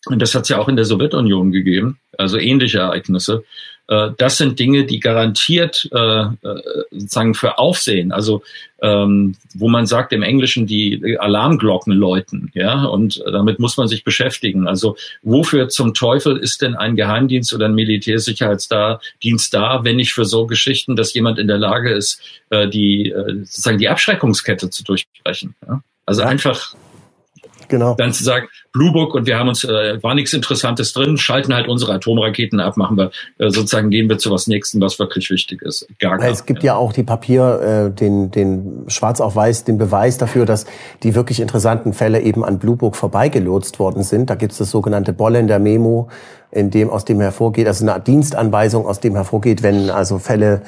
Und 0.06 0.20
das 0.22 0.34
hat 0.34 0.44
es 0.44 0.48
ja 0.48 0.58
auch 0.58 0.68
in 0.68 0.76
der 0.76 0.86
Sowjetunion 0.86 1.52
gegeben, 1.52 1.98
also 2.16 2.38
ähnliche 2.38 2.78
Ereignisse. 2.78 3.44
Äh, 3.90 4.12
das 4.16 4.38
sind 4.38 4.58
Dinge, 4.58 4.84
die 4.86 5.00
garantiert 5.00 5.88
äh, 5.92 5.98
äh, 5.98 6.32
sozusagen 6.92 7.34
für 7.34 7.58
Aufsehen, 7.58 8.12
also 8.12 8.42
ähm, 8.80 9.34
wo 9.52 9.68
man 9.68 9.84
sagt 9.84 10.12
im 10.12 10.22
Englischen 10.22 10.66
die 10.66 11.18
Alarmglocken 11.18 11.92
läuten, 11.92 12.50
ja, 12.54 12.84
und 12.84 13.22
damit 13.26 13.58
muss 13.58 13.76
man 13.76 13.88
sich 13.88 14.04
beschäftigen. 14.04 14.66
Also 14.66 14.96
wofür 15.22 15.68
zum 15.68 15.92
Teufel 15.92 16.38
ist 16.38 16.62
denn 16.62 16.76
ein 16.76 16.96
Geheimdienst 16.96 17.52
oder 17.52 17.66
ein 17.66 17.74
Militärsicherheitsdienst 17.74 19.52
da, 19.52 19.84
wenn 19.84 19.96
nicht 19.96 20.14
für 20.14 20.24
so 20.24 20.46
Geschichten, 20.46 20.96
dass 20.96 21.12
jemand 21.12 21.38
in 21.38 21.48
der 21.48 21.58
Lage 21.58 21.92
ist, 21.92 22.22
äh, 22.50 22.68
die 22.68 23.10
äh, 23.10 23.44
sozusagen 23.44 23.78
die 23.78 23.88
Abschreckungskette 23.88 24.70
zu 24.70 24.84
durchbrechen? 24.84 25.54
Ja? 25.66 25.82
Also 26.06 26.22
einfach 26.22 26.74
Genau. 27.70 27.94
Dann 27.94 28.12
zu 28.12 28.24
sagen, 28.24 28.48
Blue 28.72 28.92
Book 28.92 29.14
und 29.14 29.26
wir 29.26 29.38
haben 29.38 29.48
uns, 29.48 29.64
äh, 29.64 30.02
war 30.02 30.14
nichts 30.14 30.32
Interessantes 30.32 30.92
drin, 30.92 31.16
schalten 31.16 31.54
halt 31.54 31.68
unsere 31.68 31.94
Atomraketen 31.94 32.60
ab, 32.60 32.76
machen 32.76 32.96
wir, 32.96 33.10
äh, 33.38 33.50
sozusagen 33.50 33.90
gehen 33.90 34.08
wir 34.08 34.18
zu 34.18 34.30
was 34.30 34.46
Nächsten, 34.46 34.80
was 34.80 34.98
wirklich 34.98 35.30
wichtig 35.30 35.62
ist. 35.62 35.86
Gar 35.98 36.18
gar, 36.18 36.28
es 36.28 36.44
gibt 36.44 36.62
ja. 36.62 36.74
auch 36.74 36.92
die 36.92 37.02
Papier, 37.02 37.90
äh, 37.90 37.94
den, 37.94 38.30
den 38.30 38.84
schwarz 38.88 39.20
auf 39.20 39.36
weiß, 39.36 39.64
den 39.64 39.78
Beweis 39.78 40.18
dafür, 40.18 40.44
dass 40.44 40.66
die 41.02 41.14
wirklich 41.14 41.40
interessanten 41.40 41.92
Fälle 41.92 42.20
eben 42.20 42.44
an 42.44 42.58
Blue 42.58 42.76
Book 42.76 42.96
vorbeigelotst 42.96 43.78
worden 43.78 44.02
sind. 44.02 44.28
Da 44.28 44.34
gibt 44.34 44.52
es 44.52 44.58
das 44.58 44.70
sogenannte 44.70 45.12
Bolländer 45.12 45.58
Memo, 45.58 46.08
in 46.50 46.70
dem 46.70 46.90
aus 46.90 47.04
dem 47.04 47.20
hervorgeht, 47.20 47.68
also 47.68 47.88
eine 47.88 48.00
Dienstanweisung, 48.00 48.86
aus 48.86 49.00
dem 49.00 49.14
hervorgeht, 49.14 49.62
wenn 49.62 49.90
also 49.90 50.18
Fälle 50.18 50.62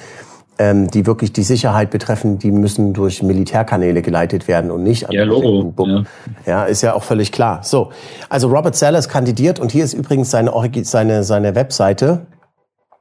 ähm, 0.59 0.90
die 0.90 1.07
wirklich 1.07 1.32
die 1.32 1.42
Sicherheit 1.42 1.90
betreffen, 1.90 2.38
die 2.38 2.50
müssen 2.50 2.92
durch 2.92 3.22
Militärkanäle 3.22 4.03
geleitet 4.03 4.48
werden 4.48 4.70
und 4.70 4.82
nicht 4.82 5.09
an 5.09 5.12
ja, 5.12 5.24
Logo. 5.24 5.72
Ja. 5.86 6.05
ja, 6.46 6.64
ist 6.64 6.82
ja 6.82 6.94
auch 6.94 7.03
völlig 7.03 7.32
klar. 7.32 7.61
So, 7.62 7.90
also 8.28 8.48
Robert 8.48 8.76
Sellers 8.76 9.09
kandidiert 9.09 9.61
und 9.61 9.72
hier 9.72 9.84
ist 9.84 9.94
übrigens 9.94 10.30
seine, 10.30 10.53
seine, 10.84 11.24
seine 11.24 11.55
Webseite. 11.55 12.26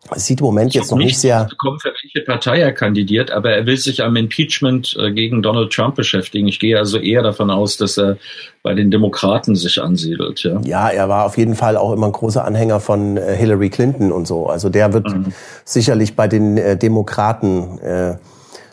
Es 0.09 0.25
sieht 0.25 0.39
im 0.39 0.47
Moment 0.47 0.73
jetzt 0.73 0.89
noch 0.89 0.97
nicht, 0.97 1.19
sehr. 1.19 1.45
Bekommen, 1.45 1.79
für 1.79 1.93
welche 2.01 2.25
Partei 2.25 2.59
er 2.59 2.73
kandidiert, 2.73 3.29
aber 3.31 3.51
er 3.51 3.65
will 3.67 3.77
sich 3.77 4.03
am 4.03 4.15
Impeachment 4.15 4.97
äh, 4.99 5.11
gegen 5.11 5.43
Donald 5.43 5.71
Trump 5.71 5.95
beschäftigen. 5.95 6.47
Ich 6.47 6.59
gehe 6.59 6.77
also 6.77 6.97
eher 6.97 7.21
davon 7.21 7.51
aus, 7.51 7.77
dass 7.77 7.97
er 7.97 8.17
bei 8.63 8.73
den 8.73 8.89
Demokraten 8.89 9.55
sich 9.55 9.81
ansiedelt. 9.81 10.43
Ja, 10.43 10.59
ja 10.61 10.89
er 10.89 11.07
war 11.07 11.25
auf 11.25 11.37
jeden 11.37 11.55
Fall 11.55 11.77
auch 11.77 11.93
immer 11.93 12.07
ein 12.07 12.11
großer 12.11 12.43
Anhänger 12.43 12.79
von 12.79 13.15
äh, 13.17 13.35
Hillary 13.35 13.69
Clinton 13.69 14.11
und 14.11 14.27
so. 14.27 14.47
Also 14.47 14.69
der 14.69 14.91
wird 14.91 15.07
mhm. 15.07 15.33
sicherlich 15.65 16.15
bei 16.15 16.27
den 16.27 16.57
äh, 16.57 16.75
Demokraten 16.77 17.77
äh, 17.79 18.15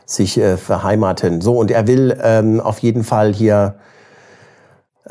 sich 0.07 0.39
äh, 0.39 0.57
verheimaten. 0.57 1.43
So, 1.43 1.59
und 1.59 1.71
er 1.71 1.87
will 1.87 2.19
ähm, 2.23 2.61
auf 2.61 2.79
jeden 2.79 3.05
Fall 3.05 3.35
hier 3.35 3.75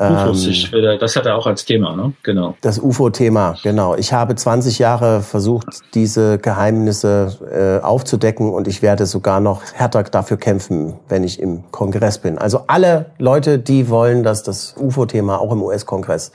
UFOs, 0.00 0.72
ähm, 0.72 0.98
das 1.00 1.16
hat 1.16 1.26
er 1.26 1.36
auch 1.36 1.46
als 1.46 1.64
Thema, 1.64 1.96
ne? 1.96 2.12
Genau. 2.22 2.54
Das 2.60 2.78
UFO-Thema, 2.78 3.56
genau. 3.62 3.96
Ich 3.96 4.12
habe 4.12 4.36
20 4.36 4.78
Jahre 4.78 5.22
versucht, 5.22 5.66
diese 5.94 6.38
Geheimnisse 6.38 7.80
äh, 7.82 7.84
aufzudecken 7.84 8.52
und 8.52 8.68
ich 8.68 8.80
werde 8.80 9.06
sogar 9.06 9.40
noch 9.40 9.62
härter 9.74 10.04
dafür 10.04 10.36
kämpfen, 10.36 10.94
wenn 11.08 11.24
ich 11.24 11.40
im 11.40 11.64
Kongress 11.72 12.18
bin. 12.18 12.38
Also 12.38 12.62
alle 12.68 13.06
Leute, 13.18 13.58
die 13.58 13.88
wollen, 13.88 14.22
dass 14.22 14.44
das 14.44 14.76
UFO-Thema 14.78 15.40
auch 15.40 15.52
im 15.52 15.62
US-Kongress 15.62 16.30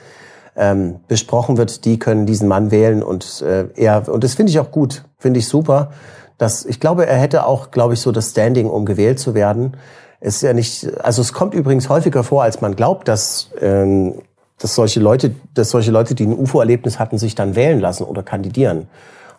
ähm, 0.57 0.99
besprochen 1.07 1.57
wird, 1.57 1.85
die 1.85 1.97
können 1.99 2.25
diesen 2.25 2.47
Mann 2.49 2.69
wählen 2.69 3.01
und 3.01 3.41
äh, 3.41 3.67
er 3.75 4.07
und 4.09 4.23
das 4.23 4.35
finde 4.35 4.51
ich 4.51 4.59
auch 4.59 4.71
gut, 4.71 5.03
finde 5.17 5.39
ich 5.39 5.47
super. 5.47 5.91
Dass, 6.37 6.65
ich 6.65 6.79
glaube, 6.79 7.05
er 7.05 7.17
hätte 7.17 7.45
auch, 7.45 7.71
glaube 7.71 7.93
ich, 7.93 8.01
so 8.01 8.11
das 8.11 8.31
Standing, 8.31 8.67
um 8.67 8.85
gewählt 8.85 9.19
zu 9.19 9.33
werden 9.33 9.77
ist 10.23 10.41
ja 10.41 10.53
nicht, 10.53 10.87
also 11.03 11.21
es 11.21 11.33
kommt 11.33 11.53
übrigens 11.53 11.89
häufiger 11.89 12.23
vor, 12.23 12.43
als 12.43 12.61
man 12.61 12.75
glaubt, 12.75 13.07
dass, 13.07 13.49
ähm, 13.61 14.15
dass 14.57 14.73
solche 14.73 15.01
Leute, 15.01 15.35
dass 15.53 15.69
solche 15.69 15.91
Leute, 15.91 16.15
die 16.15 16.25
ein 16.25 16.37
UFO-Erlebnis 16.37 16.97
hatten, 16.97 17.17
sich 17.17 17.35
dann 17.35 17.55
wählen 17.55 17.79
lassen 17.79 18.05
oder 18.05 18.23
kandidieren. 18.23 18.87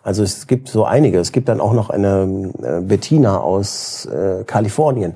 Also 0.03 0.21
es 0.21 0.45
gibt 0.45 0.69
so 0.69 0.85
einige. 0.85 1.19
Es 1.19 1.31
gibt 1.31 1.49
dann 1.49 1.59
auch 1.59 1.73
noch 1.73 1.89
eine 1.89 2.51
äh, 2.61 2.81
Bettina 2.81 3.39
aus 3.39 4.05
äh, 4.05 4.43
Kalifornien. 4.43 5.15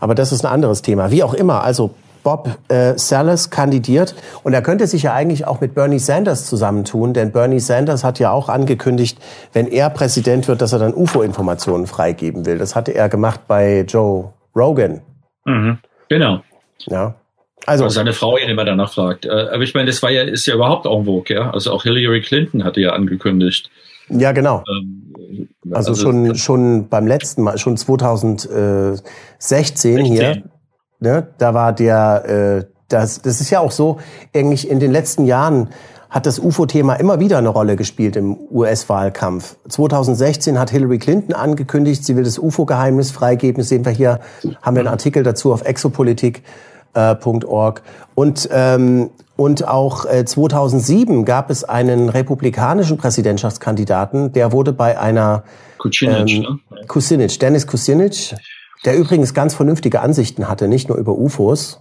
Aber 0.00 0.14
das 0.14 0.32
ist 0.32 0.46
ein 0.46 0.50
anderes 0.50 0.80
Thema. 0.80 1.10
Wie 1.10 1.22
auch 1.22 1.34
immer. 1.34 1.62
Also 1.62 1.90
Bob 2.22 2.48
äh, 2.68 2.94
Salas 2.96 3.50
kandidiert 3.50 4.14
und 4.42 4.54
er 4.54 4.62
könnte 4.62 4.86
sich 4.86 5.02
ja 5.02 5.12
eigentlich 5.12 5.46
auch 5.46 5.60
mit 5.60 5.74
Bernie 5.74 5.98
Sanders 5.98 6.46
zusammentun, 6.46 7.12
denn 7.12 7.32
Bernie 7.32 7.60
Sanders 7.60 8.04
hat 8.04 8.18
ja 8.18 8.30
auch 8.30 8.48
angekündigt, 8.48 9.18
wenn 9.52 9.66
er 9.66 9.90
Präsident 9.90 10.48
wird, 10.48 10.62
dass 10.62 10.72
er 10.72 10.78
dann 10.78 10.94
UFO-Informationen 10.94 11.86
freigeben 11.86 12.46
will. 12.46 12.56
Das 12.58 12.74
hatte 12.74 12.92
er 12.92 13.10
gemacht 13.10 13.40
bei 13.48 13.84
Joe 13.86 14.32
Rogan. 14.54 15.02
Mhm. 15.44 15.78
Genau. 16.08 16.42
Ja. 16.86 17.14
Also, 17.66 17.84
also 17.84 17.94
seine 17.94 18.12
Frau 18.12 18.36
ihn 18.36 18.48
immer 18.48 18.64
danach 18.64 18.92
fragt. 18.92 19.24
Äh, 19.24 19.30
aber 19.30 19.62
ich 19.62 19.74
meine, 19.74 19.86
das 19.86 20.02
war 20.02 20.10
ja, 20.10 20.22
ist 20.22 20.46
ja 20.46 20.54
überhaupt 20.54 20.86
en 20.86 21.04
vogue, 21.04 21.34
ja. 21.34 21.50
Also 21.50 21.72
auch 21.72 21.84
Hillary 21.84 22.20
Clinton 22.20 22.64
hatte 22.64 22.80
ja 22.80 22.92
angekündigt. 22.92 23.70
Ja, 24.08 24.32
genau. 24.32 24.64
Ähm, 24.68 25.48
also, 25.70 25.90
also, 25.90 25.94
schon, 25.94 26.34
schon 26.34 26.88
beim 26.88 27.06
letzten 27.06 27.42
Mal, 27.42 27.58
schon 27.58 27.76
2016 27.76 29.02
16. 29.38 30.04
hier, 30.04 30.42
ne, 30.98 31.28
da 31.38 31.54
war 31.54 31.72
der, 31.72 32.64
äh, 32.64 32.72
das, 32.88 33.22
das 33.22 33.40
ist 33.40 33.50
ja 33.50 33.60
auch 33.60 33.70
so, 33.70 34.00
eigentlich 34.34 34.68
in 34.68 34.80
den 34.80 34.90
letzten 34.90 35.24
Jahren 35.24 35.70
hat 36.12 36.26
das 36.26 36.38
UFO-Thema 36.38 36.94
immer 36.96 37.20
wieder 37.20 37.38
eine 37.38 37.48
Rolle 37.48 37.74
gespielt 37.74 38.16
im 38.16 38.36
US-Wahlkampf. 38.50 39.56
2016 39.66 40.58
hat 40.58 40.68
Hillary 40.68 40.98
Clinton 40.98 41.34
angekündigt, 41.34 42.04
sie 42.04 42.16
will 42.16 42.24
das 42.24 42.38
UFO-Geheimnis 42.38 43.10
freigeben. 43.10 43.62
Das 43.62 43.70
sehen 43.70 43.86
wir 43.86 43.92
hier, 43.92 44.20
haben 44.60 44.76
wir 44.76 44.80
einen 44.80 44.88
Artikel 44.88 45.22
dazu 45.22 45.54
auf 45.54 45.64
exopolitik.org. 45.64 47.78
Äh, 47.78 47.82
und, 48.14 48.46
ähm, 48.52 49.08
und 49.36 49.66
auch 49.66 50.04
äh, 50.04 50.26
2007 50.26 51.24
gab 51.24 51.48
es 51.48 51.64
einen 51.64 52.10
republikanischen 52.10 52.98
Präsidentschaftskandidaten, 52.98 54.34
der 54.34 54.52
wurde 54.52 54.74
bei 54.74 55.00
einer 55.00 55.44
Kucinich, 55.78 56.36
ähm, 56.36 56.42
ne? 56.42 56.58
Kucinich, 56.88 57.38
Dennis 57.38 57.66
Kucinich, 57.66 58.34
der 58.84 58.98
übrigens 58.98 59.32
ganz 59.32 59.54
vernünftige 59.54 60.00
Ansichten 60.00 60.46
hatte, 60.46 60.68
nicht 60.68 60.90
nur 60.90 60.98
über 60.98 61.16
UFOs, 61.16 61.80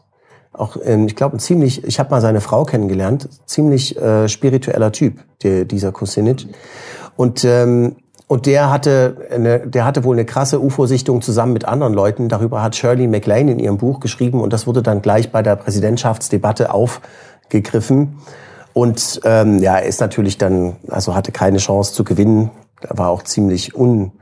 auch, 0.53 0.77
ähm, 0.83 1.07
ich 1.07 1.15
glaube, 1.15 1.37
ziemlich, 1.37 1.83
ich 1.83 1.99
habe 1.99 2.09
mal 2.11 2.21
seine 2.21 2.41
Frau 2.41 2.65
kennengelernt, 2.65 3.29
ziemlich 3.45 3.97
äh, 3.97 4.27
spiritueller 4.27 4.91
Typ, 4.91 5.19
der, 5.43 5.65
dieser 5.65 5.91
Kusinic. 5.91 6.47
Und 7.15 7.43
ähm, 7.43 7.95
und 8.31 8.45
der 8.45 8.69
hatte, 8.69 9.27
eine, 9.29 9.59
der 9.67 9.83
hatte 9.83 10.05
wohl 10.05 10.15
eine 10.15 10.23
krasse 10.23 10.61
UFO-Sichtung 10.61 11.21
zusammen 11.21 11.51
mit 11.51 11.65
anderen 11.65 11.93
Leuten. 11.93 12.29
Darüber 12.29 12.63
hat 12.63 12.77
Shirley 12.77 13.07
MacLaine 13.07 13.51
in 13.51 13.59
ihrem 13.59 13.77
Buch 13.77 13.99
geschrieben 13.99 14.39
und 14.39 14.53
das 14.53 14.65
wurde 14.67 14.81
dann 14.81 15.01
gleich 15.01 15.33
bei 15.33 15.41
der 15.41 15.57
Präsidentschaftsdebatte 15.57 16.73
aufgegriffen. 16.73 18.19
Und 18.71 19.19
ähm, 19.25 19.59
ja, 19.59 19.79
er 19.79 19.85
ist 19.85 19.99
natürlich 19.99 20.37
dann, 20.37 20.77
also 20.87 21.13
hatte 21.13 21.33
keine 21.33 21.57
Chance 21.57 21.93
zu 21.93 22.05
gewinnen. 22.05 22.51
War 22.87 23.09
auch 23.09 23.23
ziemlich 23.23 23.75
un, 23.75 24.13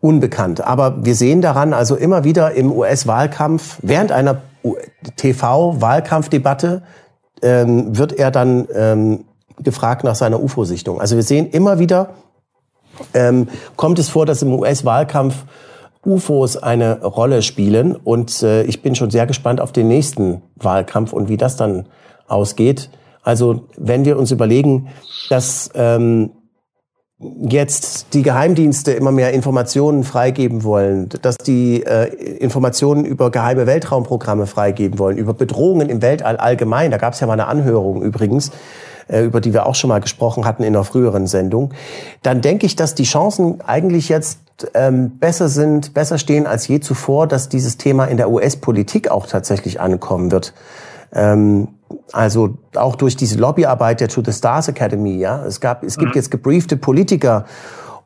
unbekannt. 0.00 0.60
Aber 0.64 1.04
wir 1.04 1.16
sehen 1.16 1.42
daran 1.42 1.72
also 1.72 1.96
immer 1.96 2.22
wieder 2.22 2.52
im 2.52 2.70
US-Wahlkampf 2.70 3.80
während 3.82 4.12
einer 4.12 4.40
TV-Wahlkampfdebatte 5.16 6.82
ähm, 7.42 7.96
wird 7.96 8.12
er 8.12 8.30
dann 8.30 8.66
ähm, 8.74 9.24
gefragt 9.58 10.04
nach 10.04 10.14
seiner 10.14 10.42
UFO-Sichtung. 10.42 11.00
Also 11.00 11.16
wir 11.16 11.22
sehen 11.22 11.50
immer 11.50 11.78
wieder, 11.78 12.10
ähm, 13.14 13.48
kommt 13.76 13.98
es 13.98 14.08
vor, 14.08 14.26
dass 14.26 14.42
im 14.42 14.52
US-Wahlkampf 14.52 15.44
UFOs 16.04 16.56
eine 16.56 17.02
Rolle 17.02 17.42
spielen. 17.42 17.94
Und 17.94 18.42
äh, 18.42 18.62
ich 18.64 18.82
bin 18.82 18.94
schon 18.94 19.10
sehr 19.10 19.26
gespannt 19.26 19.60
auf 19.60 19.72
den 19.72 19.88
nächsten 19.88 20.42
Wahlkampf 20.56 21.12
und 21.12 21.28
wie 21.28 21.36
das 21.36 21.56
dann 21.56 21.86
ausgeht. 22.26 22.90
Also 23.22 23.66
wenn 23.76 24.04
wir 24.04 24.18
uns 24.18 24.30
überlegen, 24.30 24.88
dass 25.28 25.70
ähm, 25.74 26.30
jetzt 27.20 28.14
die 28.14 28.22
Geheimdienste 28.22 28.92
immer 28.92 29.10
mehr 29.10 29.32
Informationen 29.32 30.04
freigeben 30.04 30.62
wollen, 30.62 31.08
dass 31.22 31.36
die 31.36 31.82
äh, 31.84 32.06
Informationen 32.36 33.04
über 33.04 33.30
geheime 33.32 33.66
Weltraumprogramme 33.66 34.46
freigeben 34.46 35.00
wollen, 35.00 35.18
über 35.18 35.34
Bedrohungen 35.34 35.88
im 35.88 36.00
Weltall 36.00 36.36
allgemein. 36.36 36.92
Da 36.92 36.96
gab 36.96 37.14
es 37.14 37.20
ja 37.20 37.26
mal 37.26 37.32
eine 37.32 37.48
Anhörung 37.48 38.02
übrigens, 38.02 38.52
äh, 39.08 39.24
über 39.24 39.40
die 39.40 39.52
wir 39.52 39.66
auch 39.66 39.74
schon 39.74 39.88
mal 39.88 40.00
gesprochen 40.00 40.44
hatten 40.44 40.62
in 40.62 40.76
einer 40.76 40.84
früheren 40.84 41.26
Sendung. 41.26 41.74
Dann 42.22 42.40
denke 42.40 42.66
ich, 42.66 42.76
dass 42.76 42.94
die 42.94 43.02
Chancen 43.04 43.62
eigentlich 43.62 44.08
jetzt 44.08 44.38
ähm, 44.74 45.18
besser 45.18 45.48
sind, 45.48 45.94
besser 45.94 46.18
stehen 46.18 46.46
als 46.46 46.68
je 46.68 46.78
zuvor, 46.78 47.26
dass 47.26 47.48
dieses 47.48 47.78
Thema 47.78 48.04
in 48.04 48.16
der 48.16 48.30
US-Politik 48.30 49.10
auch 49.10 49.26
tatsächlich 49.26 49.80
ankommen 49.80 50.30
wird. 50.30 50.52
Ähm, 51.12 51.68
also 52.12 52.58
auch 52.74 52.96
durch 52.96 53.16
diese 53.16 53.38
Lobbyarbeit 53.38 54.00
der 54.00 54.08
To 54.08 54.22
the 54.24 54.32
Stars 54.32 54.68
Academy, 54.68 55.16
ja. 55.16 55.44
Es 55.44 55.60
gab, 55.60 55.82
es 55.82 55.96
gibt 55.96 56.10
mhm. 56.12 56.16
jetzt 56.16 56.30
gebriefte 56.30 56.76
Politiker 56.76 57.46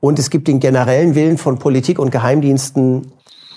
und 0.00 0.18
es 0.18 0.30
gibt 0.30 0.48
den 0.48 0.60
generellen 0.60 1.14
Willen 1.14 1.38
von 1.38 1.58
Politik 1.58 1.98
und 1.98 2.10
Geheimdiensten, 2.10 3.12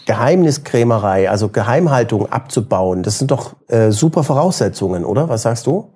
Geheimniskrämerei, 0.06 1.30
also 1.30 1.50
Geheimhaltung 1.50 2.32
abzubauen. 2.32 3.02
Das 3.02 3.18
sind 3.18 3.32
doch 3.32 3.56
äh, 3.68 3.92
super 3.92 4.24
Voraussetzungen, 4.24 5.04
oder? 5.06 5.30
Was 5.30 5.44
sagst 5.44 5.66
du? 5.66 5.92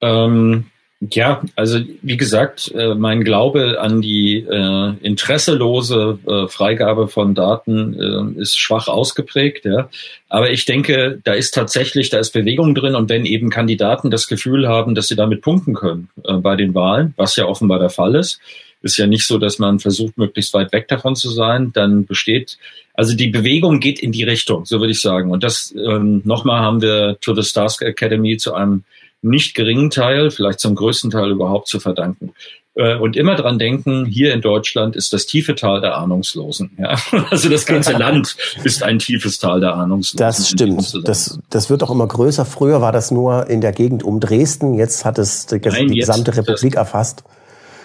Ähm, 0.00 0.66
Ja, 1.00 1.42
also 1.56 1.80
wie 2.02 2.18
gesagt, 2.18 2.72
äh, 2.74 2.94
mein 2.94 3.24
Glaube 3.24 3.80
an 3.80 4.02
die 4.02 4.36
äh, 4.36 4.92
interesselose 5.00 6.18
äh, 6.26 6.46
Freigabe 6.46 7.08
von 7.08 7.34
Daten 7.34 8.36
äh, 8.36 8.40
ist 8.40 8.58
schwach 8.58 8.86
ausgeprägt. 8.86 9.64
Ja. 9.64 9.88
Aber 10.28 10.50
ich 10.50 10.66
denke, 10.66 11.18
da 11.24 11.32
ist 11.32 11.54
tatsächlich, 11.54 12.10
da 12.10 12.18
ist 12.18 12.32
Bewegung 12.32 12.74
drin 12.74 12.94
und 12.94 13.08
wenn 13.08 13.24
eben 13.24 13.48
Kandidaten 13.48 14.10
das 14.10 14.28
Gefühl 14.28 14.68
haben, 14.68 14.94
dass 14.94 15.08
sie 15.08 15.16
damit 15.16 15.40
punkten 15.40 15.72
können 15.72 16.10
äh, 16.22 16.34
bei 16.34 16.54
den 16.54 16.74
Wahlen, 16.74 17.14
was 17.16 17.34
ja 17.36 17.46
offenbar 17.46 17.78
der 17.78 17.88
Fall 17.88 18.14
ist, 18.14 18.38
ist 18.82 18.98
ja 18.98 19.06
nicht 19.06 19.26
so, 19.26 19.38
dass 19.38 19.58
man 19.58 19.78
versucht, 19.78 20.18
möglichst 20.18 20.52
weit 20.52 20.70
weg 20.72 20.88
davon 20.88 21.16
zu 21.16 21.30
sein, 21.30 21.72
dann 21.72 22.04
besteht, 22.04 22.58
also 22.92 23.16
die 23.16 23.28
Bewegung 23.28 23.80
geht 23.80 24.00
in 24.00 24.12
die 24.12 24.24
Richtung, 24.24 24.66
so 24.66 24.80
würde 24.80 24.92
ich 24.92 25.00
sagen. 25.00 25.30
Und 25.30 25.44
das 25.44 25.74
ähm, 25.74 26.20
nochmal 26.24 26.60
haben 26.60 26.82
wir 26.82 27.16
To 27.20 27.34
the 27.34 27.42
Stars 27.42 27.80
Academy 27.80 28.36
zu 28.36 28.52
einem 28.52 28.84
nicht 29.22 29.54
geringen 29.54 29.90
Teil, 29.90 30.30
vielleicht 30.30 30.60
zum 30.60 30.74
größten 30.74 31.10
Teil 31.10 31.30
überhaupt 31.30 31.68
zu 31.68 31.80
verdanken. 31.80 32.32
Äh, 32.74 32.96
und 32.96 33.16
immer 33.16 33.34
dran 33.34 33.58
denken, 33.58 34.06
hier 34.06 34.32
in 34.32 34.40
Deutschland 34.40 34.94
ist 34.96 35.12
das 35.12 35.26
tiefe 35.26 35.54
Tal 35.54 35.80
der 35.80 35.96
Ahnungslosen. 35.96 36.70
Ja? 36.78 36.96
Also 37.30 37.48
das 37.48 37.66
ganze 37.66 37.92
Land 37.92 38.36
ist 38.64 38.82
ein 38.82 38.98
tiefes 38.98 39.38
Tal 39.38 39.60
der 39.60 39.74
Ahnungslosen. 39.74 40.18
Das 40.18 40.48
stimmt. 40.48 41.06
Das, 41.06 41.38
das 41.50 41.68
wird 41.68 41.82
auch 41.82 41.90
immer 41.90 42.06
größer. 42.06 42.44
Früher 42.44 42.80
war 42.80 42.92
das 42.92 43.10
nur 43.10 43.48
in 43.48 43.60
der 43.60 43.72
Gegend 43.72 44.02
um 44.02 44.20
Dresden. 44.20 44.74
Jetzt 44.74 45.04
hat 45.04 45.18
es 45.18 45.46
die, 45.46 45.58
Nein, 45.58 45.88
die 45.88 45.98
gesamte 45.98 46.36
Republik 46.36 46.76
erfasst 46.76 47.24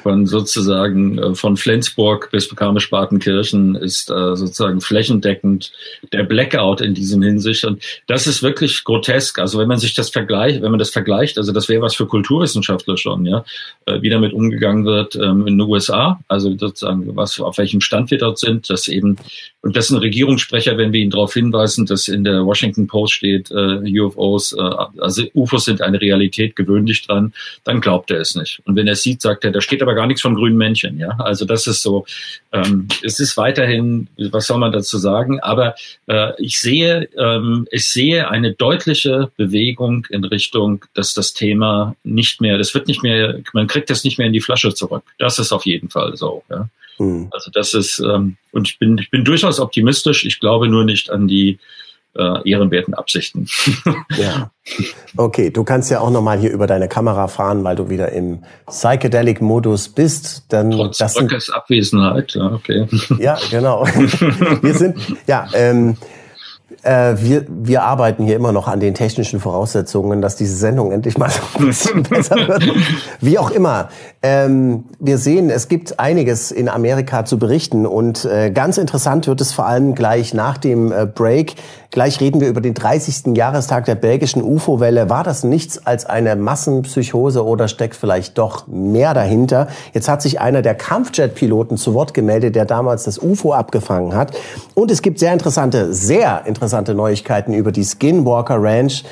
von 0.06 0.28
sozusagen 0.28 1.18
äh, 1.18 1.34
von 1.34 1.58
Flensburg 1.58 2.30
bis 2.30 2.56
Garmisch-Partenkirchen 2.56 3.74
ist 3.74 4.12
äh, 4.12 4.36
sozusagen 4.36 4.80
flächendeckend 4.80 5.72
der 6.14 6.24
Blackout 6.24 6.80
in 6.80 6.94
diesem 6.94 7.24
Hinsicht. 7.24 7.66
Und 7.66 7.82
das 8.06 8.28
ist 8.28 8.44
wirklich 8.44 8.84
grotesk. 8.84 9.40
Also 9.40 9.58
wenn 9.58 9.68
man 9.68 9.80
sich 9.80 9.96
das 9.96 10.12
vergleicht, 10.12 10.62
wenn 10.62 10.70
man 10.70 10.78
das 10.78 10.92
vergleicht, 10.92 11.40
also 11.40 11.52
das 11.52 11.70
wäre 11.70 11.82
was 11.82 11.96
für 11.96 12.06
Kulturwissenschaftler 12.06 12.98
schon, 12.98 13.26
ja, 13.26 13.46
äh, 13.88 14.00
wie 14.04 14.10
damit 14.10 14.34
umgegangen 14.34 14.86
wird 14.86 15.16
ähm, 15.16 15.48
in 15.48 15.58
den 15.58 15.62
USA, 15.62 16.20
also 16.28 16.56
sozusagen 16.56 17.16
was 17.16 17.40
auf 17.40 17.58
welchem 17.58 17.82
Stand 17.82 18.12
wir 18.12 18.20
dort 18.20 18.38
sind, 18.38 18.70
dass 18.70 18.88
eben 18.88 19.18
und 19.66 19.76
das 19.76 19.90
ein 19.90 19.98
Regierungssprecher, 19.98 20.78
wenn 20.78 20.94
wir 20.94 21.00
ihn 21.00 21.10
darauf 21.10 21.34
hinweisen, 21.34 21.88
dass 21.88 22.08
in 22.08 22.24
der 22.24 22.46
Washington 22.46 22.86
Post 22.86 23.14
steht, 23.14 23.50
äh, 23.50 24.00
UFOs, 24.00 24.54
äh, 24.54 24.62
also 25.00 25.24
UFOs 25.34 25.66
sind 25.66 25.82
eine 25.82 26.00
Realität, 26.00 26.56
gewöhnlich 26.56 27.08
dran, 27.08 27.34
dann 27.64 27.82
glaubt 27.82 28.12
er 28.12 28.20
es 28.20 28.36
nicht. 28.36 28.62
Und 28.66 28.76
wenn 28.76 28.86
er 28.86 28.94
es 28.94 29.02
sieht, 29.02 29.24
sagt 29.24 29.44
er, 29.44 29.50
da 29.50 29.62
steht 29.62 29.82
aber 29.82 29.95
gar 29.96 30.08
nichts 30.08 30.22
von 30.22 30.36
grünen 30.36 30.58
Männchen. 30.58 31.00
Ja, 31.00 31.16
also 31.18 31.46
das 31.46 31.68
ist 31.68 31.82
so. 31.82 32.06
Ähm, 32.52 32.88
es 33.02 33.20
ist 33.20 33.38
weiterhin, 33.38 34.08
was 34.18 34.48
soll 34.48 34.58
man 34.58 34.72
dazu 34.72 34.98
sagen? 34.98 35.40
Aber 35.40 35.76
äh, 36.08 36.32
ich 36.38 36.60
sehe, 36.60 37.10
ähm, 37.18 37.68
ich 37.72 37.90
sehe 37.90 38.30
eine 38.30 38.54
deutliche 38.54 39.32
Bewegung 39.38 40.06
in 40.10 40.24
Richtung, 40.24 40.86
dass 40.94 41.14
das 41.14 41.34
Thema 41.34 41.96
nicht 42.04 42.42
mehr, 42.42 42.58
das 42.58 42.74
wird 42.74 42.88
nicht 42.88 43.04
mehr, 43.04 43.40
man 43.54 43.68
kriegt 43.68 43.90
das 43.90 44.04
nicht 44.04 44.18
mehr 44.18 44.28
in 44.28 44.34
die 44.34 44.42
Flasche 44.42 44.74
zurück. 44.74 45.04
Das 45.18 45.40
ist 45.40 45.52
auf 45.52 45.66
jeden 45.66 45.90
Fall 45.90 46.16
so. 46.16 46.44
Ja. 46.50 46.70
Mhm. 46.98 47.28
Also 47.32 47.52
das 47.52 47.74
ist, 47.74 48.00
ähm, 48.00 48.38
und 48.52 48.70
ich 48.70 48.80
bin, 48.80 48.98
ich 48.98 49.10
bin 49.10 49.24
durchaus 49.26 49.60
optimistisch. 49.60 50.26
Ich 50.26 50.40
glaube 50.40 50.68
nur 50.68 50.86
nicht 50.86 51.10
an 51.10 51.28
die 51.28 51.60
äh, 52.18 52.50
ehrenwerten 52.50 52.94
Absichten. 52.94 53.48
ja. 54.18 54.52
Okay, 55.18 55.50
du 55.52 55.64
kannst 55.64 55.92
ja 55.92 56.00
auch 56.00 56.10
nochmal 56.10 56.40
hier 56.40 56.52
über 56.52 56.68
deine 56.68 56.88
Kamera 56.88 57.28
fahren, 57.28 57.64
weil 57.64 57.76
du 57.76 57.90
wieder 57.90 58.12
im 58.12 58.44
Psychedelic-Modus 58.68 59.90
bist. 59.90 60.46
Dann 60.50 60.72
Trotz 60.72 60.98
das 60.98 61.14
sind, 61.14 61.32
Abwesenheit, 61.54 62.34
ja, 62.34 62.52
okay. 62.52 62.88
Ja, 63.20 63.38
genau. 63.52 63.86
Wir 64.62 64.74
sind, 64.74 64.98
ja, 65.28 65.48
ähm, 65.54 65.98
äh, 66.86 67.16
wir, 67.20 67.46
wir 67.48 67.84
arbeiten 67.84 68.26
hier 68.26 68.36
immer 68.36 68.52
noch 68.52 68.68
an 68.68 68.80
den 68.80 68.94
technischen 68.94 69.40
Voraussetzungen, 69.40 70.22
dass 70.22 70.36
diese 70.36 70.56
Sendung 70.56 70.92
endlich 70.92 71.18
mal 71.18 71.30
so 71.30 71.42
ein 71.60 71.66
bisschen 71.68 72.04
besser 72.10 72.36
wird. 72.48 72.64
Wie 73.22 73.40
auch 73.40 73.52
immer. 73.52 73.90
Ähm, 74.22 74.86
wir 75.00 75.18
sehen, 75.18 75.50
es 75.50 75.68
gibt 75.68 76.00
einiges 76.00 76.52
in 76.52 76.70
Amerika 76.70 77.26
zu 77.26 77.40
berichten 77.40 77.86
und 77.86 78.26
äh, 78.26 78.52
ganz 78.52 78.78
interessant 78.78 79.28
wird 79.28 79.42
es 79.42 79.52
vor 79.52 79.66
allem 79.66 79.96
gleich 79.96 80.34
nach 80.34 80.58
dem 80.58 80.92
äh, 80.92 81.06
Break. 81.06 81.56
Gleich 81.96 82.20
reden 82.20 82.42
wir 82.42 82.50
über 82.50 82.60
den 82.60 82.74
30. 82.74 83.38
Jahrestag 83.38 83.86
der 83.86 83.96
belgischen 83.96 84.44
UFO-Welle. 84.44 85.10
War 85.10 85.24
das 85.24 85.46
nichts 85.46 85.88
als 85.88 86.06
eine 86.06 86.36
Massenpsychose 86.36 87.46
oder 87.46 87.70
steckt 87.70 87.96
vielleicht 87.96 88.38
doch 88.38 88.68
mehr 88.68 89.14
dahinter? 89.14 89.70
Jetzt 89.94 90.10
hat 90.10 90.22
sich 90.22 90.42
einer 90.42 90.62
der 90.62 90.76
Kampfjet-Piloten 90.76 91.78
zu 91.78 91.94
Wort 91.94 92.14
gemeldet, 92.14 92.58
der 92.58 92.66
damals 92.66 93.06
das 93.06 93.18
UFO 93.18 93.54
abgefangen 93.54 94.14
hat. 94.14 94.36
Und 94.74 94.92
es 94.92 95.02
gibt 95.02 95.20
sehr 95.20 95.32
interessante, 95.32 95.94
sehr 95.94 96.46
interessante 96.46 96.94
Neuigkeiten 96.94 97.54
über 97.54 97.72
die 97.72 97.86
Skinwalker 97.86 98.58
Ranch, 98.62 99.06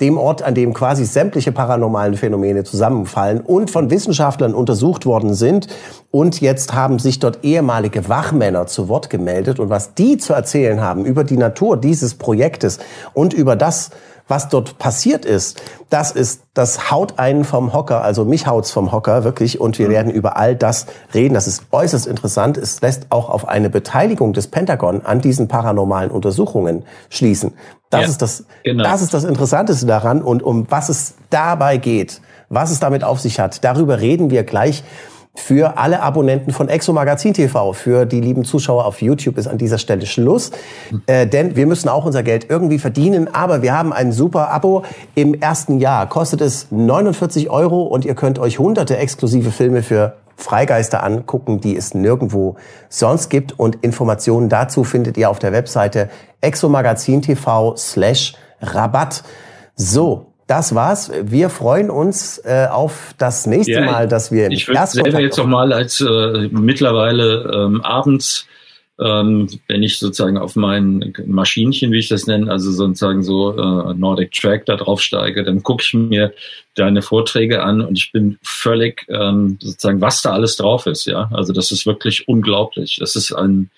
dem 0.00 0.16
Ort, 0.16 0.42
an 0.42 0.54
dem 0.54 0.72
quasi 0.72 1.04
sämtliche 1.04 1.52
paranormalen 1.52 2.16
Phänomene 2.16 2.64
zusammenfallen 2.64 3.40
und 3.40 3.70
von 3.70 3.90
Wissenschaftlern 3.90 4.54
untersucht 4.54 5.06
worden 5.06 5.34
sind. 5.34 5.68
Und 6.10 6.40
jetzt 6.40 6.72
haben 6.72 6.98
sich 6.98 7.18
dort 7.18 7.44
ehemalige 7.44 8.08
Wachmänner 8.08 8.66
zu 8.66 8.88
Wort 8.88 9.10
gemeldet. 9.10 9.60
Und 9.60 9.70
was 9.70 9.94
die 9.94 10.18
zu 10.18 10.32
erzählen 10.32 10.80
haben 10.80 11.04
über 11.04 11.24
die 11.24 11.36
Natur 11.36 11.76
dieses 11.76 12.14
Projektes 12.14 12.78
und 13.12 13.32
über 13.32 13.56
das, 13.56 13.90
was 14.26 14.48
dort 14.48 14.78
passiert 14.78 15.24
ist, 15.24 15.60
das 15.90 16.12
ist, 16.12 16.42
das 16.54 16.90
haut 16.90 17.18
einen 17.18 17.44
vom 17.44 17.72
Hocker, 17.72 18.02
also 18.02 18.24
mich 18.24 18.46
haut's 18.46 18.70
vom 18.70 18.92
Hocker, 18.92 19.24
wirklich. 19.24 19.60
Und 19.60 19.78
wir 19.78 19.88
mhm. 19.88 19.92
werden 19.92 20.12
über 20.12 20.36
all 20.36 20.56
das 20.56 20.86
reden. 21.12 21.34
Das 21.34 21.46
ist 21.46 21.64
äußerst 21.72 22.06
interessant. 22.06 22.56
Es 22.56 22.80
lässt 22.80 23.08
auch 23.10 23.28
auf 23.28 23.48
eine 23.48 23.70
Beteiligung 23.70 24.32
des 24.32 24.46
Pentagon 24.46 25.04
an 25.04 25.20
diesen 25.20 25.48
paranormalen 25.48 26.10
Untersuchungen 26.10 26.84
schließen. 27.10 27.52
Das 27.90 28.02
ja, 28.02 28.08
ist 28.08 28.22
das, 28.22 28.44
genau. 28.62 28.84
das 28.84 29.02
ist 29.02 29.12
das 29.12 29.24
Interessanteste 29.24 29.84
daran 29.84 30.22
und 30.22 30.42
um 30.42 30.66
was 30.70 30.88
es 30.88 31.14
dabei 31.28 31.76
geht, 31.76 32.20
was 32.48 32.70
es 32.70 32.78
damit 32.78 33.02
auf 33.02 33.20
sich 33.20 33.40
hat. 33.40 33.64
Darüber 33.64 34.00
reden 34.00 34.30
wir 34.30 34.44
gleich 34.44 34.84
für 35.34 35.78
alle 35.78 36.02
Abonnenten 36.02 36.52
von 36.52 36.68
Exo 36.68 36.92
Magazin 36.92 37.34
TV. 37.34 37.72
Für 37.72 38.04
die 38.04 38.20
lieben 38.20 38.44
Zuschauer 38.44 38.84
auf 38.84 39.00
YouTube 39.00 39.38
ist 39.38 39.46
an 39.46 39.58
dieser 39.58 39.78
Stelle 39.78 40.06
Schluss. 40.06 40.50
Äh, 41.06 41.26
denn 41.26 41.56
wir 41.56 41.66
müssen 41.66 41.88
auch 41.88 42.04
unser 42.04 42.22
Geld 42.22 42.46
irgendwie 42.48 42.78
verdienen. 42.78 43.32
Aber 43.32 43.62
wir 43.62 43.76
haben 43.76 43.92
ein 43.92 44.12
super 44.12 44.50
Abo. 44.50 44.82
Im 45.14 45.34
ersten 45.34 45.78
Jahr 45.78 46.08
kostet 46.08 46.40
es 46.40 46.66
49 46.70 47.48
Euro 47.48 47.82
und 47.82 48.04
ihr 48.04 48.14
könnt 48.14 48.38
euch 48.38 48.58
hunderte 48.58 48.96
exklusive 48.96 49.50
Filme 49.50 49.82
für 49.82 50.14
Freigeister 50.40 51.02
angucken, 51.02 51.60
die 51.60 51.76
es 51.76 51.94
nirgendwo 51.94 52.56
sonst 52.88 53.28
gibt. 53.28 53.58
Und 53.58 53.76
Informationen 53.82 54.48
dazu 54.48 54.84
findet 54.84 55.16
ihr 55.16 55.30
auf 55.30 55.38
der 55.38 55.52
Webseite 55.52 56.08
exomagazin 56.40 57.22
TV 57.22 57.76
slash 57.76 58.34
Rabatt. 58.60 59.22
So, 59.76 60.32
das 60.46 60.74
war's. 60.74 61.12
Wir 61.22 61.48
freuen 61.48 61.90
uns 61.90 62.38
äh, 62.38 62.66
auf 62.70 63.14
das 63.18 63.46
nächste 63.46 63.72
ja, 63.72 63.84
Mal, 63.84 64.08
dass 64.08 64.32
wir 64.32 64.50
Ich 64.50 64.66
würde 64.66 64.84
selber 64.86 65.20
jetzt 65.20 65.38
noch 65.38 65.46
mal 65.46 65.72
als 65.72 66.00
äh, 66.00 66.48
mittlerweile 66.50 67.50
ähm, 67.54 67.80
abends, 67.82 68.46
ähm, 69.00 69.48
wenn 69.66 69.82
ich 69.82 69.98
sozusagen 69.98 70.36
auf 70.36 70.56
mein 70.56 71.12
Maschinchen, 71.26 71.90
wie 71.92 71.98
ich 71.98 72.08
das 72.08 72.26
nenne, 72.26 72.50
also 72.50 72.70
sozusagen 72.70 73.22
so 73.22 73.52
äh, 73.56 73.94
Nordic 73.94 74.32
Track 74.32 74.66
da 74.66 74.76
drauf 74.76 75.00
steige, 75.00 75.42
dann 75.42 75.62
gucke 75.62 75.82
ich 75.84 75.94
mir 75.94 76.32
deine 76.74 77.02
Vorträge 77.02 77.62
an 77.62 77.80
und 77.80 77.98
ich 77.98 78.12
bin 78.12 78.38
völlig 78.42 79.06
ähm, 79.08 79.58
sozusagen, 79.60 80.00
was 80.00 80.22
da 80.22 80.32
alles 80.32 80.56
drauf 80.56 80.86
ist. 80.86 81.06
Ja, 81.06 81.30
also 81.32 81.52
das 81.52 81.70
ist 81.70 81.86
wirklich 81.86 82.28
unglaublich. 82.28 82.98
Das 83.00 83.16
ist 83.16 83.32
ein 83.32 83.70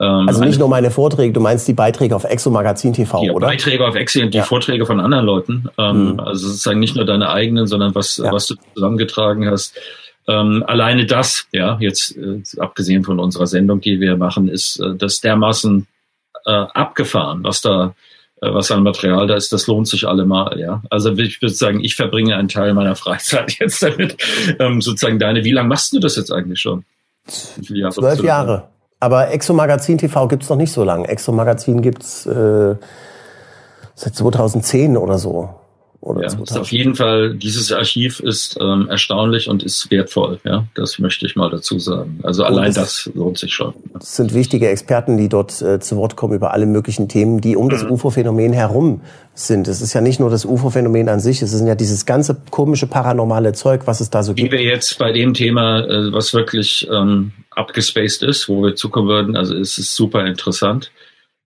ähm, 0.00 0.28
also 0.28 0.44
nicht 0.44 0.58
nur 0.58 0.68
meine 0.68 0.90
Vorträge, 0.90 1.32
du 1.32 1.40
meinst 1.40 1.66
die 1.66 1.72
Beiträge 1.72 2.14
auf 2.14 2.24
Exo 2.24 2.50
Magazin 2.50 2.92
TV, 2.92 3.20
die 3.20 3.30
oder? 3.30 3.48
Beiträge 3.48 3.86
auf 3.86 3.94
Exo 3.96 4.20
und 4.20 4.32
die 4.32 4.38
ja. 4.38 4.44
Vorträge 4.44 4.86
von 4.86 5.00
anderen 5.00 5.24
Leuten. 5.26 5.68
Ähm, 5.76 6.12
mhm. 6.12 6.20
Also 6.20 6.48
sozusagen 6.48 6.78
nicht 6.78 6.96
nur 6.96 7.04
deine 7.04 7.30
eigenen, 7.30 7.66
sondern 7.66 7.94
was, 7.94 8.16
ja. 8.16 8.32
was 8.32 8.46
du 8.46 8.54
zusammengetragen 8.74 9.48
hast. 9.50 9.76
Ähm, 10.28 10.62
alleine 10.66 11.06
das, 11.06 11.46
ja, 11.52 11.78
jetzt 11.80 12.16
äh, 12.16 12.42
abgesehen 12.58 13.02
von 13.02 13.18
unserer 13.18 13.46
Sendung, 13.46 13.80
die 13.80 13.98
wir 13.98 14.16
machen, 14.16 14.48
ist 14.48 14.78
äh, 14.78 14.94
das 14.94 15.20
dermaßen 15.20 15.86
äh, 16.44 16.50
abgefahren, 16.50 17.42
was 17.42 17.62
da 17.62 17.94
äh, 18.40 18.52
was 18.52 18.70
an 18.70 18.82
Material 18.82 19.26
da 19.26 19.34
ist, 19.34 19.52
das 19.52 19.66
lohnt 19.66 19.88
sich 19.88 20.06
allemal, 20.06 20.60
ja. 20.60 20.82
Also 20.90 21.12
ich 21.12 21.40
würde 21.42 21.54
sagen, 21.54 21.80
ich 21.82 21.96
verbringe 21.96 22.36
einen 22.36 22.48
Teil 22.48 22.74
meiner 22.74 22.94
Freizeit 22.94 23.52
jetzt 23.58 23.82
damit. 23.82 24.16
Ähm, 24.58 24.80
sozusagen 24.80 25.18
deine, 25.18 25.44
wie 25.44 25.52
lange 25.52 25.68
machst 25.68 25.92
du 25.92 25.98
das 25.98 26.16
jetzt 26.16 26.30
eigentlich 26.30 26.60
schon? 26.60 26.84
Jahre 27.60 27.94
Zwölf 27.94 28.22
Jahre. 28.22 28.68
Aber 29.00 29.30
Exo 29.30 29.54
Magazin 29.54 29.98
TV 29.98 30.28
gibt's 30.28 30.48
noch 30.48 30.56
nicht 30.56 30.72
so 30.72 30.84
lange. 30.84 31.08
Exo 31.08 31.32
Magazin 31.32 31.82
gibt's 31.82 32.26
äh, 32.26 32.74
seit 33.94 34.14
2010 34.14 34.96
oder 34.96 35.18
so. 35.18 35.54
Oder 36.00 36.22
ja, 36.22 36.26
ist 36.28 36.56
auf 36.56 36.70
jeden 36.70 36.94
Fall, 36.94 37.34
dieses 37.34 37.72
Archiv 37.72 38.20
ist 38.20 38.56
ähm, 38.60 38.88
erstaunlich 38.88 39.48
und 39.48 39.64
ist 39.64 39.90
wertvoll, 39.90 40.38
ja. 40.44 40.64
Das 40.74 41.00
möchte 41.00 41.26
ich 41.26 41.34
mal 41.34 41.50
dazu 41.50 41.80
sagen. 41.80 42.20
Also 42.22 42.44
allein 42.44 42.72
das, 42.72 43.10
lohnt 43.14 43.36
sich 43.36 43.52
schon. 43.52 43.74
Das 43.94 44.14
sind 44.14 44.32
wichtige 44.32 44.68
Experten, 44.68 45.16
die 45.16 45.28
dort 45.28 45.60
äh, 45.60 45.80
zu 45.80 45.96
Wort 45.96 46.14
kommen 46.14 46.34
über 46.34 46.52
alle 46.52 46.66
möglichen 46.66 47.08
Themen, 47.08 47.40
die 47.40 47.56
um 47.56 47.66
mhm. 47.66 47.70
das 47.70 47.82
UFO-Phänomen 47.82 48.52
herum 48.52 49.00
sind. 49.34 49.66
Es 49.66 49.80
ist 49.80 49.92
ja 49.92 50.00
nicht 50.00 50.20
nur 50.20 50.30
das 50.30 50.44
UFO-Phänomen 50.44 51.08
an 51.08 51.18
sich, 51.18 51.42
es 51.42 51.52
ist 51.52 51.66
ja 51.66 51.74
dieses 51.74 52.06
ganze 52.06 52.36
komische 52.50 52.86
paranormale 52.86 53.52
Zeug, 53.52 53.82
was 53.86 54.00
es 54.00 54.08
da 54.08 54.22
so 54.22 54.36
Wie 54.36 54.42
gibt. 54.42 54.52
Wie 54.52 54.58
wir 54.58 54.64
jetzt 54.64 54.98
bei 55.00 55.10
dem 55.10 55.34
Thema, 55.34 55.80
äh, 55.80 56.12
was 56.12 56.32
wirklich 56.32 56.88
ähm, 56.92 57.32
abgespaced 57.50 58.22
ist, 58.22 58.48
wo 58.48 58.62
wir 58.62 58.76
zukommen 58.76 59.08
würden, 59.08 59.36
also 59.36 59.56
es 59.56 59.78
ist 59.78 59.96
super 59.96 60.24
interessant. 60.26 60.92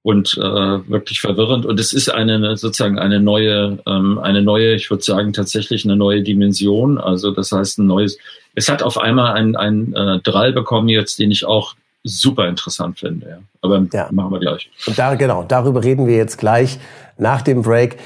Und 0.03 0.37
äh, 0.37 0.41
wirklich 0.41 1.21
verwirrend. 1.21 1.65
Und 1.65 1.79
es 1.79 1.93
ist 1.93 2.09
eine 2.09 2.57
sozusagen 2.57 2.99
eine 2.99 3.21
neue, 3.21 3.79
ähm, 3.87 4.19
eine 4.19 4.43
neue, 4.43 4.75
ich 4.75 4.91
würde 4.91 5.03
sagen 5.03 5.33
tatsächlich 5.33 5.85
eine 5.85 5.97
neue 5.97 6.23
Dimension. 6.23 6.99
Also 6.99 7.31
das 7.31 7.53
heißt 7.53 7.79
ein 7.79 7.87
neues. 7.87 8.19
Es 8.55 8.69
hat 8.69 8.83
auf 8.83 8.99
einmal 8.99 9.35
ein, 9.35 9.55
ein 9.57 9.95
äh, 9.95 10.19
Drall 10.21 10.53
bekommen 10.53 10.89
jetzt, 10.89 11.19
den 11.19 11.31
ich 11.31 11.45
auch 11.45 11.75
super 12.05 12.49
interessant 12.49 12.99
finde. 12.99 13.29
Ja. 13.29 13.39
Aber 13.61 13.87
ja. 13.93 14.09
machen 14.11 14.33
wir 14.33 14.41
gleich. 14.41 14.71
Und 14.87 14.99
da 14.99 15.15
genau, 15.15 15.45
darüber 15.47 15.85
reden 15.85 16.09
wir 16.09 16.17
jetzt 16.17 16.37
gleich 16.37 16.79
nach 17.17 17.43
dem 17.43 17.63
Break. 17.63 17.99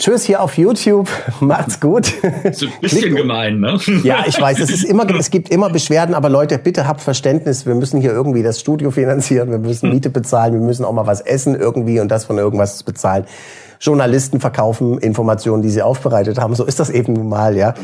Tschüss 0.00 0.24
hier 0.24 0.40
auf 0.40 0.56
YouTube. 0.56 1.10
Macht's 1.40 1.78
gut. 1.78 2.06
So 2.52 2.64
ein 2.64 2.72
bisschen 2.80 3.14
gemein, 3.14 3.60
ne? 3.60 3.78
Ja, 4.02 4.24
ich 4.26 4.40
weiß, 4.40 4.58
es 4.60 4.70
ist 4.70 4.84
immer, 4.84 5.06
es 5.10 5.30
gibt 5.30 5.50
immer 5.50 5.68
Beschwerden, 5.68 6.14
aber 6.14 6.30
Leute, 6.30 6.56
bitte 6.56 6.88
habt 6.88 7.02
Verständnis. 7.02 7.66
Wir 7.66 7.74
müssen 7.74 8.00
hier 8.00 8.10
irgendwie 8.10 8.42
das 8.42 8.58
Studio 8.60 8.90
finanzieren. 8.90 9.50
Wir 9.50 9.58
müssen 9.58 9.90
Miete 9.90 10.08
bezahlen. 10.08 10.54
Wir 10.54 10.60
müssen 10.62 10.86
auch 10.86 10.92
mal 10.94 11.06
was 11.06 11.20
essen 11.20 11.54
irgendwie 11.54 12.00
und 12.00 12.08
das 12.08 12.24
von 12.24 12.38
irgendwas 12.38 12.82
bezahlen. 12.82 13.26
Journalisten 13.78 14.40
verkaufen 14.40 14.96
Informationen, 14.96 15.60
die 15.60 15.68
sie 15.68 15.82
aufbereitet 15.82 16.38
haben. 16.38 16.54
So 16.54 16.64
ist 16.64 16.80
das 16.80 16.88
eben 16.88 17.12
nun 17.12 17.28
mal, 17.28 17.54
ja. 17.54 17.74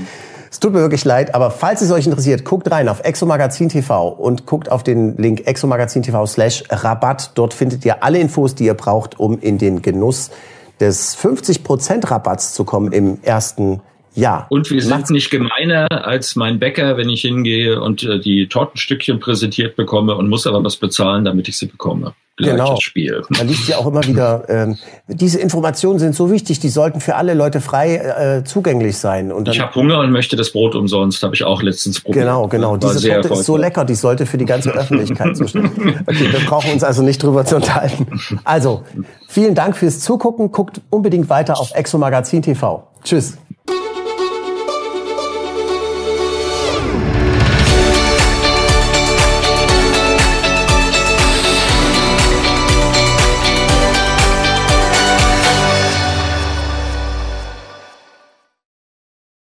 Es 0.50 0.58
tut 0.58 0.72
mir 0.72 0.80
wirklich 0.80 1.04
leid, 1.04 1.34
aber 1.34 1.50
falls 1.50 1.82
es 1.82 1.90
euch 1.90 2.06
interessiert, 2.06 2.46
guckt 2.46 2.70
rein 2.70 2.88
auf 2.88 3.00
Exomagazin 3.04 3.68
TV 3.68 4.08
und 4.08 4.46
guckt 4.46 4.72
auf 4.72 4.82
den 4.82 5.18
Link 5.18 5.46
exomagazin 5.46 6.02
TV 6.02 6.24
slash 6.24 6.64
Rabatt. 6.70 7.32
Dort 7.34 7.52
findet 7.52 7.84
ihr 7.84 8.02
alle 8.02 8.18
Infos, 8.18 8.54
die 8.54 8.64
ihr 8.64 8.74
braucht, 8.74 9.20
um 9.20 9.38
in 9.38 9.58
den 9.58 9.82
Genuss 9.82 10.30
des 10.80 11.16
50% 11.16 12.10
Rabatts 12.10 12.52
zu 12.52 12.64
kommen 12.64 12.92
im 12.92 13.22
ersten 13.22 13.80
Jahr. 14.16 14.46
Und 14.48 14.70
wir 14.70 14.82
sind 14.82 15.10
nicht 15.10 15.30
gemeiner 15.30 15.86
als 15.90 16.36
mein 16.36 16.58
Bäcker, 16.58 16.96
wenn 16.96 17.08
ich 17.08 17.22
hingehe 17.22 17.80
und 17.80 18.02
äh, 18.02 18.18
die 18.18 18.48
Tortenstückchen 18.48 19.20
präsentiert 19.20 19.76
bekomme 19.76 20.16
und 20.16 20.28
muss 20.28 20.46
aber 20.46 20.64
was 20.64 20.76
bezahlen, 20.76 21.24
damit 21.24 21.48
ich 21.48 21.58
sie 21.58 21.66
bekomme. 21.66 22.14
Genau. 22.38 22.76
Spiel. 22.80 23.22
Man 23.38 23.48
liest 23.48 23.68
ja 23.68 23.78
auch 23.78 23.86
immer 23.86 24.04
wieder, 24.04 24.44
ähm, 24.48 24.76
diese 25.08 25.40
Informationen 25.40 25.98
sind 25.98 26.14
so 26.14 26.30
wichtig, 26.30 26.60
die 26.60 26.68
sollten 26.68 27.00
für 27.00 27.14
alle 27.14 27.32
Leute 27.32 27.62
frei 27.62 27.96
äh, 27.96 28.44
zugänglich 28.44 28.98
sein. 28.98 29.32
Und 29.32 29.48
dann, 29.48 29.54
ich 29.54 29.60
habe 29.60 29.74
Hunger 29.74 30.00
und 30.00 30.10
möchte 30.10 30.36
das 30.36 30.52
Brot 30.52 30.74
umsonst, 30.74 31.22
habe 31.22 31.34
ich 31.34 31.44
auch 31.44 31.62
letztens 31.62 32.00
probiert. 32.00 32.24
Genau, 32.24 32.46
genau. 32.48 32.76
Diese 32.76 33.08
Torte 33.08 33.28
ist 33.32 33.44
so 33.44 33.56
lecker, 33.56 33.86
die 33.86 33.94
sollte 33.94 34.26
für 34.26 34.36
die 34.36 34.44
ganze 34.44 34.70
Öffentlichkeit 34.74 35.36
zustehen. 35.36 35.70
Okay, 36.06 36.30
wir 36.30 36.40
brauchen 36.46 36.72
uns 36.72 36.84
also 36.84 37.02
nicht 37.02 37.22
drüber 37.22 37.46
zu 37.46 37.56
unterhalten. 37.56 38.06
Also, 38.44 38.84
vielen 39.28 39.54
Dank 39.54 39.76
fürs 39.76 40.00
Zugucken. 40.00 40.52
Guckt 40.52 40.82
unbedingt 40.90 41.30
weiter 41.30 41.58
auf 41.58 41.74
Exo 41.74 41.96
Magazin 41.96 42.42
TV. 42.42 42.86
Tschüss. 43.02 43.38